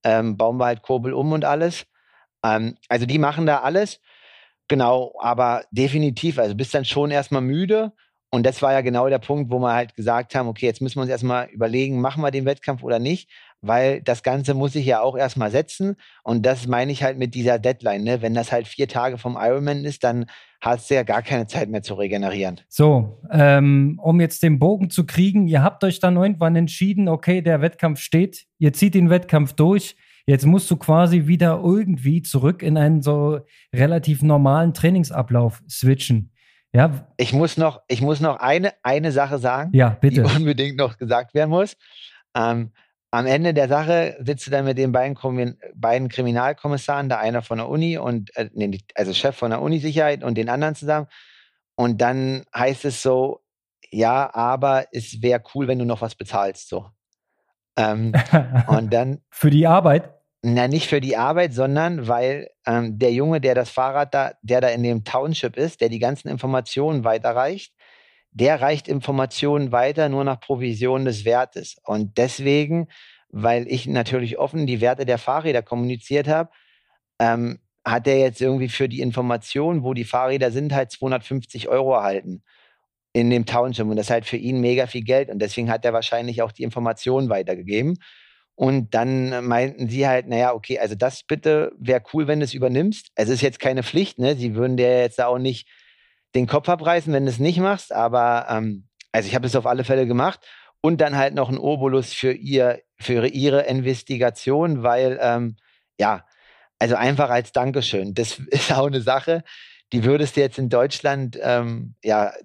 Ähm, 0.04 0.36
bauen 0.36 0.56
wir 0.56 0.66
halt 0.66 0.82
Kurbel 0.82 1.12
um 1.12 1.32
und 1.32 1.44
alles. 1.44 1.84
Ähm, 2.44 2.76
also 2.88 3.04
die 3.04 3.18
machen 3.18 3.44
da 3.44 3.60
alles. 3.60 4.00
Genau, 4.68 5.14
aber 5.18 5.64
definitiv, 5.70 6.38
also 6.38 6.54
bist 6.54 6.74
dann 6.74 6.84
schon 6.84 7.10
erstmal 7.10 7.42
müde 7.42 7.92
und 8.30 8.44
das 8.44 8.60
war 8.60 8.72
ja 8.72 8.82
genau 8.82 9.08
der 9.08 9.18
Punkt, 9.18 9.50
wo 9.50 9.58
wir 9.58 9.72
halt 9.72 9.94
gesagt 9.94 10.34
haben, 10.34 10.48
okay, 10.48 10.66
jetzt 10.66 10.82
müssen 10.82 10.96
wir 10.96 11.02
uns 11.02 11.10
erstmal 11.10 11.46
überlegen, 11.46 12.00
machen 12.00 12.22
wir 12.22 12.30
den 12.30 12.44
Wettkampf 12.44 12.82
oder 12.82 12.98
nicht, 12.98 13.30
weil 13.62 14.02
das 14.02 14.22
Ganze 14.22 14.52
muss 14.52 14.74
ich 14.74 14.84
ja 14.84 15.00
auch 15.00 15.16
erstmal 15.16 15.50
setzen. 15.50 15.96
Und 16.24 16.44
das 16.44 16.66
meine 16.66 16.92
ich 16.92 17.02
halt 17.02 17.18
mit 17.18 17.34
dieser 17.34 17.58
Deadline. 17.58 18.04
Ne? 18.04 18.20
Wenn 18.20 18.34
das 18.34 18.52
halt 18.52 18.68
vier 18.68 18.86
Tage 18.86 19.16
vom 19.16 19.38
Ironman 19.40 19.84
ist, 19.84 20.04
dann 20.04 20.26
hast 20.60 20.90
du 20.90 20.94
ja 20.94 21.04
gar 21.04 21.22
keine 21.22 21.46
Zeit 21.46 21.70
mehr 21.70 21.82
zu 21.82 21.94
regenerieren. 21.94 22.60
So, 22.68 23.22
ähm, 23.30 23.98
um 24.02 24.20
jetzt 24.20 24.42
den 24.42 24.58
Bogen 24.58 24.90
zu 24.90 25.06
kriegen, 25.06 25.46
ihr 25.46 25.62
habt 25.62 25.82
euch 25.82 25.98
dann 25.98 26.16
irgendwann 26.16 26.54
entschieden, 26.54 27.08
okay, 27.08 27.40
der 27.40 27.62
Wettkampf 27.62 28.00
steht, 28.00 28.44
ihr 28.58 28.74
zieht 28.74 28.94
den 28.94 29.08
Wettkampf 29.08 29.54
durch. 29.54 29.96
Jetzt 30.26 30.44
musst 30.44 30.70
du 30.70 30.76
quasi 30.76 31.26
wieder 31.26 31.62
irgendwie 31.64 32.20
zurück 32.20 32.62
in 32.62 32.76
einen 32.76 33.00
so 33.00 33.40
relativ 33.74 34.20
normalen 34.20 34.74
Trainingsablauf 34.74 35.62
switchen. 35.66 36.32
Ja. 36.72 37.07
Ich 37.16 37.33
muss 37.33 37.57
noch, 37.57 37.81
ich 37.88 38.00
muss 38.02 38.20
noch 38.20 38.40
eine, 38.40 38.72
eine 38.83 39.12
Sache 39.12 39.38
sagen, 39.38 39.70
ja, 39.72 39.90
bitte. 40.00 40.22
die 40.22 40.37
unbedingt 40.37 40.76
noch 40.76 40.98
gesagt 40.98 41.35
werden 41.35 41.50
muss. 41.50 41.76
Ähm, 42.37 42.72
am 43.11 43.26
Ende 43.26 43.54
der 43.54 43.68
Sache 43.68 44.18
sitzt 44.20 44.46
du 44.46 44.50
dann 44.50 44.66
mit 44.66 44.76
den 44.76 44.92
beiden, 44.92 45.59
beiden 45.74 46.09
Kriminalkommissaren, 46.09 47.09
der 47.09 47.20
einer 47.20 47.40
von 47.40 47.59
der 47.59 47.68
Uni 47.68 47.96
und 47.96 48.37
äh, 48.37 48.50
nee, 48.52 48.81
also 48.94 49.14
Chef 49.14 49.35
von 49.35 49.50
der 49.50 49.62
Uni-Sicherheit 49.62 50.22
und 50.22 50.37
den 50.37 50.50
anderen 50.50 50.74
zusammen. 50.74 51.07
Und 51.74 52.00
dann 52.02 52.44
heißt 52.54 52.85
es 52.85 53.02
so, 53.02 53.40
ja, 53.90 54.35
aber 54.35 54.87
es 54.92 55.22
wäre 55.22 55.42
cool, 55.54 55.68
wenn 55.68 55.78
du 55.78 55.87
noch 55.87 56.02
was 56.02 56.14
bezahlst. 56.16 56.68
So. 56.68 56.90
Ähm, 57.76 58.12
und 58.66 58.92
dann. 58.92 59.22
Für 59.31 59.48
die 59.48 59.66
Arbeit? 59.66 60.17
Na, 60.42 60.68
nicht 60.68 60.87
für 60.88 61.01
die 61.01 61.16
Arbeit, 61.16 61.53
sondern 61.53 62.07
weil 62.07 62.48
ähm, 62.64 62.98
der 62.98 63.12
Junge, 63.12 63.40
der 63.40 63.57
das 63.57 63.70
Fahrrad 63.70 64.14
da, 64.14 64.33
der 64.42 64.61
da 64.61 64.68
in 64.68 64.85
dem 64.85 65.03
Township 65.05 65.57
ist, 65.57 65.81
der 65.81 65.88
die 65.88 65.98
ganzen 65.98 66.29
Informationen 66.29 67.03
weiterreicht, 67.03 67.74
der 68.31 68.61
reicht 68.61 68.87
Informationen 68.88 69.72
weiter 69.72 70.09
nur 70.09 70.22
nach 70.24 70.38
Provision 70.40 71.05
des 71.05 71.24
Wertes. 71.24 71.77
Und 71.85 72.18
deswegen, 72.18 72.88
weil 73.31 73.66
ich 73.68 73.87
natürlich 73.88 74.38
offen 74.38 74.66
die 74.66 74.81
Werte 74.81 75.05
der 75.07 75.18
Fahrräder 75.18 75.62
kommuniziert 75.62 76.29
habe, 76.29 76.51
ähm, 77.20 77.59
hat 77.85 78.07
er 78.07 78.18
jetzt 78.18 78.40
irgendwie 78.40 78.68
für 78.68 78.88
die 78.88 79.01
Information, 79.01 79.83
wo 79.83 79.94
die 79.94 80.05
Fahrräder 80.05 80.51
sind, 80.53 80.72
halt 80.74 80.92
250 80.92 81.68
Euro 81.68 81.94
erhalten 81.94 82.44
in 83.12 83.31
dem 83.31 83.46
Township. 83.46 83.87
Und 83.87 83.96
das 83.96 84.07
ist 84.07 84.11
halt 84.11 84.27
für 84.27 84.37
ihn 84.37 84.61
mega 84.61 84.87
viel 84.87 85.05
Geld. 85.05 85.31
Und 85.31 85.40
deswegen 85.40 85.70
hat 85.70 85.85
er 85.85 85.92
wahrscheinlich 85.92 86.42
auch 86.42 86.53
die 86.53 86.64
Informationen 86.64 87.29
weitergegeben. 87.31 87.98
Und 88.59 88.92
dann 88.92 89.47
meinten 89.47 89.88
sie 89.88 90.09
halt, 90.09 90.27
naja, 90.27 90.53
okay, 90.53 90.81
also 90.81 90.97
das 90.97 91.23
bitte 91.23 91.71
wäre 91.79 92.03
cool, 92.12 92.27
wenn 92.27 92.40
du 92.40 92.44
es 92.44 92.55
übernimmst. 92.55 93.12
Es 93.14 93.29
ist 93.29 93.40
jetzt 93.40 93.61
keine 93.61 93.85
Pflicht, 93.85 94.18
ne? 94.18 94.35
Sie 94.35 94.57
würden 94.57 94.77
dir 94.77 95.01
jetzt 95.01 95.23
auch 95.23 95.38
nicht 95.38 95.68
den 96.35 96.49
Kopf 96.49 96.68
abreißen, 96.68 97.12
wenn 97.12 97.25
du 97.25 97.31
es 97.31 97.38
nicht 97.38 97.61
machst, 97.61 97.92
aber 97.92 98.47
ähm, 98.51 98.88
also 99.12 99.29
ich 99.29 99.37
habe 99.37 99.47
es 99.47 99.55
auf 99.55 99.64
alle 99.64 99.85
Fälle 99.85 100.09
gemacht. 100.09 100.40
Und 100.81 101.01
dann 101.01 101.16
halt 101.16 101.35
noch 101.35 101.51
ein 101.51 101.59
Obolus 101.59 102.12
für 102.12 102.33
ihr, 102.33 102.83
für 102.99 103.29
ihre 103.29 103.62
Investigation, 103.62 104.83
weil 104.83 105.21
ähm, 105.23 105.55
ja, 105.97 106.25
also 106.81 106.97
einfach 106.97 107.31
als 107.31 107.53
Dankeschön. 107.53 108.12
Das 108.14 108.38
ist 108.51 108.73
auch 108.73 108.88
eine 108.88 109.03
Sache, 109.03 109.44
die 109.92 110.03
würdest 110.03 110.37
du 110.37 110.40
jetzt 110.40 110.59
in 110.59 110.68
Deutschland 110.68 111.38
ähm, 111.40 111.94
ja 112.03 112.31
ein 112.31 112.42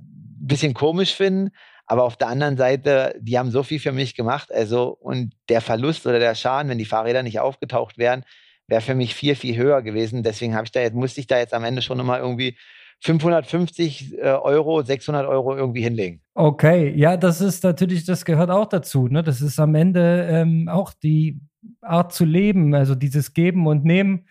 bisschen 0.47 0.75
komisch 0.75 1.15
finden. 1.15 1.49
Aber 1.85 2.03
auf 2.03 2.15
der 2.17 2.27
anderen 2.27 2.57
Seite, 2.57 3.15
die 3.19 3.37
haben 3.37 3.51
so 3.51 3.63
viel 3.63 3.79
für 3.79 3.91
mich 3.91 4.15
gemacht. 4.15 4.53
Also, 4.53 4.97
und 4.99 5.33
der 5.49 5.61
Verlust 5.61 6.05
oder 6.07 6.19
der 6.19 6.35
Schaden, 6.35 6.69
wenn 6.69 6.77
die 6.77 6.85
Fahrräder 6.85 7.23
nicht 7.23 7.39
aufgetaucht 7.39 7.97
wären, 7.97 8.23
wäre 8.67 8.81
für 8.81 8.95
mich 8.95 9.13
viel, 9.15 9.35
viel 9.35 9.57
höher 9.57 9.81
gewesen. 9.81 10.23
Deswegen 10.23 10.55
habe 10.55 10.65
ich 10.65 10.71
da 10.71 10.79
jetzt, 10.79 10.95
musste 10.95 11.19
ich 11.19 11.27
da 11.27 11.37
jetzt 11.37 11.53
am 11.53 11.63
Ende 11.63 11.81
schon 11.81 11.97
nochmal 11.97 12.21
irgendwie 12.21 12.57
550 13.01 14.17
äh, 14.17 14.21
Euro, 14.21 14.81
600 14.81 15.27
Euro 15.27 15.55
irgendwie 15.55 15.81
hinlegen. 15.81 16.21
Okay, 16.35 16.93
ja, 16.95 17.17
das 17.17 17.41
ist 17.41 17.63
natürlich, 17.63 18.05
das 18.05 18.23
gehört 18.23 18.49
auch 18.49 18.67
dazu. 18.67 19.07
Ne? 19.09 19.23
Das 19.23 19.41
ist 19.41 19.59
am 19.59 19.75
Ende 19.75 20.27
ähm, 20.29 20.69
auch 20.69 20.93
die 20.93 21.41
Art 21.81 22.13
zu 22.13 22.23
leben, 22.23 22.73
also 22.73 22.95
dieses 22.95 23.33
Geben 23.33 23.67
und 23.67 23.83
Nehmen. 23.83 24.25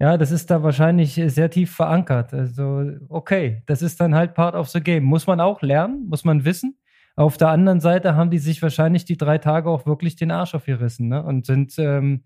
Ja, 0.00 0.16
das 0.16 0.30
ist 0.30 0.50
da 0.50 0.62
wahrscheinlich 0.62 1.14
sehr 1.26 1.50
tief 1.50 1.74
verankert. 1.74 2.32
Also, 2.32 2.84
okay, 3.08 3.62
das 3.66 3.82
ist 3.82 4.00
dann 4.00 4.14
halt 4.14 4.34
part 4.34 4.54
of 4.54 4.68
the 4.68 4.80
game. 4.80 5.02
Muss 5.04 5.26
man 5.26 5.40
auch 5.40 5.60
lernen, 5.60 6.06
muss 6.08 6.24
man 6.24 6.44
wissen. 6.44 6.78
Auf 7.16 7.36
der 7.36 7.48
anderen 7.48 7.80
Seite 7.80 8.14
haben 8.14 8.30
die 8.30 8.38
sich 8.38 8.62
wahrscheinlich 8.62 9.04
die 9.04 9.16
drei 9.16 9.38
Tage 9.38 9.68
auch 9.68 9.86
wirklich 9.86 10.14
den 10.14 10.30
Arsch 10.30 10.54
aufgerissen 10.54 11.08
ne? 11.08 11.24
und 11.24 11.46
sind 11.46 11.74
ähm, 11.78 12.22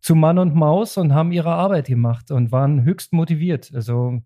zu 0.00 0.16
Mann 0.16 0.38
und 0.38 0.56
Maus 0.56 0.96
und 0.96 1.14
haben 1.14 1.30
ihre 1.30 1.52
Arbeit 1.52 1.86
gemacht 1.86 2.32
und 2.32 2.50
waren 2.50 2.82
höchst 2.82 3.12
motiviert. 3.12 3.70
Also 3.72 4.22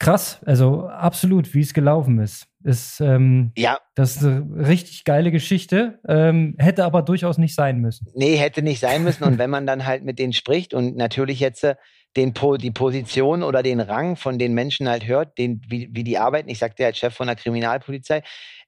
krass, 0.00 0.42
also 0.44 0.88
absolut, 0.88 1.54
wie 1.54 1.60
es 1.60 1.74
gelaufen 1.74 2.18
ist. 2.18 2.47
Ist, 2.64 3.00
ähm, 3.00 3.52
ja. 3.56 3.78
Das 3.94 4.16
ist 4.16 4.24
eine 4.24 4.68
richtig 4.68 5.04
geile 5.04 5.30
Geschichte, 5.30 6.00
ähm, 6.08 6.56
hätte 6.58 6.84
aber 6.84 7.02
durchaus 7.02 7.38
nicht 7.38 7.54
sein 7.54 7.78
müssen. 7.78 8.08
Nee, 8.14 8.36
hätte 8.36 8.62
nicht 8.62 8.80
sein 8.80 9.04
müssen. 9.04 9.22
Und 9.24 9.38
wenn 9.38 9.50
man 9.50 9.66
dann 9.66 9.86
halt 9.86 10.04
mit 10.04 10.18
denen 10.18 10.32
spricht 10.32 10.74
und 10.74 10.96
natürlich 10.96 11.38
jetzt 11.38 11.62
äh, 11.62 11.76
den, 12.16 12.34
die 12.60 12.70
Position 12.72 13.44
oder 13.44 13.62
den 13.62 13.80
Rang 13.80 14.16
von 14.16 14.38
den 14.38 14.54
Menschen 14.54 14.88
halt 14.88 15.06
hört, 15.06 15.38
den, 15.38 15.62
wie, 15.68 15.88
wie 15.92 16.02
die 16.02 16.18
arbeiten, 16.18 16.48
ich 16.48 16.58
sagte 16.58 16.84
als 16.84 16.98
Chef 16.98 17.14
von 17.14 17.28
der 17.28 17.36
Kriminalpolizei, 17.36 18.22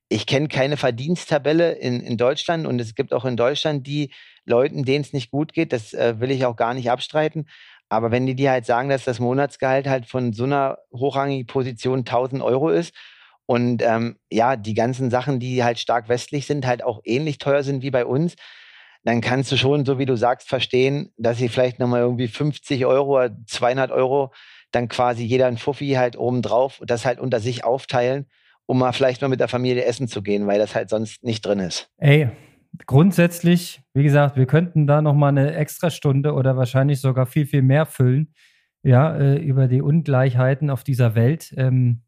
ich 0.08 0.26
kenne 0.26 0.48
keine 0.48 0.76
Verdiensttabelle 0.76 1.72
in, 1.72 2.00
in 2.00 2.16
Deutschland 2.16 2.66
und 2.66 2.80
es 2.80 2.94
gibt 2.94 3.12
auch 3.12 3.24
in 3.24 3.36
Deutschland 3.36 3.86
die 3.86 4.12
Leuten, 4.44 4.84
denen 4.84 5.02
es 5.02 5.12
nicht 5.12 5.32
gut 5.32 5.52
geht. 5.52 5.72
Das 5.72 5.94
äh, 5.94 6.20
will 6.20 6.30
ich 6.30 6.46
auch 6.46 6.56
gar 6.56 6.74
nicht 6.74 6.90
abstreiten. 6.90 7.48
Aber 7.88 8.12
wenn 8.12 8.26
die 8.26 8.36
dir 8.36 8.52
halt 8.52 8.66
sagen, 8.66 8.88
dass 8.88 9.04
das 9.04 9.18
Monatsgehalt 9.18 9.88
halt 9.88 10.06
von 10.06 10.32
so 10.32 10.44
einer 10.44 10.78
hochrangigen 10.92 11.46
Position 11.46 12.00
1000 12.00 12.40
Euro 12.40 12.70
ist 12.70 12.94
und 13.50 13.82
ähm, 13.82 14.14
ja, 14.30 14.54
die 14.54 14.74
ganzen 14.74 15.10
Sachen, 15.10 15.40
die 15.40 15.64
halt 15.64 15.80
stark 15.80 16.08
westlich 16.08 16.46
sind, 16.46 16.68
halt 16.68 16.84
auch 16.84 17.00
ähnlich 17.02 17.38
teuer 17.38 17.64
sind 17.64 17.82
wie 17.82 17.90
bei 17.90 18.06
uns, 18.06 18.36
dann 19.02 19.20
kannst 19.20 19.50
du 19.50 19.56
schon, 19.56 19.84
so 19.84 19.98
wie 19.98 20.06
du 20.06 20.14
sagst, 20.14 20.48
verstehen, 20.48 21.12
dass 21.16 21.38
sie 21.38 21.48
vielleicht 21.48 21.80
nochmal 21.80 22.02
irgendwie 22.02 22.28
50 22.28 22.86
Euro 22.86 23.16
oder 23.16 23.36
200 23.48 23.90
Euro 23.90 24.32
dann 24.70 24.86
quasi 24.86 25.24
jeder 25.24 25.48
ein 25.48 25.56
Fuffi 25.56 25.94
halt 25.94 26.16
obendrauf 26.16 26.80
das 26.86 27.04
halt 27.04 27.18
unter 27.18 27.40
sich 27.40 27.64
aufteilen, 27.64 28.26
um 28.66 28.78
mal 28.78 28.92
vielleicht 28.92 29.20
mal 29.20 29.26
mit 29.26 29.40
der 29.40 29.48
Familie 29.48 29.84
essen 29.84 30.06
zu 30.06 30.22
gehen, 30.22 30.46
weil 30.46 30.60
das 30.60 30.76
halt 30.76 30.88
sonst 30.88 31.24
nicht 31.24 31.44
drin 31.44 31.58
ist. 31.58 31.90
Ey, 31.98 32.30
grundsätzlich, 32.86 33.82
wie 33.94 34.04
gesagt, 34.04 34.36
wir 34.36 34.46
könnten 34.46 34.86
da 34.86 35.02
noch 35.02 35.14
mal 35.14 35.30
eine 35.30 35.56
extra 35.56 35.90
Stunde 35.90 36.34
oder 36.34 36.56
wahrscheinlich 36.56 37.00
sogar 37.00 37.26
viel, 37.26 37.46
viel 37.46 37.62
mehr 37.62 37.84
füllen, 37.84 38.32
ja, 38.84 39.12
äh, 39.16 39.38
über 39.38 39.66
die 39.66 39.82
Ungleichheiten 39.82 40.70
auf 40.70 40.84
dieser 40.84 41.16
Welt. 41.16 41.52
Ähm, 41.56 42.02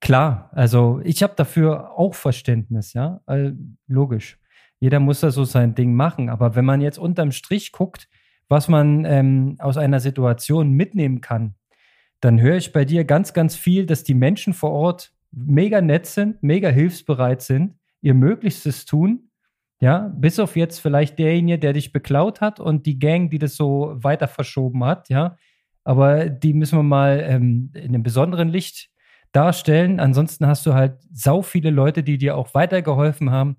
klar, 0.00 0.50
also 0.52 1.00
ich 1.04 1.22
habe 1.22 1.34
dafür 1.36 1.92
auch 1.98 2.14
Verständnis, 2.14 2.92
ja, 2.92 3.20
äh, 3.26 3.52
logisch. 3.86 4.38
Jeder 4.80 5.00
muss 5.00 5.20
da 5.20 5.30
so 5.30 5.44
sein 5.44 5.74
Ding 5.74 5.94
machen, 5.94 6.28
aber 6.28 6.54
wenn 6.54 6.64
man 6.64 6.80
jetzt 6.80 6.98
unterm 6.98 7.32
Strich 7.32 7.72
guckt, 7.72 8.08
was 8.48 8.68
man 8.68 9.04
ähm, 9.04 9.56
aus 9.58 9.76
einer 9.76 10.00
Situation 10.00 10.72
mitnehmen 10.72 11.20
kann, 11.20 11.54
dann 12.20 12.40
höre 12.40 12.56
ich 12.56 12.72
bei 12.72 12.84
dir 12.84 13.04
ganz, 13.04 13.32
ganz 13.32 13.56
viel, 13.56 13.86
dass 13.86 14.04
die 14.04 14.14
Menschen 14.14 14.54
vor 14.54 14.70
Ort 14.70 15.12
mega 15.30 15.80
nett 15.80 16.06
sind, 16.06 16.42
mega 16.42 16.68
hilfsbereit 16.68 17.42
sind, 17.42 17.76
ihr 18.00 18.14
Möglichstes 18.14 18.86
tun 18.86 19.28
ja, 19.80 20.12
bis 20.14 20.38
auf 20.40 20.56
jetzt 20.56 20.80
vielleicht 20.80 21.18
derjenige, 21.18 21.58
der 21.58 21.72
dich 21.72 21.92
beklaut 21.92 22.40
hat 22.40 22.58
und 22.58 22.86
die 22.86 22.98
Gang, 22.98 23.30
die 23.30 23.38
das 23.38 23.54
so 23.54 23.92
weiter 23.94 24.26
verschoben 24.26 24.84
hat, 24.84 25.08
ja. 25.08 25.36
Aber 25.84 26.28
die 26.28 26.52
müssen 26.52 26.78
wir 26.78 26.82
mal 26.82 27.24
ähm, 27.26 27.70
in 27.74 27.94
einem 27.94 28.02
besonderen 28.02 28.48
Licht 28.48 28.90
darstellen. 29.32 30.00
Ansonsten 30.00 30.46
hast 30.46 30.66
du 30.66 30.74
halt 30.74 30.98
sau 31.12 31.42
viele 31.42 31.70
Leute, 31.70 32.02
die 32.02 32.18
dir 32.18 32.36
auch 32.36 32.54
weitergeholfen 32.54 33.30
haben. 33.30 33.56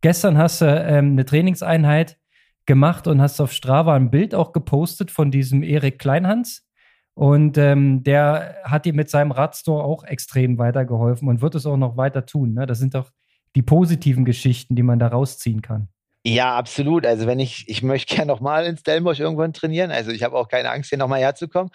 Gestern 0.00 0.38
hast 0.38 0.60
du 0.60 0.66
ähm, 0.66 1.12
eine 1.12 1.24
Trainingseinheit 1.24 2.18
gemacht 2.66 3.06
und 3.06 3.20
hast 3.20 3.40
auf 3.40 3.52
Strava 3.52 3.94
ein 3.94 4.10
Bild 4.10 4.34
auch 4.34 4.52
gepostet 4.52 5.10
von 5.10 5.30
diesem 5.30 5.62
Erik 5.62 5.98
Kleinhans. 5.98 6.66
Und 7.14 7.58
ähm, 7.58 8.02
der 8.02 8.56
hat 8.64 8.86
dir 8.86 8.94
mit 8.94 9.10
seinem 9.10 9.32
Radstore 9.32 9.84
auch 9.84 10.04
extrem 10.04 10.58
weitergeholfen 10.58 11.28
und 11.28 11.42
wird 11.42 11.54
es 11.54 11.66
auch 11.66 11.76
noch 11.76 11.96
weiter 11.96 12.24
tun. 12.24 12.54
Ne? 12.54 12.66
Das 12.66 12.78
sind 12.78 12.94
doch 12.94 13.10
die 13.54 13.62
positiven 13.62 14.24
Geschichten, 14.24 14.76
die 14.76 14.82
man 14.82 14.98
da 14.98 15.08
rausziehen 15.08 15.60
kann. 15.60 15.88
Ja, 16.24 16.56
absolut. 16.56 17.04
Also 17.04 17.26
wenn 17.26 17.40
ich, 17.40 17.68
ich 17.68 17.82
möchte 17.82 18.14
gerne 18.14 18.32
nochmal 18.32 18.64
in 18.66 18.76
Stellenbosch 18.78 19.20
irgendwann 19.20 19.52
trainieren. 19.52 19.90
Also 19.90 20.10
ich 20.10 20.22
habe 20.22 20.36
auch 20.36 20.48
keine 20.48 20.70
Angst, 20.70 20.88
hier 20.88 20.98
nochmal 20.98 21.20
herzukommen. 21.20 21.70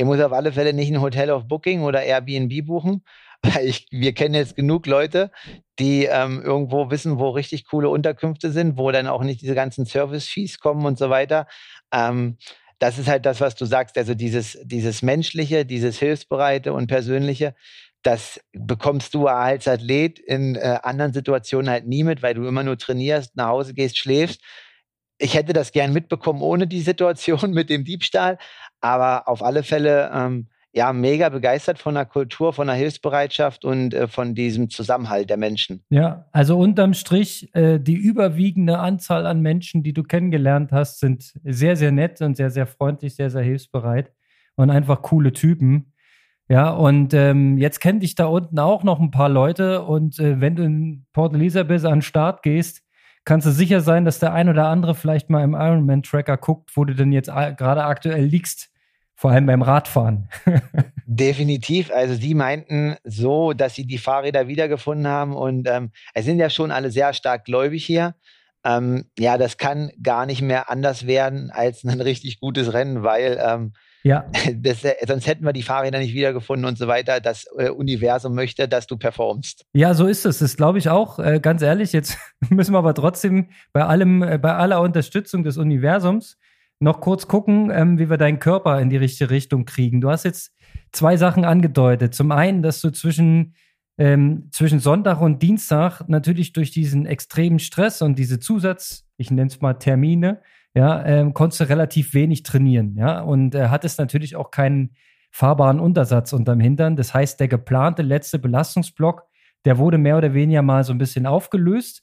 Ich 0.00 0.06
muss 0.06 0.18
auf 0.20 0.32
alle 0.32 0.50
Fälle 0.50 0.72
nicht 0.72 0.90
ein 0.90 1.02
Hotel 1.02 1.28
auf 1.28 1.46
Booking 1.46 1.82
oder 1.82 2.02
Airbnb 2.02 2.64
buchen, 2.64 3.04
weil 3.42 3.66
ich, 3.66 3.86
wir 3.90 4.14
kennen 4.14 4.34
jetzt 4.34 4.56
genug 4.56 4.86
Leute, 4.86 5.30
die 5.78 6.06
ähm, 6.06 6.40
irgendwo 6.42 6.90
wissen, 6.90 7.18
wo 7.18 7.28
richtig 7.28 7.66
coole 7.66 7.90
Unterkünfte 7.90 8.50
sind, 8.50 8.78
wo 8.78 8.90
dann 8.92 9.08
auch 9.08 9.22
nicht 9.22 9.42
diese 9.42 9.54
ganzen 9.54 9.84
Service-Fees 9.84 10.58
kommen 10.58 10.86
und 10.86 10.98
so 10.98 11.10
weiter. 11.10 11.46
Ähm, 11.92 12.38
das 12.78 12.96
ist 12.96 13.08
halt 13.08 13.26
das, 13.26 13.42
was 13.42 13.56
du 13.56 13.66
sagst, 13.66 13.98
also 13.98 14.14
dieses, 14.14 14.58
dieses 14.62 15.02
Menschliche, 15.02 15.66
dieses 15.66 15.98
Hilfsbereite 15.98 16.72
und 16.72 16.86
Persönliche, 16.86 17.54
das 18.02 18.40
bekommst 18.54 19.12
du 19.12 19.26
als 19.26 19.68
Athlet 19.68 20.18
in 20.18 20.54
äh, 20.54 20.78
anderen 20.82 21.12
Situationen 21.12 21.68
halt 21.68 21.86
nie 21.86 22.04
mit, 22.04 22.22
weil 22.22 22.32
du 22.32 22.46
immer 22.46 22.62
nur 22.62 22.78
trainierst, 22.78 23.36
nach 23.36 23.48
Hause 23.48 23.74
gehst, 23.74 23.98
schläfst. 23.98 24.40
Ich 25.18 25.34
hätte 25.34 25.52
das 25.52 25.72
gern 25.72 25.92
mitbekommen 25.92 26.40
ohne 26.40 26.66
die 26.66 26.80
Situation 26.80 27.50
mit 27.50 27.68
dem 27.68 27.84
Diebstahl, 27.84 28.38
aber 28.80 29.28
auf 29.28 29.42
alle 29.42 29.62
Fälle 29.62 30.10
ähm, 30.14 30.48
ja 30.72 30.92
mega 30.92 31.28
begeistert 31.28 31.78
von 31.78 31.94
der 31.94 32.06
Kultur, 32.06 32.52
von 32.52 32.66
der 32.68 32.76
Hilfsbereitschaft 32.76 33.64
und 33.64 33.92
äh, 33.92 34.06
von 34.06 34.34
diesem 34.34 34.70
Zusammenhalt 34.70 35.28
der 35.28 35.36
Menschen. 35.36 35.82
Ja, 35.90 36.26
also 36.32 36.58
unterm 36.58 36.94
Strich 36.94 37.54
äh, 37.54 37.78
die 37.78 37.96
überwiegende 37.96 38.78
Anzahl 38.78 39.26
an 39.26 39.40
Menschen, 39.40 39.82
die 39.82 39.92
du 39.92 40.02
kennengelernt 40.02 40.70
hast, 40.72 41.00
sind 41.00 41.32
sehr 41.44 41.76
sehr 41.76 41.92
nett 41.92 42.20
und 42.20 42.36
sehr 42.36 42.50
sehr 42.50 42.66
freundlich, 42.66 43.16
sehr 43.16 43.30
sehr 43.30 43.42
hilfsbereit 43.42 44.12
und 44.56 44.70
einfach 44.70 45.02
coole 45.02 45.32
Typen. 45.32 45.92
Ja, 46.48 46.70
und 46.70 47.14
ähm, 47.14 47.58
jetzt 47.58 47.80
kennen 47.80 48.00
dich 48.00 48.16
da 48.16 48.26
unten 48.26 48.58
auch 48.58 48.82
noch 48.82 48.98
ein 48.98 49.12
paar 49.12 49.28
Leute. 49.28 49.82
Und 49.84 50.18
äh, 50.18 50.40
wenn 50.40 50.56
du 50.56 50.64
in 50.64 51.06
Port 51.12 51.32
Elizabeth 51.32 51.84
an 51.84 51.98
den 51.98 52.02
Start 52.02 52.42
gehst, 52.42 52.82
kannst 53.24 53.46
du 53.46 53.52
sicher 53.52 53.80
sein, 53.80 54.04
dass 54.04 54.18
der 54.18 54.32
ein 54.32 54.48
oder 54.48 54.66
andere 54.66 54.96
vielleicht 54.96 55.30
mal 55.30 55.44
im 55.44 55.54
Ironman-Tracker 55.54 56.36
guckt, 56.36 56.72
wo 56.74 56.84
du 56.84 56.94
denn 56.94 57.12
jetzt 57.12 57.30
gerade 57.30 57.84
aktuell 57.84 58.24
liegst. 58.24 58.69
Vor 59.20 59.32
allem 59.32 59.44
beim 59.44 59.60
Radfahren. 59.60 60.30
Definitiv. 61.04 61.90
Also 61.92 62.14
sie 62.14 62.32
meinten 62.32 62.96
so, 63.04 63.52
dass 63.52 63.74
sie 63.74 63.86
die 63.86 63.98
Fahrräder 63.98 64.48
wiedergefunden 64.48 65.06
haben. 65.06 65.36
Und 65.36 65.68
ähm, 65.68 65.90
es 66.14 66.24
sind 66.24 66.38
ja 66.38 66.48
schon 66.48 66.70
alle 66.70 66.90
sehr 66.90 67.12
stark 67.12 67.44
gläubig 67.44 67.84
hier. 67.84 68.14
Ähm, 68.64 69.10
ja, 69.18 69.36
das 69.36 69.58
kann 69.58 69.90
gar 70.02 70.24
nicht 70.24 70.40
mehr 70.40 70.70
anders 70.70 71.06
werden 71.06 71.50
als 71.50 71.84
ein 71.84 72.00
richtig 72.00 72.40
gutes 72.40 72.72
Rennen, 72.72 73.02
weil 73.02 73.38
ähm, 73.46 73.74
ja. 74.04 74.24
Das, 74.54 74.84
äh, 74.84 74.94
sonst 75.06 75.26
hätten 75.26 75.44
wir 75.44 75.52
die 75.52 75.64
Fahrräder 75.64 75.98
nicht 75.98 76.14
wiedergefunden 76.14 76.64
und 76.64 76.78
so 76.78 76.88
weiter. 76.88 77.20
Das 77.20 77.44
äh, 77.58 77.68
Universum 77.68 78.34
möchte, 78.34 78.68
dass 78.68 78.86
du 78.86 78.96
performst. 78.96 79.66
Ja, 79.74 79.92
so 79.92 80.06
ist 80.06 80.24
es. 80.24 80.38
Das 80.38 80.56
glaube 80.56 80.78
ich 80.78 80.88
auch. 80.88 81.18
Äh, 81.18 81.40
ganz 81.40 81.60
ehrlich, 81.60 81.92
jetzt 81.92 82.16
müssen 82.48 82.72
wir 82.72 82.78
aber 82.78 82.94
trotzdem 82.94 83.50
bei 83.74 83.84
allem, 83.84 84.22
äh, 84.22 84.38
bei 84.38 84.54
aller 84.54 84.80
Unterstützung 84.80 85.44
des 85.44 85.58
Universums 85.58 86.38
noch 86.80 87.00
kurz 87.00 87.28
gucken, 87.28 87.70
ähm, 87.72 87.98
wie 87.98 88.10
wir 88.10 88.16
deinen 88.16 88.38
Körper 88.38 88.80
in 88.80 88.90
die 88.90 88.96
richtige 88.96 89.30
Richtung 89.30 89.64
kriegen. 89.64 90.00
Du 90.00 90.10
hast 90.10 90.24
jetzt 90.24 90.52
zwei 90.92 91.16
Sachen 91.16 91.44
angedeutet. 91.44 92.14
Zum 92.14 92.32
einen, 92.32 92.62
dass 92.62 92.80
du 92.80 92.90
zwischen 92.90 93.54
ähm, 94.00 94.48
zwischen 94.50 94.80
Sonntag 94.80 95.20
und 95.20 95.42
Dienstag 95.42 96.08
natürlich 96.08 96.54
durch 96.54 96.70
diesen 96.70 97.04
extremen 97.04 97.58
Stress 97.58 98.00
und 98.00 98.18
diese 98.18 98.40
Zusatz, 98.40 99.06
ich 99.18 99.30
nenne 99.30 99.48
es 99.48 99.60
mal 99.60 99.74
Termine, 99.74 100.40
ja, 100.74 101.04
ähm, 101.04 101.34
konntest 101.34 101.60
du 101.60 101.68
relativ 101.68 102.14
wenig 102.14 102.42
trainieren, 102.42 102.96
ja, 102.96 103.20
und 103.20 103.54
äh, 103.54 103.68
hattest 103.68 103.98
natürlich 103.98 104.36
auch 104.36 104.50
keinen 104.50 104.94
fahrbaren 105.30 105.80
Untersatz 105.80 106.32
unterm 106.32 106.60
Hintern. 106.60 106.96
Das 106.96 107.12
heißt, 107.12 107.38
der 107.40 107.48
geplante 107.48 108.00
letzte 108.00 108.38
Belastungsblock, 108.38 109.24
der 109.66 109.76
wurde 109.76 109.98
mehr 109.98 110.16
oder 110.16 110.32
weniger 110.32 110.62
mal 110.62 110.82
so 110.82 110.92
ein 110.92 110.98
bisschen 110.98 111.26
aufgelöst. 111.26 112.02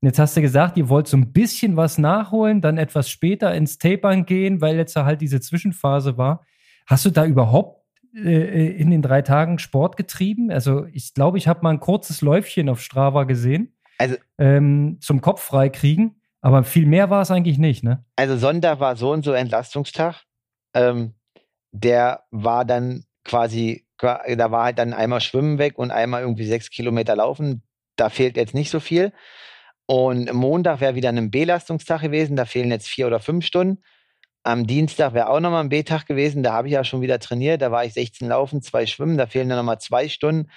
Und 0.00 0.08
jetzt 0.08 0.18
hast 0.18 0.36
du 0.36 0.42
gesagt, 0.42 0.76
ihr 0.76 0.88
wollt 0.88 1.08
so 1.08 1.16
ein 1.16 1.32
bisschen 1.32 1.76
was 1.76 1.98
nachholen, 1.98 2.60
dann 2.60 2.78
etwas 2.78 3.08
später 3.08 3.54
ins 3.54 3.78
Tapern 3.78 4.26
gehen, 4.26 4.60
weil 4.60 4.76
jetzt 4.76 4.94
halt 4.96 5.20
diese 5.20 5.40
Zwischenphase 5.40 6.18
war. 6.18 6.44
Hast 6.86 7.04
du 7.04 7.10
da 7.10 7.24
überhaupt 7.24 7.82
äh, 8.14 8.76
in 8.76 8.90
den 8.90 9.02
drei 9.02 9.22
Tagen 9.22 9.58
Sport 9.58 9.96
getrieben? 9.96 10.50
Also 10.50 10.86
ich 10.92 11.14
glaube, 11.14 11.38
ich 11.38 11.48
habe 11.48 11.60
mal 11.62 11.70
ein 11.70 11.80
kurzes 11.80 12.20
Läufchen 12.20 12.68
auf 12.68 12.82
Strava 12.82 13.24
gesehen. 13.24 13.74
Also 13.98 14.16
ähm, 14.38 14.98
zum 15.00 15.20
Kopf 15.20 15.42
freikriegen. 15.42 16.20
Aber 16.42 16.62
viel 16.62 16.86
mehr 16.86 17.10
war 17.10 17.22
es 17.22 17.30
eigentlich 17.30 17.58
nicht, 17.58 17.82
ne? 17.82 18.04
Also 18.14 18.36
Sonntag 18.36 18.78
war 18.78 18.96
so 18.96 19.10
und 19.10 19.24
so 19.24 19.32
Entlastungstag. 19.32 20.22
Ähm, 20.74 21.14
der 21.72 22.24
war 22.30 22.64
dann 22.64 23.04
quasi, 23.24 23.86
da 23.98 24.50
war 24.50 24.64
halt 24.64 24.78
dann 24.78 24.92
einmal 24.92 25.20
Schwimmen 25.20 25.58
weg 25.58 25.78
und 25.78 25.90
einmal 25.90 26.22
irgendwie 26.22 26.46
sechs 26.46 26.70
Kilometer 26.70 27.16
laufen. 27.16 27.62
Da 27.96 28.10
fehlt 28.10 28.36
jetzt 28.36 28.54
nicht 28.54 28.70
so 28.70 28.78
viel. 28.78 29.12
Und 29.86 30.32
Montag 30.32 30.80
wäre 30.80 30.96
wieder 30.96 31.10
ein 31.10 31.30
Belastungstag 31.30 32.02
gewesen. 32.02 32.36
Da 32.36 32.44
fehlen 32.44 32.70
jetzt 32.70 32.88
vier 32.88 33.06
oder 33.06 33.20
fünf 33.20 33.46
Stunden. 33.46 33.82
Am 34.42 34.66
Dienstag 34.66 35.14
wäre 35.14 35.28
auch 35.28 35.40
nochmal 35.40 35.64
ein 35.64 35.68
B-Tag 35.68 36.06
gewesen. 36.06 36.42
Da 36.42 36.52
habe 36.52 36.68
ich 36.68 36.74
ja 36.74 36.84
schon 36.84 37.00
wieder 37.00 37.18
trainiert. 37.18 37.62
Da 37.62 37.70
war 37.70 37.84
ich 37.84 37.94
16 37.94 38.28
laufen, 38.28 38.62
zwei 38.62 38.86
schwimmen. 38.86 39.16
Da 39.16 39.26
fehlen 39.26 39.48
dann 39.48 39.58
nochmal 39.58 39.80
zwei 39.80 40.08
Stunden. 40.08 40.50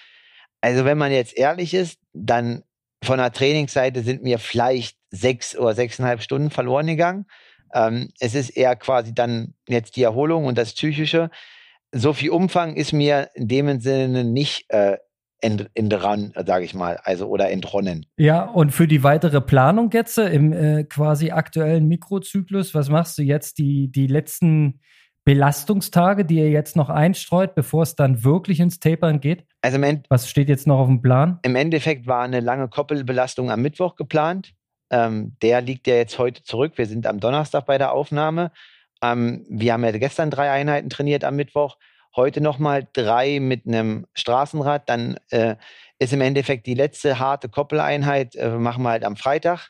Also 0.61 0.85
wenn 0.85 0.97
man 0.97 1.11
jetzt 1.11 1.37
ehrlich 1.37 1.73
ist, 1.73 1.99
dann 2.13 2.63
von 3.03 3.17
der 3.17 3.31
Trainingsseite 3.31 4.03
sind 4.03 4.23
mir 4.23 4.39
vielleicht 4.39 4.97
sechs 5.09 5.57
oder 5.57 5.73
sechseinhalb 5.73 6.21
Stunden 6.21 6.49
verloren 6.49 6.87
gegangen. 6.87 7.25
Ähm, 7.73 8.09
es 8.19 8.35
ist 8.35 8.49
eher 8.49 8.75
quasi 8.75 9.13
dann 9.13 9.53
jetzt 9.67 9.95
die 9.95 10.03
Erholung 10.03 10.45
und 10.45 10.57
das 10.57 10.73
Psychische. 10.73 11.29
So 11.91 12.13
viel 12.13 12.31
Umfang 12.31 12.75
ist 12.75 12.93
mir 12.93 13.29
in 13.33 13.47
dem 13.47 13.79
Sinne 13.79 14.23
nicht 14.23 14.69
äh, 14.69 14.97
entran, 15.41 16.33
sage 16.45 16.65
ich 16.65 16.73
mal, 16.73 16.97
also 17.03 17.27
oder 17.27 17.49
entronnen. 17.49 18.05
Ja, 18.17 18.43
und 18.43 18.71
für 18.71 18.87
die 18.87 19.03
weitere 19.03 19.41
Planung 19.41 19.89
jetzt 19.91 20.17
äh, 20.17 20.29
im 20.29 20.53
äh, 20.53 20.83
quasi 20.83 21.31
aktuellen 21.31 21.87
Mikrozyklus, 21.87 22.73
was 22.73 22.89
machst 22.89 23.17
du 23.17 23.23
jetzt 23.23 23.57
die, 23.57 23.91
die 23.91 24.07
letzten 24.07 24.81
Belastungstage, 25.25 26.25
die 26.25 26.37
ihr 26.37 26.49
jetzt 26.49 26.75
noch 26.75 26.89
einstreut, 26.89 27.53
bevor 27.53 27.83
es 27.83 27.95
dann 27.95 28.23
wirklich 28.23 28.59
ins 28.59 28.79
Tapern 28.79 29.19
geht? 29.19 29.45
Also 29.61 29.79
Was 30.09 30.29
steht 30.29 30.49
jetzt 30.49 30.65
noch 30.65 30.79
auf 30.79 30.87
dem 30.87 31.01
Plan? 31.01 31.39
Im 31.43 31.55
Endeffekt 31.55 32.07
war 32.07 32.23
eine 32.23 32.39
lange 32.39 32.67
Koppelbelastung 32.67 33.51
am 33.51 33.61
Mittwoch 33.61 33.95
geplant. 33.95 34.53
Ähm, 34.89 35.35
der 35.41 35.61
liegt 35.61 35.85
ja 35.87 35.95
jetzt 35.95 36.17
heute 36.17 36.43
zurück. 36.43 36.73
Wir 36.77 36.87
sind 36.87 37.05
am 37.05 37.19
Donnerstag 37.19 37.65
bei 37.65 37.77
der 37.77 37.91
Aufnahme. 37.91 38.51
Ähm, 39.03 39.45
wir 39.49 39.73
haben 39.73 39.83
ja 39.83 39.91
gestern 39.91 40.31
drei 40.31 40.49
Einheiten 40.49 40.89
trainiert 40.89 41.23
am 41.23 41.35
Mittwoch. 41.35 41.77
Heute 42.15 42.41
nochmal 42.41 42.87
drei 42.93 43.39
mit 43.39 43.67
einem 43.67 44.07
Straßenrad. 44.13 44.89
Dann 44.89 45.17
äh, 45.29 45.55
ist 45.99 46.13
im 46.13 46.21
Endeffekt 46.21 46.65
die 46.65 46.73
letzte 46.73 47.19
harte 47.19 47.49
Koppeleinheit, 47.49 48.35
äh, 48.35 48.49
machen 48.49 48.83
wir 48.83 48.89
halt 48.89 49.03
am 49.03 49.15
Freitag 49.15 49.69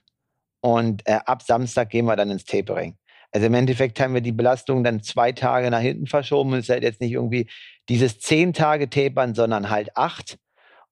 und 0.61 1.07
äh, 1.07 1.19
ab 1.25 1.41
Samstag 1.41 1.89
gehen 1.89 2.05
wir 2.05 2.15
dann 2.15 2.31
ins 2.31 2.45
Tapering. 2.45 2.97
Also 3.31 3.47
im 3.47 3.53
Endeffekt 3.53 3.99
haben 3.99 4.13
wir 4.13 4.21
die 4.21 4.31
Belastung 4.31 4.83
dann 4.83 5.03
zwei 5.03 5.31
Tage 5.31 5.69
nach 5.69 5.79
hinten 5.79 6.07
verschoben 6.07 6.51
und 6.51 6.59
es 6.59 6.65
ist 6.65 6.69
halt 6.69 6.83
jetzt 6.83 7.01
nicht 7.01 7.13
irgendwie 7.13 7.47
dieses 7.87 8.19
zehn 8.19 8.53
Tage 8.53 8.89
Tapern, 8.89 9.35
sondern 9.35 9.69
halt 9.69 9.95
acht. 9.95 10.37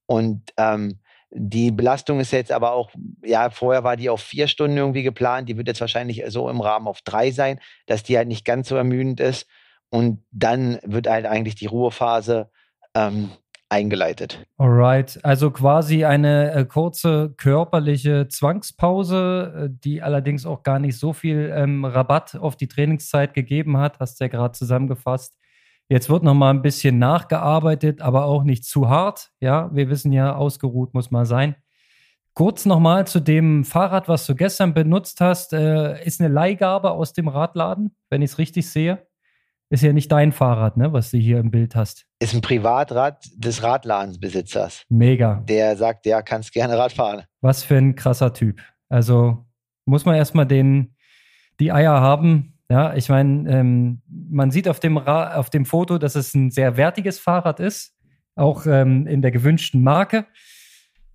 Und 0.05 0.53
ähm, 0.57 0.99
die 1.31 1.71
Belastung 1.71 2.19
ist 2.19 2.31
jetzt 2.31 2.51
aber 2.51 2.73
auch, 2.73 2.91
ja, 3.23 3.49
vorher 3.49 3.83
war 3.83 3.97
die 3.97 4.09
auf 4.09 4.21
vier 4.21 4.47
Stunden 4.47 4.77
irgendwie 4.77 5.03
geplant. 5.03 5.49
Die 5.49 5.57
wird 5.57 5.67
jetzt 5.67 5.81
wahrscheinlich 5.81 6.23
so 6.27 6.49
im 6.49 6.61
Rahmen 6.61 6.87
auf 6.87 7.01
drei 7.01 7.31
sein, 7.31 7.59
dass 7.85 8.03
die 8.03 8.17
halt 8.17 8.27
nicht 8.27 8.45
ganz 8.45 8.69
so 8.69 8.75
ermüdend 8.75 9.19
ist. 9.19 9.47
Und 9.89 10.23
dann 10.31 10.79
wird 10.83 11.07
halt 11.07 11.25
eigentlich 11.25 11.55
die 11.55 11.65
Ruhephase 11.65 12.49
ähm, 12.93 13.31
eingeleitet. 13.69 14.45
Alright, 14.57 15.19
also 15.23 15.51
quasi 15.51 16.05
eine 16.05 16.53
äh, 16.53 16.65
kurze 16.65 17.33
körperliche 17.37 18.27
Zwangspause, 18.27 19.65
äh, 19.65 19.69
die 19.83 20.01
allerdings 20.01 20.45
auch 20.45 20.63
gar 20.63 20.79
nicht 20.79 20.97
so 20.97 21.13
viel 21.13 21.51
ähm, 21.53 21.83
Rabatt 21.83 22.35
auf 22.35 22.55
die 22.55 22.67
Trainingszeit 22.67 23.33
gegeben 23.33 23.77
hat, 23.77 23.99
hast 23.99 24.19
du 24.19 24.25
ja 24.25 24.29
gerade 24.29 24.53
zusammengefasst. 24.53 25.37
Jetzt 25.89 26.09
wird 26.09 26.23
noch 26.23 26.33
mal 26.33 26.49
ein 26.49 26.61
bisschen 26.61 26.99
nachgearbeitet, 26.99 28.01
aber 28.01 28.25
auch 28.25 28.43
nicht 28.43 28.65
zu 28.65 28.89
hart. 28.89 29.31
Ja, 29.39 29.73
wir 29.73 29.89
wissen 29.89 30.11
ja, 30.11 30.35
ausgeruht 30.35 30.93
muss 30.93 31.11
man 31.11 31.25
sein. 31.25 31.55
Kurz 32.33 32.65
noch 32.65 32.79
mal 32.79 33.07
zu 33.07 33.19
dem 33.19 33.63
Fahrrad, 33.63 34.07
was 34.07 34.25
du 34.27 34.35
gestern 34.35 34.73
benutzt 34.73 35.21
hast. 35.21 35.53
Äh, 35.53 36.05
ist 36.05 36.21
eine 36.21 36.31
Leihgabe 36.31 36.91
aus 36.91 37.13
dem 37.13 37.27
Radladen, 37.27 37.95
wenn 38.09 38.21
ich 38.21 38.31
es 38.31 38.37
richtig 38.37 38.69
sehe. 38.69 39.06
Ist 39.69 39.83
ja 39.83 39.91
nicht 39.91 40.11
dein 40.11 40.31
Fahrrad, 40.31 40.77
ne, 40.77 40.93
was 40.93 41.11
du 41.11 41.17
hier 41.17 41.39
im 41.39 41.51
Bild 41.51 41.75
hast. 41.75 42.05
Ist 42.19 42.33
ein 42.33 42.41
Privatrad 42.41 43.25
des 43.35 43.63
Radladensbesitzers. 43.63 44.85
Mega. 44.87 45.43
Der 45.47 45.75
sagt, 45.75 46.05
ja, 46.05 46.21
kannst 46.21 46.53
gerne 46.53 46.77
Rad 46.77 46.93
fahren. 46.93 47.23
Was 47.41 47.63
für 47.63 47.75
ein 47.75 47.95
krasser 47.95 48.33
Typ. 48.33 48.61
Also 48.87 49.45
muss 49.85 50.05
man 50.05 50.15
erstmal 50.15 50.45
den, 50.45 50.95
die 51.59 51.73
Eier 51.73 51.99
haben. 51.99 52.53
Ja, 52.69 52.93
ich 52.93 53.09
meine, 53.09 53.49
ähm, 53.49 54.01
man 54.07 54.51
sieht 54.51 54.69
auf 54.69 54.79
dem, 54.79 54.97
Ra 54.97 55.35
auf 55.35 55.49
dem 55.49 55.65
Foto, 55.65 55.97
dass 55.97 56.15
es 56.15 56.33
ein 56.33 56.49
sehr 56.49 56.77
wertiges 56.77 57.19
Fahrrad 57.19 57.59
ist. 57.59 57.93
Auch 58.35 58.65
ähm, 58.65 59.05
in 59.07 59.21
der 59.21 59.31
gewünschten 59.31 59.83
Marke. 59.83 60.25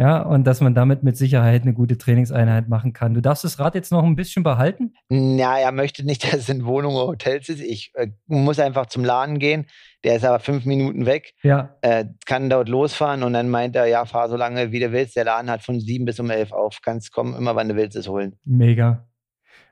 Ja, 0.02 0.20
und 0.20 0.48
dass 0.48 0.60
man 0.60 0.74
damit 0.74 1.04
mit 1.04 1.16
Sicherheit 1.16 1.62
eine 1.62 1.74
gute 1.74 1.96
Trainingseinheit 1.96 2.68
machen 2.68 2.92
kann. 2.92 3.14
Du 3.14 3.20
darfst 3.20 3.44
das 3.44 3.60
Rad 3.60 3.76
jetzt 3.76 3.92
noch 3.92 4.02
ein 4.02 4.16
bisschen 4.16 4.42
behalten? 4.42 4.94
Ja, 5.08 5.56
er 5.56 5.70
möchte 5.70 6.04
nicht, 6.04 6.24
dass 6.32 6.40
es 6.40 6.48
in 6.48 6.64
Wohnungen 6.64 6.96
oder 6.96 7.06
Hotels 7.06 7.48
ist. 7.48 7.60
Ich 7.60 7.92
äh, 7.94 8.08
muss 8.26 8.58
einfach 8.58 8.86
zum 8.86 9.04
Laden 9.04 9.38
gehen. 9.38 9.66
Der 10.02 10.16
ist 10.16 10.24
aber 10.24 10.40
fünf 10.40 10.64
Minuten 10.64 11.06
weg. 11.06 11.34
Ja. 11.44 11.76
Äh, 11.82 12.06
kann 12.26 12.50
dort 12.50 12.68
losfahren 12.68 13.22
und 13.22 13.32
dann 13.32 13.48
meint 13.48 13.76
er, 13.76 13.86
ja, 13.86 14.04
fahr 14.04 14.28
so 14.28 14.36
lange 14.36 14.72
wie 14.72 14.80
du 14.80 14.90
willst. 14.90 15.14
Der 15.14 15.24
Laden 15.24 15.48
hat 15.48 15.62
von 15.62 15.78
sieben 15.78 16.04
bis 16.04 16.18
um 16.18 16.30
elf 16.30 16.50
auf. 16.50 16.80
Kannst 16.82 17.12
kommen, 17.12 17.36
immer 17.36 17.54
wann 17.54 17.68
du 17.68 17.76
willst, 17.76 17.96
es 17.96 18.08
holen. 18.08 18.34
Mega. 18.44 19.06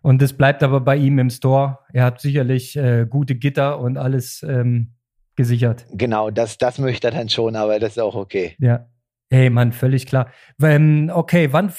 Und 0.01 0.23
es 0.23 0.33
bleibt 0.33 0.63
aber 0.63 0.81
bei 0.81 0.97
ihm 0.97 1.19
im 1.19 1.31
Store. 1.31 1.81
Er 1.93 2.05
hat 2.05 2.21
sicherlich 2.21 2.77
äh, 2.77 3.05
gute 3.11 3.35
Gitter 3.35 3.81
und 3.81 3.99
alles 3.99 4.45
ähm, 4.49 4.95
gesichert. 5.35 5.87
Genau, 5.93 6.31
das, 6.31 6.57
das 6.57 6.79
möchte 6.79 7.09
er 7.09 7.15
dann 7.15 7.29
schon, 7.29 7.57
aber 7.57 7.81
das 7.81 7.97
ist 7.97 7.99
auch 7.99 8.15
okay. 8.15 8.55
Ja. 8.61 8.87
Hey, 9.33 9.49
Mann, 9.49 9.71
völlig 9.71 10.07
klar. 10.07 10.33
Ähm, 10.61 11.09
okay, 11.15 11.53
wann, 11.53 11.73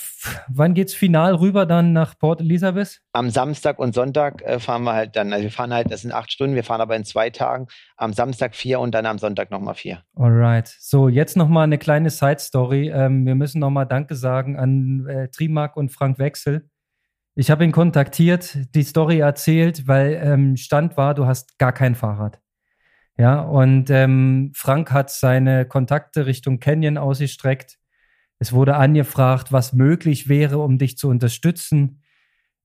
wann 0.47 0.73
geht's 0.73 0.93
final 0.93 1.35
rüber 1.35 1.65
dann 1.65 1.91
nach 1.91 2.17
Port 2.17 2.39
Elizabeth? 2.39 3.01
Am 3.11 3.29
Samstag 3.29 3.77
und 3.77 3.93
Sonntag 3.93 4.41
äh, 4.43 4.57
fahren 4.57 4.83
wir 4.83 4.93
halt 4.93 5.17
dann, 5.17 5.33
also 5.33 5.43
wir 5.43 5.51
fahren 5.51 5.73
halt, 5.73 5.91
das 5.91 6.03
sind 6.03 6.13
acht 6.13 6.31
Stunden, 6.31 6.55
wir 6.55 6.63
fahren 6.63 6.79
aber 6.79 6.95
in 6.95 7.03
zwei 7.03 7.29
Tagen. 7.29 7.67
Am 7.97 8.13
Samstag 8.13 8.55
vier 8.55 8.79
und 8.79 8.95
dann 8.95 9.05
am 9.05 9.17
Sonntag 9.17 9.51
nochmal 9.51 9.75
vier. 9.75 10.01
Alright. 10.15 10.73
So, 10.79 11.09
jetzt 11.09 11.35
nochmal 11.35 11.65
eine 11.65 11.77
kleine 11.77 12.09
Side-Story. 12.09 12.89
Ähm, 12.89 13.25
wir 13.25 13.35
müssen 13.35 13.59
nochmal 13.59 13.85
Danke 13.85 14.15
sagen 14.15 14.57
an 14.57 15.05
äh, 15.09 15.27
Trimark 15.27 15.75
und 15.75 15.91
Frank 15.91 16.19
Wechsel. 16.19 16.69
Ich 17.35 17.49
habe 17.49 17.63
ihn 17.63 17.71
kontaktiert, 17.71 18.57
die 18.75 18.83
Story 18.83 19.19
erzählt, 19.19 19.87
weil 19.87 20.21
ähm, 20.21 20.57
Stand 20.57 20.97
war, 20.97 21.13
du 21.13 21.25
hast 21.25 21.57
gar 21.59 21.71
kein 21.71 21.95
Fahrrad. 21.95 22.40
Ja, 23.17 23.41
und 23.41 23.89
ähm, 23.89 24.51
Frank 24.55 24.91
hat 24.91 25.11
seine 25.11 25.65
Kontakte 25.65 26.25
Richtung 26.25 26.59
Canyon 26.59 26.97
ausgestreckt. 26.97 27.77
Es 28.39 28.53
wurde 28.53 28.75
angefragt, 28.75 29.51
was 29.51 29.73
möglich 29.73 30.27
wäre, 30.27 30.59
um 30.59 30.77
dich 30.77 30.97
zu 30.97 31.09
unterstützen. 31.09 32.01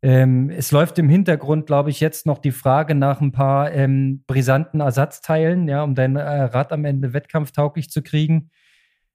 Ähm, 0.03 0.51
es 0.51 0.73
läuft 0.73 0.99
im 0.99 1.09
Hintergrund, 1.09 1.67
glaube 1.67 1.91
ich, 1.91 2.01
jetzt 2.01 2.27
noch 2.27 2.39
die 2.39 2.53
Frage 2.53 2.95
nach 2.95 3.21
ein 3.21 3.33
paar 3.33 3.73
ähm, 3.73 4.25
brisanten 4.27 4.81
Ersatzteilen, 4.81 5.69
ja, 5.69 5.83
um 5.83 5.95
dein 5.95 6.17
äh, 6.17 6.23
Rad 6.23 6.73
am 6.73 6.85
Ende 6.85 7.13
wettkampftauglich 7.13 7.91
zu 7.91 8.03
kriegen. 8.03 8.51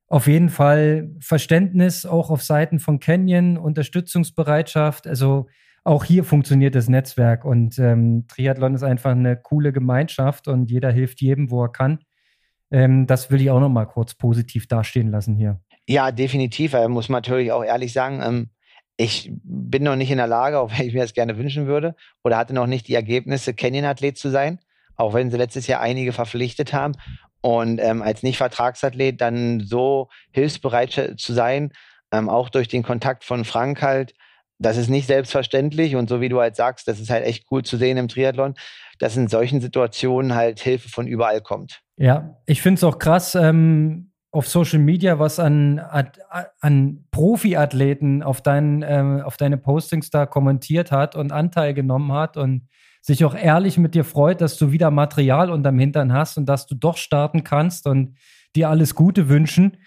Auf 0.07 0.27
jeden 0.27 0.49
Fall 0.49 1.09
Verständnis 1.19 2.05
auch 2.05 2.29
auf 2.29 2.43
Seiten 2.43 2.79
von 2.79 2.99
Canyon, 2.99 3.57
Unterstützungsbereitschaft. 3.57 5.07
Also 5.07 5.47
auch 5.83 6.03
hier 6.03 6.23
funktioniert 6.23 6.75
das 6.75 6.89
Netzwerk 6.89 7.43
und 7.43 7.79
ähm, 7.79 8.25
Triathlon 8.27 8.75
ist 8.75 8.83
einfach 8.83 9.11
eine 9.11 9.35
coole 9.35 9.73
Gemeinschaft 9.73 10.47
und 10.47 10.69
jeder 10.69 10.91
hilft 10.91 11.21
jedem, 11.21 11.49
wo 11.49 11.63
er 11.63 11.71
kann. 11.71 11.99
Ähm, 12.71 13.07
das 13.07 13.31
will 13.31 13.41
ich 13.41 13.49
auch 13.49 13.59
noch 13.59 13.69
mal 13.69 13.85
kurz 13.85 14.13
positiv 14.13 14.67
dastehen 14.67 15.09
lassen 15.09 15.35
hier. 15.35 15.59
Ja, 15.87 16.11
definitiv. 16.11 16.73
Er 16.73 16.87
muss 16.87 17.09
man 17.09 17.17
natürlich 17.17 17.51
auch 17.51 17.63
ehrlich 17.63 17.93
sagen, 17.93 18.21
ähm, 18.23 18.49
ich 18.97 19.31
bin 19.33 19.83
noch 19.83 19.95
nicht 19.95 20.11
in 20.11 20.17
der 20.17 20.27
Lage, 20.27 20.59
auch 20.61 20.71
wenn 20.77 20.87
ich 20.87 20.93
mir 20.93 21.01
das 21.01 21.13
gerne 21.13 21.37
wünschen 21.37 21.65
würde, 21.65 21.95
oder 22.23 22.37
hatte 22.37 22.53
noch 22.53 22.67
nicht 22.67 22.87
die 22.87 22.95
Ergebnisse, 22.95 23.53
Canyon-Athlet 23.53 24.17
zu 24.17 24.29
sein, 24.29 24.59
auch 24.95 25.13
wenn 25.13 25.31
sie 25.31 25.37
letztes 25.37 25.67
Jahr 25.67 25.81
einige 25.81 26.13
verpflichtet 26.13 26.73
haben. 26.73 26.93
Und 27.41 27.79
ähm, 27.81 28.03
als 28.03 28.21
Nicht-Vertragsathlet 28.21 29.19
dann 29.19 29.61
so 29.61 30.09
hilfsbereit 30.31 31.15
zu 31.17 31.33
sein, 31.33 31.71
ähm, 32.11 32.29
auch 32.29 32.49
durch 32.49 32.67
den 32.67 32.83
Kontakt 32.83 33.23
von 33.23 33.45
Frank 33.45 33.81
halt, 33.81 34.13
das 34.61 34.77
ist 34.77 34.89
nicht 34.89 35.07
selbstverständlich 35.07 35.95
und 35.95 36.09
so 36.09 36.21
wie 36.21 36.29
du 36.29 36.39
halt 36.39 36.55
sagst, 36.55 36.87
das 36.87 36.99
ist 36.99 37.09
halt 37.09 37.25
echt 37.25 37.45
cool 37.51 37.63
zu 37.63 37.77
sehen 37.77 37.97
im 37.97 38.07
Triathlon, 38.07 38.53
dass 38.99 39.17
in 39.17 39.27
solchen 39.27 39.61
Situationen 39.61 40.35
halt 40.35 40.59
Hilfe 40.59 40.89
von 40.89 41.07
überall 41.07 41.41
kommt. 41.41 41.81
Ja, 41.97 42.37
ich 42.45 42.61
finde 42.61 42.79
es 42.79 42.83
auch 42.83 42.99
krass 42.99 43.35
ähm, 43.35 44.11
auf 44.31 44.47
Social 44.47 44.79
Media, 44.79 45.19
was 45.19 45.39
an, 45.39 45.79
an 46.61 47.05
Profiathleten 47.11 48.23
auf, 48.23 48.41
dein, 48.41 48.81
äh, 48.81 49.21
auf 49.23 49.35
deine 49.35 49.57
Postings 49.57 50.09
da 50.09 50.25
kommentiert 50.25 50.91
hat 50.91 51.15
und 51.15 51.31
Anteil 51.31 51.73
genommen 51.73 52.13
hat 52.13 52.37
und 52.37 52.67
sich 53.01 53.25
auch 53.25 53.35
ehrlich 53.35 53.77
mit 53.77 53.95
dir 53.95 54.03
freut, 54.03 54.41
dass 54.41 54.57
du 54.57 54.71
wieder 54.71 54.91
Material 54.91 55.49
unterm 55.49 55.79
Hintern 55.79 56.13
hast 56.13 56.37
und 56.37 56.45
dass 56.45 56.67
du 56.67 56.75
doch 56.75 56.97
starten 56.97 57.43
kannst 57.43 57.87
und 57.87 58.15
dir 58.55 58.69
alles 58.69 58.95
Gute 58.95 59.27
wünschen. 59.27 59.77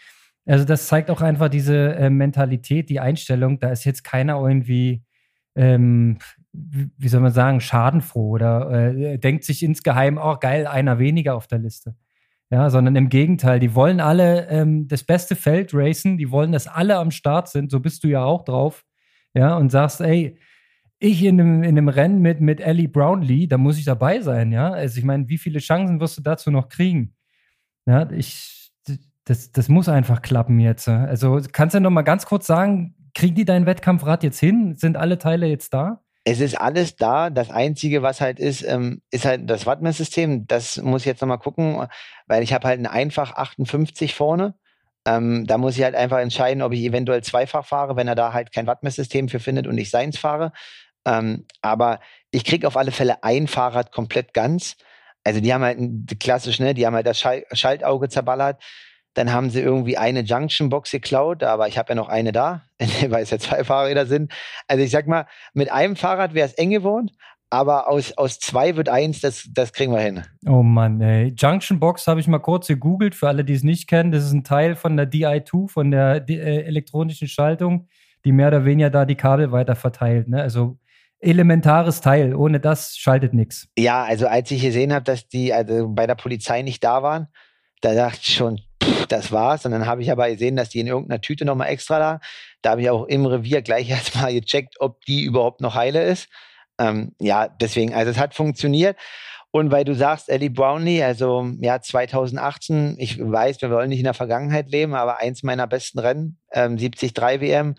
Also 0.47 0.65
das 0.65 0.87
zeigt 0.89 1.11
auch 1.11 1.23
einfach 1.23 1.49
diese 1.49 1.95
äh, 1.95 2.11
Mentalität, 2.11 2.91
die 2.91 3.01
Einstellung. 3.01 3.59
Da 3.59 3.71
ist 3.71 3.85
jetzt 3.85 4.05
keiner 4.05 4.41
irgendwie, 4.41 5.03
ähm, 5.55 6.19
wie 6.53 7.09
soll 7.09 7.21
man 7.21 7.33
sagen, 7.33 7.61
schadenfroh 7.61 8.31
oder 8.31 8.71
äh, 8.71 9.19
denkt 9.19 9.45
sich 9.45 9.63
insgeheim, 9.63 10.19
oh 10.23 10.37
geil, 10.39 10.67
einer 10.67 10.99
weniger 10.99 11.35
auf 11.35 11.47
der 11.47 11.59
Liste. 11.59 11.97
Ja, 12.51 12.69
sondern 12.71 12.95
im 12.95 13.09
Gegenteil, 13.09 13.59
die 13.59 13.75
wollen 13.75 14.01
alle 14.01 14.49
ähm, 14.49 14.87
das 14.87 15.03
beste 15.03 15.35
Feld 15.35 15.71
racen, 15.73 16.19
die 16.19 16.31
wollen, 16.31 16.53
dass 16.53 16.69
alle 16.69 16.99
am 16.99 17.11
Start 17.11 17.49
sind, 17.49 17.71
so 17.71 17.81
bist 17.81 18.05
du 18.05 18.09
ja 18.09 18.23
auch 18.23 18.45
drauf. 18.45 18.85
Ja, 19.35 19.57
und 19.57 19.71
sagst, 19.71 20.01
ey, 20.01 20.39
ich 20.99 21.25
in 21.25 21.41
einem, 21.41 21.63
in 21.63 21.71
einem 21.71 21.89
Rennen 21.89 22.21
mit, 22.21 22.41
mit 22.41 22.61
Ellie 22.61 22.89
Brownlee, 22.89 23.47
da 23.47 23.59
muss 23.59 23.79
ich 23.79 23.85
dabei 23.85 24.21
sein, 24.21 24.53
ja. 24.53 24.71
Also 24.71 24.99
ich 24.99 25.05
meine, 25.05 25.29
wie 25.29 25.39
viele 25.39 25.59
Chancen 25.59 26.01
wirst 26.01 26.19
du 26.19 26.23
dazu 26.23 26.51
noch 26.51 26.69
kriegen? 26.69 27.15
Ja, 27.87 28.11
ich, 28.11 28.64
das, 29.25 29.53
das 29.53 29.69
muss 29.69 29.89
einfach 29.89 30.23
klappen 30.23 30.61
jetzt. 30.61 30.89
Also 30.89 31.41
kannst 31.53 31.75
du 31.75 31.81
noch 31.81 31.91
mal 31.91 32.03
ganz 32.03 32.27
kurz 32.27 32.47
sagen, 32.47 32.95
kriegen 33.15 33.35
die 33.35 33.45
dein 33.45 33.67
Wettkampfrad 33.67 34.23
jetzt 34.23 34.39
hin? 34.39 34.75
Sind 34.77 34.97
alle 34.97 35.19
Teile 35.19 35.47
jetzt 35.47 35.73
da? 35.73 36.01
Es 36.25 36.41
ist 36.41 36.59
alles 36.59 36.97
da. 36.97 37.31
Das 37.31 37.51
Einzige, 37.51 38.03
was 38.03 38.21
halt 38.21 38.39
ist, 38.39 38.63
ähm, 38.63 39.03
ist 39.11 39.25
halt 39.25 39.49
das 39.49 39.67
Wattmesssystem. 39.67 40.47
Das 40.47 40.79
muss 40.79 41.03
ich 41.03 41.07
jetzt 41.07 41.21
nochmal 41.21 41.39
gucken, 41.39 41.87
weil 42.27 42.43
ich 42.43 42.53
habe 42.53 42.67
halt 42.67 42.81
ein 42.81 42.87
einfach 42.87 43.35
58 43.37 44.15
vorne. 44.15 44.55
Ähm, 45.07 45.47
da 45.47 45.59
muss 45.59 45.77
ich 45.77 45.85
halt 45.85 45.95
einfach 45.95 46.19
entscheiden, 46.19 46.63
ob 46.63 46.73
ich 46.73 46.81
eventuell 46.81 47.23
zweifach 47.23 47.67
fahre, 47.67 47.97
wenn 47.97 48.09
er 48.09 48.15
da 48.15 48.33
halt 48.33 48.53
kein 48.53 48.67
Wattmesssystem 48.67 49.29
für 49.29 49.39
findet 49.39 49.67
und 49.67 49.77
ich 49.77 49.91
seins 49.91 50.19
fahre. 50.19 50.53
Ähm, 51.07 51.47
aber 51.61 52.01
ich 52.31 52.45
kriege 52.45 52.67
auf 52.67 52.77
alle 52.77 52.91
Fälle 52.91 53.23
ein 53.23 53.47
Fahrrad 53.47 53.93
komplett 53.93 54.33
ganz. 54.33 54.77
Also 55.23 55.41
die 55.41 55.53
haben 55.53 55.63
halt 55.63 55.79
klassisch, 56.21 56.59
ne, 56.59 56.75
die 56.75 56.87
haben 56.87 56.95
halt 56.95 57.07
das 57.07 57.19
Schal 57.19 57.45
Schaltauge 57.53 58.09
zerballert. 58.09 58.63
Dann 59.15 59.33
haben 59.33 59.51
sie 59.51 59.61
irgendwie 59.61 59.97
eine 59.97 60.21
Junction-Box 60.21 60.91
geklaut, 60.91 61.43
aber 61.43 61.69
ich 61.69 61.79
habe 61.79 61.91
ja 61.91 61.95
noch 61.95 62.09
eine 62.09 62.33
da, 62.33 62.63
weil 63.09 63.23
es 63.23 63.31
ja 63.31 63.39
zwei 63.39 63.65
Fahrräder 63.65 64.07
sind. 64.07 64.33
Also 64.69 64.85
ich 64.85 64.91
sag 64.91 65.07
mal, 65.07 65.27
mit 65.53 65.71
einem 65.71 65.97
Fahrrad 65.97 66.35
wäre 66.35 66.47
es 66.47 66.55
eng 66.55 66.71
geworden, 66.71 67.11
aber 67.51 67.89
aus, 67.89 68.13
aus 68.19 68.41
zwei 68.41 68.75
wird 68.75 68.89
eins, 68.89 69.21
das, 69.21 69.49
das 69.55 69.73
kriegen 69.73 69.93
wir 69.93 70.01
hin. 70.01 70.23
Oh 70.47 70.65
Mann, 70.65 71.01
ey. 71.01 71.33
Junction 71.39 71.79
Box 71.79 72.09
habe 72.09 72.19
ich 72.19 72.27
mal 72.27 72.41
kurz 72.41 72.67
gegoogelt, 72.67 73.15
für 73.15 73.29
alle, 73.29 73.45
die 73.45 73.53
es 73.53 73.63
nicht 73.63 73.89
kennen. 73.89 74.11
Das 74.11 74.25
ist 74.25 74.33
ein 74.33 74.43
Teil 74.43 74.75
von 74.75 74.97
der 74.97 75.09
DI2, 75.09 75.69
von 75.69 75.91
der 75.93 76.29
äh, 76.29 76.63
elektronischen 76.65 77.29
Schaltung, 77.29 77.89
die 78.25 78.33
mehr 78.33 78.49
oder 78.49 78.65
weniger 78.65 78.91
da 78.91 79.05
die 79.05 79.15
Kabel 79.15 79.53
weiter 79.53 79.77
verteilt. 79.77 80.29
Ne? 80.29 80.43
Also 80.43 80.79
elementares 81.21 82.01
Teil. 82.01 82.35
Ohne 82.35 82.59
das 82.59 82.97
schaltet 82.97 83.35
nichts. 83.35 83.69
Ja, 83.79 84.03
also 84.03 84.27
als 84.27 84.51
ich 84.51 84.63
gesehen 84.63 84.93
habe, 84.93 85.05
dass 85.05 85.29
die 85.29 85.53
also 85.53 85.89
bei 85.89 86.07
der 86.07 86.17
Polizei 86.17 86.63
nicht 86.63 86.83
da 86.83 87.03
waren, 87.05 87.29
da 87.81 87.95
dachte 87.95 88.21
ich 88.23 88.35
schon, 88.35 88.61
das 89.07 89.33
war's. 89.33 89.65
Und 89.65 89.73
dann 89.73 89.87
habe 89.87 90.03
ich 90.03 90.11
aber 90.11 90.31
gesehen, 90.31 90.57
dass 90.57 90.71
die 90.71 90.81
in 90.81 90.87
irgendeiner 90.87 91.21
Tüte 91.21 91.45
nochmal 91.45 91.69
extra 91.69 91.99
lag. 91.99 92.21
Da 92.63 92.71
habe 92.71 92.83
ich 92.83 92.91
auch 92.91 93.07
im 93.07 93.27
Revier 93.27 93.63
gleich 93.63 93.91
erstmal 93.91 94.33
gecheckt, 94.33 94.81
ob 94.81 95.05
die 95.05 95.25
überhaupt 95.25 95.61
noch 95.61 95.75
heile 95.75 96.03
ist. 96.03 96.29
Ähm, 96.79 97.13
ja, 97.21 97.49
deswegen, 97.49 97.95
also 97.95 98.11
es 98.11 98.19
hat 98.19 98.35
funktioniert. 98.35 98.97
Und 99.51 99.71
weil 99.71 99.85
du 99.85 99.95
sagst, 99.95 100.29
Ellie 100.29 100.51
Brownlee, 100.51 101.05
also 101.05 101.49
ja, 101.61 101.81
2018, 101.81 102.97
ich 102.99 103.21
weiß, 103.21 103.63
wir 103.63 103.71
wollen 103.71 103.89
nicht 103.89 104.01
in 104.01 104.05
der 104.05 104.13
Vergangenheit 104.15 104.69
leben, 104.69 104.95
aber 104.95 105.21
eins 105.21 105.45
meiner 105.45 105.69
besten 105.69 106.01
Rennen, 106.01 106.39
ähm, 106.53 106.77
73 106.77 107.15
WM, 107.41 107.77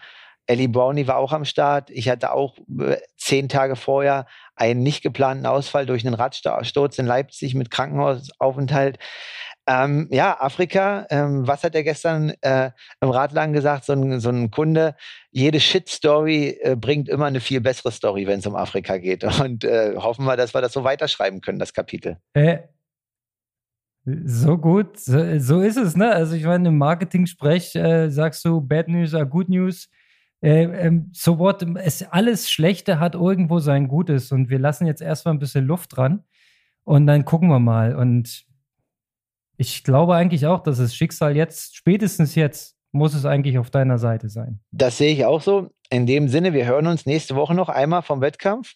Ellie 0.47 0.69
Brownlee 0.69 1.07
war 1.07 1.17
auch 1.17 1.33
am 1.33 1.45
Start. 1.45 1.89
Ich 1.89 2.07
hatte 2.07 2.31
auch 2.31 2.55
äh, 2.79 2.97
zehn 3.17 3.49
Tage 3.49 3.75
vorher 3.75 4.25
einen 4.55 4.83
nicht 4.83 5.01
geplanten 5.01 5.45
Ausfall 5.45 5.85
durch 5.85 6.05
einen 6.05 6.15
Radsturz 6.15 6.97
in 6.97 7.05
Leipzig 7.05 7.55
mit 7.55 7.71
Krankenhausaufenthalt. 7.71 8.99
Ähm, 9.67 10.07
ja, 10.11 10.39
Afrika, 10.39 11.07
ähm, 11.09 11.47
was 11.47 11.63
hat 11.63 11.73
er 11.73 11.83
gestern 11.83 12.33
äh, 12.41 12.69
im 13.01 13.09
Radlagen 13.09 13.53
gesagt? 13.53 13.85
So 13.85 13.93
ein, 13.93 14.19
so 14.19 14.29
ein 14.29 14.51
Kunde, 14.51 14.95
jede 15.31 15.59
Shit-Story 15.59 16.59
äh, 16.61 16.75
bringt 16.75 17.09
immer 17.09 17.25
eine 17.25 17.39
viel 17.39 17.61
bessere 17.61 17.91
Story, 17.91 18.27
wenn 18.27 18.39
es 18.39 18.45
um 18.45 18.55
Afrika 18.55 18.97
geht. 18.97 19.23
Und 19.41 19.63
äh, 19.63 19.95
hoffen 19.95 20.25
wir, 20.25 20.37
dass 20.37 20.53
wir 20.53 20.61
das 20.61 20.73
so 20.73 20.83
weiterschreiben 20.83 21.41
können, 21.41 21.57
das 21.57 21.73
Kapitel. 21.73 22.17
Äh, 22.33 22.59
so 24.05 24.59
gut, 24.59 24.99
so, 24.99 25.39
so, 25.39 25.61
ist 25.61 25.77
es, 25.77 25.95
ne? 25.95 26.11
Also 26.11 26.35
ich 26.35 26.43
meine, 26.43 26.69
im 26.69 26.77
Marketing-Sprech 26.77 27.75
äh, 27.75 28.09
sagst 28.09 28.45
du, 28.45 28.61
Bad 28.61 28.87
News 28.87 29.15
are 29.15 29.25
Good 29.25 29.49
News. 29.49 29.89
Äh, 30.41 30.65
ähm, 30.65 31.09
so 31.11 31.39
what, 31.39 31.65
es, 31.77 32.03
alles 32.03 32.51
Schlechte 32.51 32.99
hat 32.99 33.15
irgendwo 33.15 33.57
sein 33.57 33.87
Gutes 33.87 34.31
und 34.31 34.51
wir 34.51 34.59
lassen 34.59 34.85
jetzt 34.85 35.01
erstmal 35.01 35.33
ein 35.33 35.39
bisschen 35.39 35.65
Luft 35.65 35.97
dran 35.97 36.23
und 36.83 37.07
dann 37.07 37.25
gucken 37.25 37.49
wir 37.49 37.59
mal. 37.59 37.95
Und 37.95 38.45
ich 39.57 39.83
glaube 39.83 40.15
eigentlich 40.15 40.45
auch, 40.45 40.61
dass 40.61 40.77
das 40.77 40.95
Schicksal 40.95 41.35
jetzt, 41.35 41.75
spätestens 41.75 42.35
jetzt, 42.35 42.75
muss 42.91 43.13
es 43.13 43.25
eigentlich 43.25 43.57
auf 43.57 43.69
deiner 43.69 43.97
Seite 43.97 44.29
sein. 44.29 44.59
Das 44.71 44.97
sehe 44.97 45.11
ich 45.11 45.25
auch 45.25 45.41
so. 45.41 45.69
In 45.89 46.05
dem 46.05 46.29
Sinne, 46.29 46.53
wir 46.53 46.65
hören 46.65 46.87
uns 46.87 47.05
nächste 47.05 47.35
Woche 47.35 47.53
noch 47.53 47.69
einmal 47.69 48.01
vom 48.01 48.21
Wettkampf. 48.21 48.73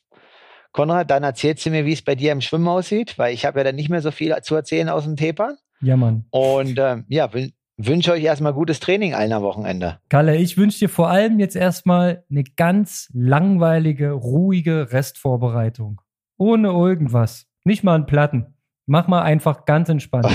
Konrad, 0.71 1.09
dann 1.09 1.23
erzählst 1.23 1.65
du 1.65 1.71
mir, 1.71 1.85
wie 1.85 1.93
es 1.93 2.03
bei 2.03 2.15
dir 2.15 2.31
im 2.31 2.41
Schwimmen 2.41 2.67
aussieht, 2.67 3.17
weil 3.17 3.33
ich 3.33 3.45
habe 3.45 3.59
ja 3.59 3.63
dann 3.63 3.75
nicht 3.75 3.89
mehr 3.89 4.01
so 4.01 4.11
viel 4.11 4.35
zu 4.41 4.55
erzählen 4.55 4.89
aus 4.89 5.05
dem 5.05 5.15
Tapern. 5.15 5.55
Ja, 5.81 5.97
Mann. 5.97 6.25
Und 6.31 6.77
äh, 6.77 6.97
ja, 7.07 7.29
wünsche 7.77 8.11
euch 8.11 8.23
erstmal 8.23 8.53
gutes 8.53 8.79
Training 8.79 9.13
allen 9.13 9.31
am 9.31 9.41
Wochenende. 9.41 9.99
Kalle, 10.09 10.35
ich 10.35 10.57
wünsche 10.57 10.79
dir 10.79 10.89
vor 10.89 11.09
allem 11.09 11.39
jetzt 11.39 11.55
erstmal 11.55 12.23
eine 12.29 12.43
ganz 12.43 13.09
langweilige, 13.13 14.11
ruhige 14.11 14.91
Restvorbereitung. 14.91 16.01
Ohne 16.37 16.69
irgendwas. 16.69 17.47
Nicht 17.63 17.83
mal 17.83 17.95
einen 17.95 18.05
Platten. 18.05 18.58
Mach 18.89 19.07
mal 19.07 19.21
einfach 19.21 19.65
ganz 19.65 19.87
entspannt. 19.87 20.27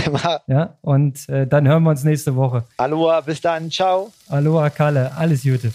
ja, 0.47 0.77
und 0.81 1.29
äh, 1.29 1.45
dann 1.45 1.67
hören 1.67 1.83
wir 1.83 1.91
uns 1.91 2.05
nächste 2.05 2.37
Woche. 2.37 2.63
Aloha, 2.77 3.21
bis 3.21 3.41
dann. 3.41 3.69
Ciao. 3.69 4.13
Aloha, 4.29 4.71
Kalle. 4.71 5.11
Alles 5.17 5.43
Gute. 5.43 5.73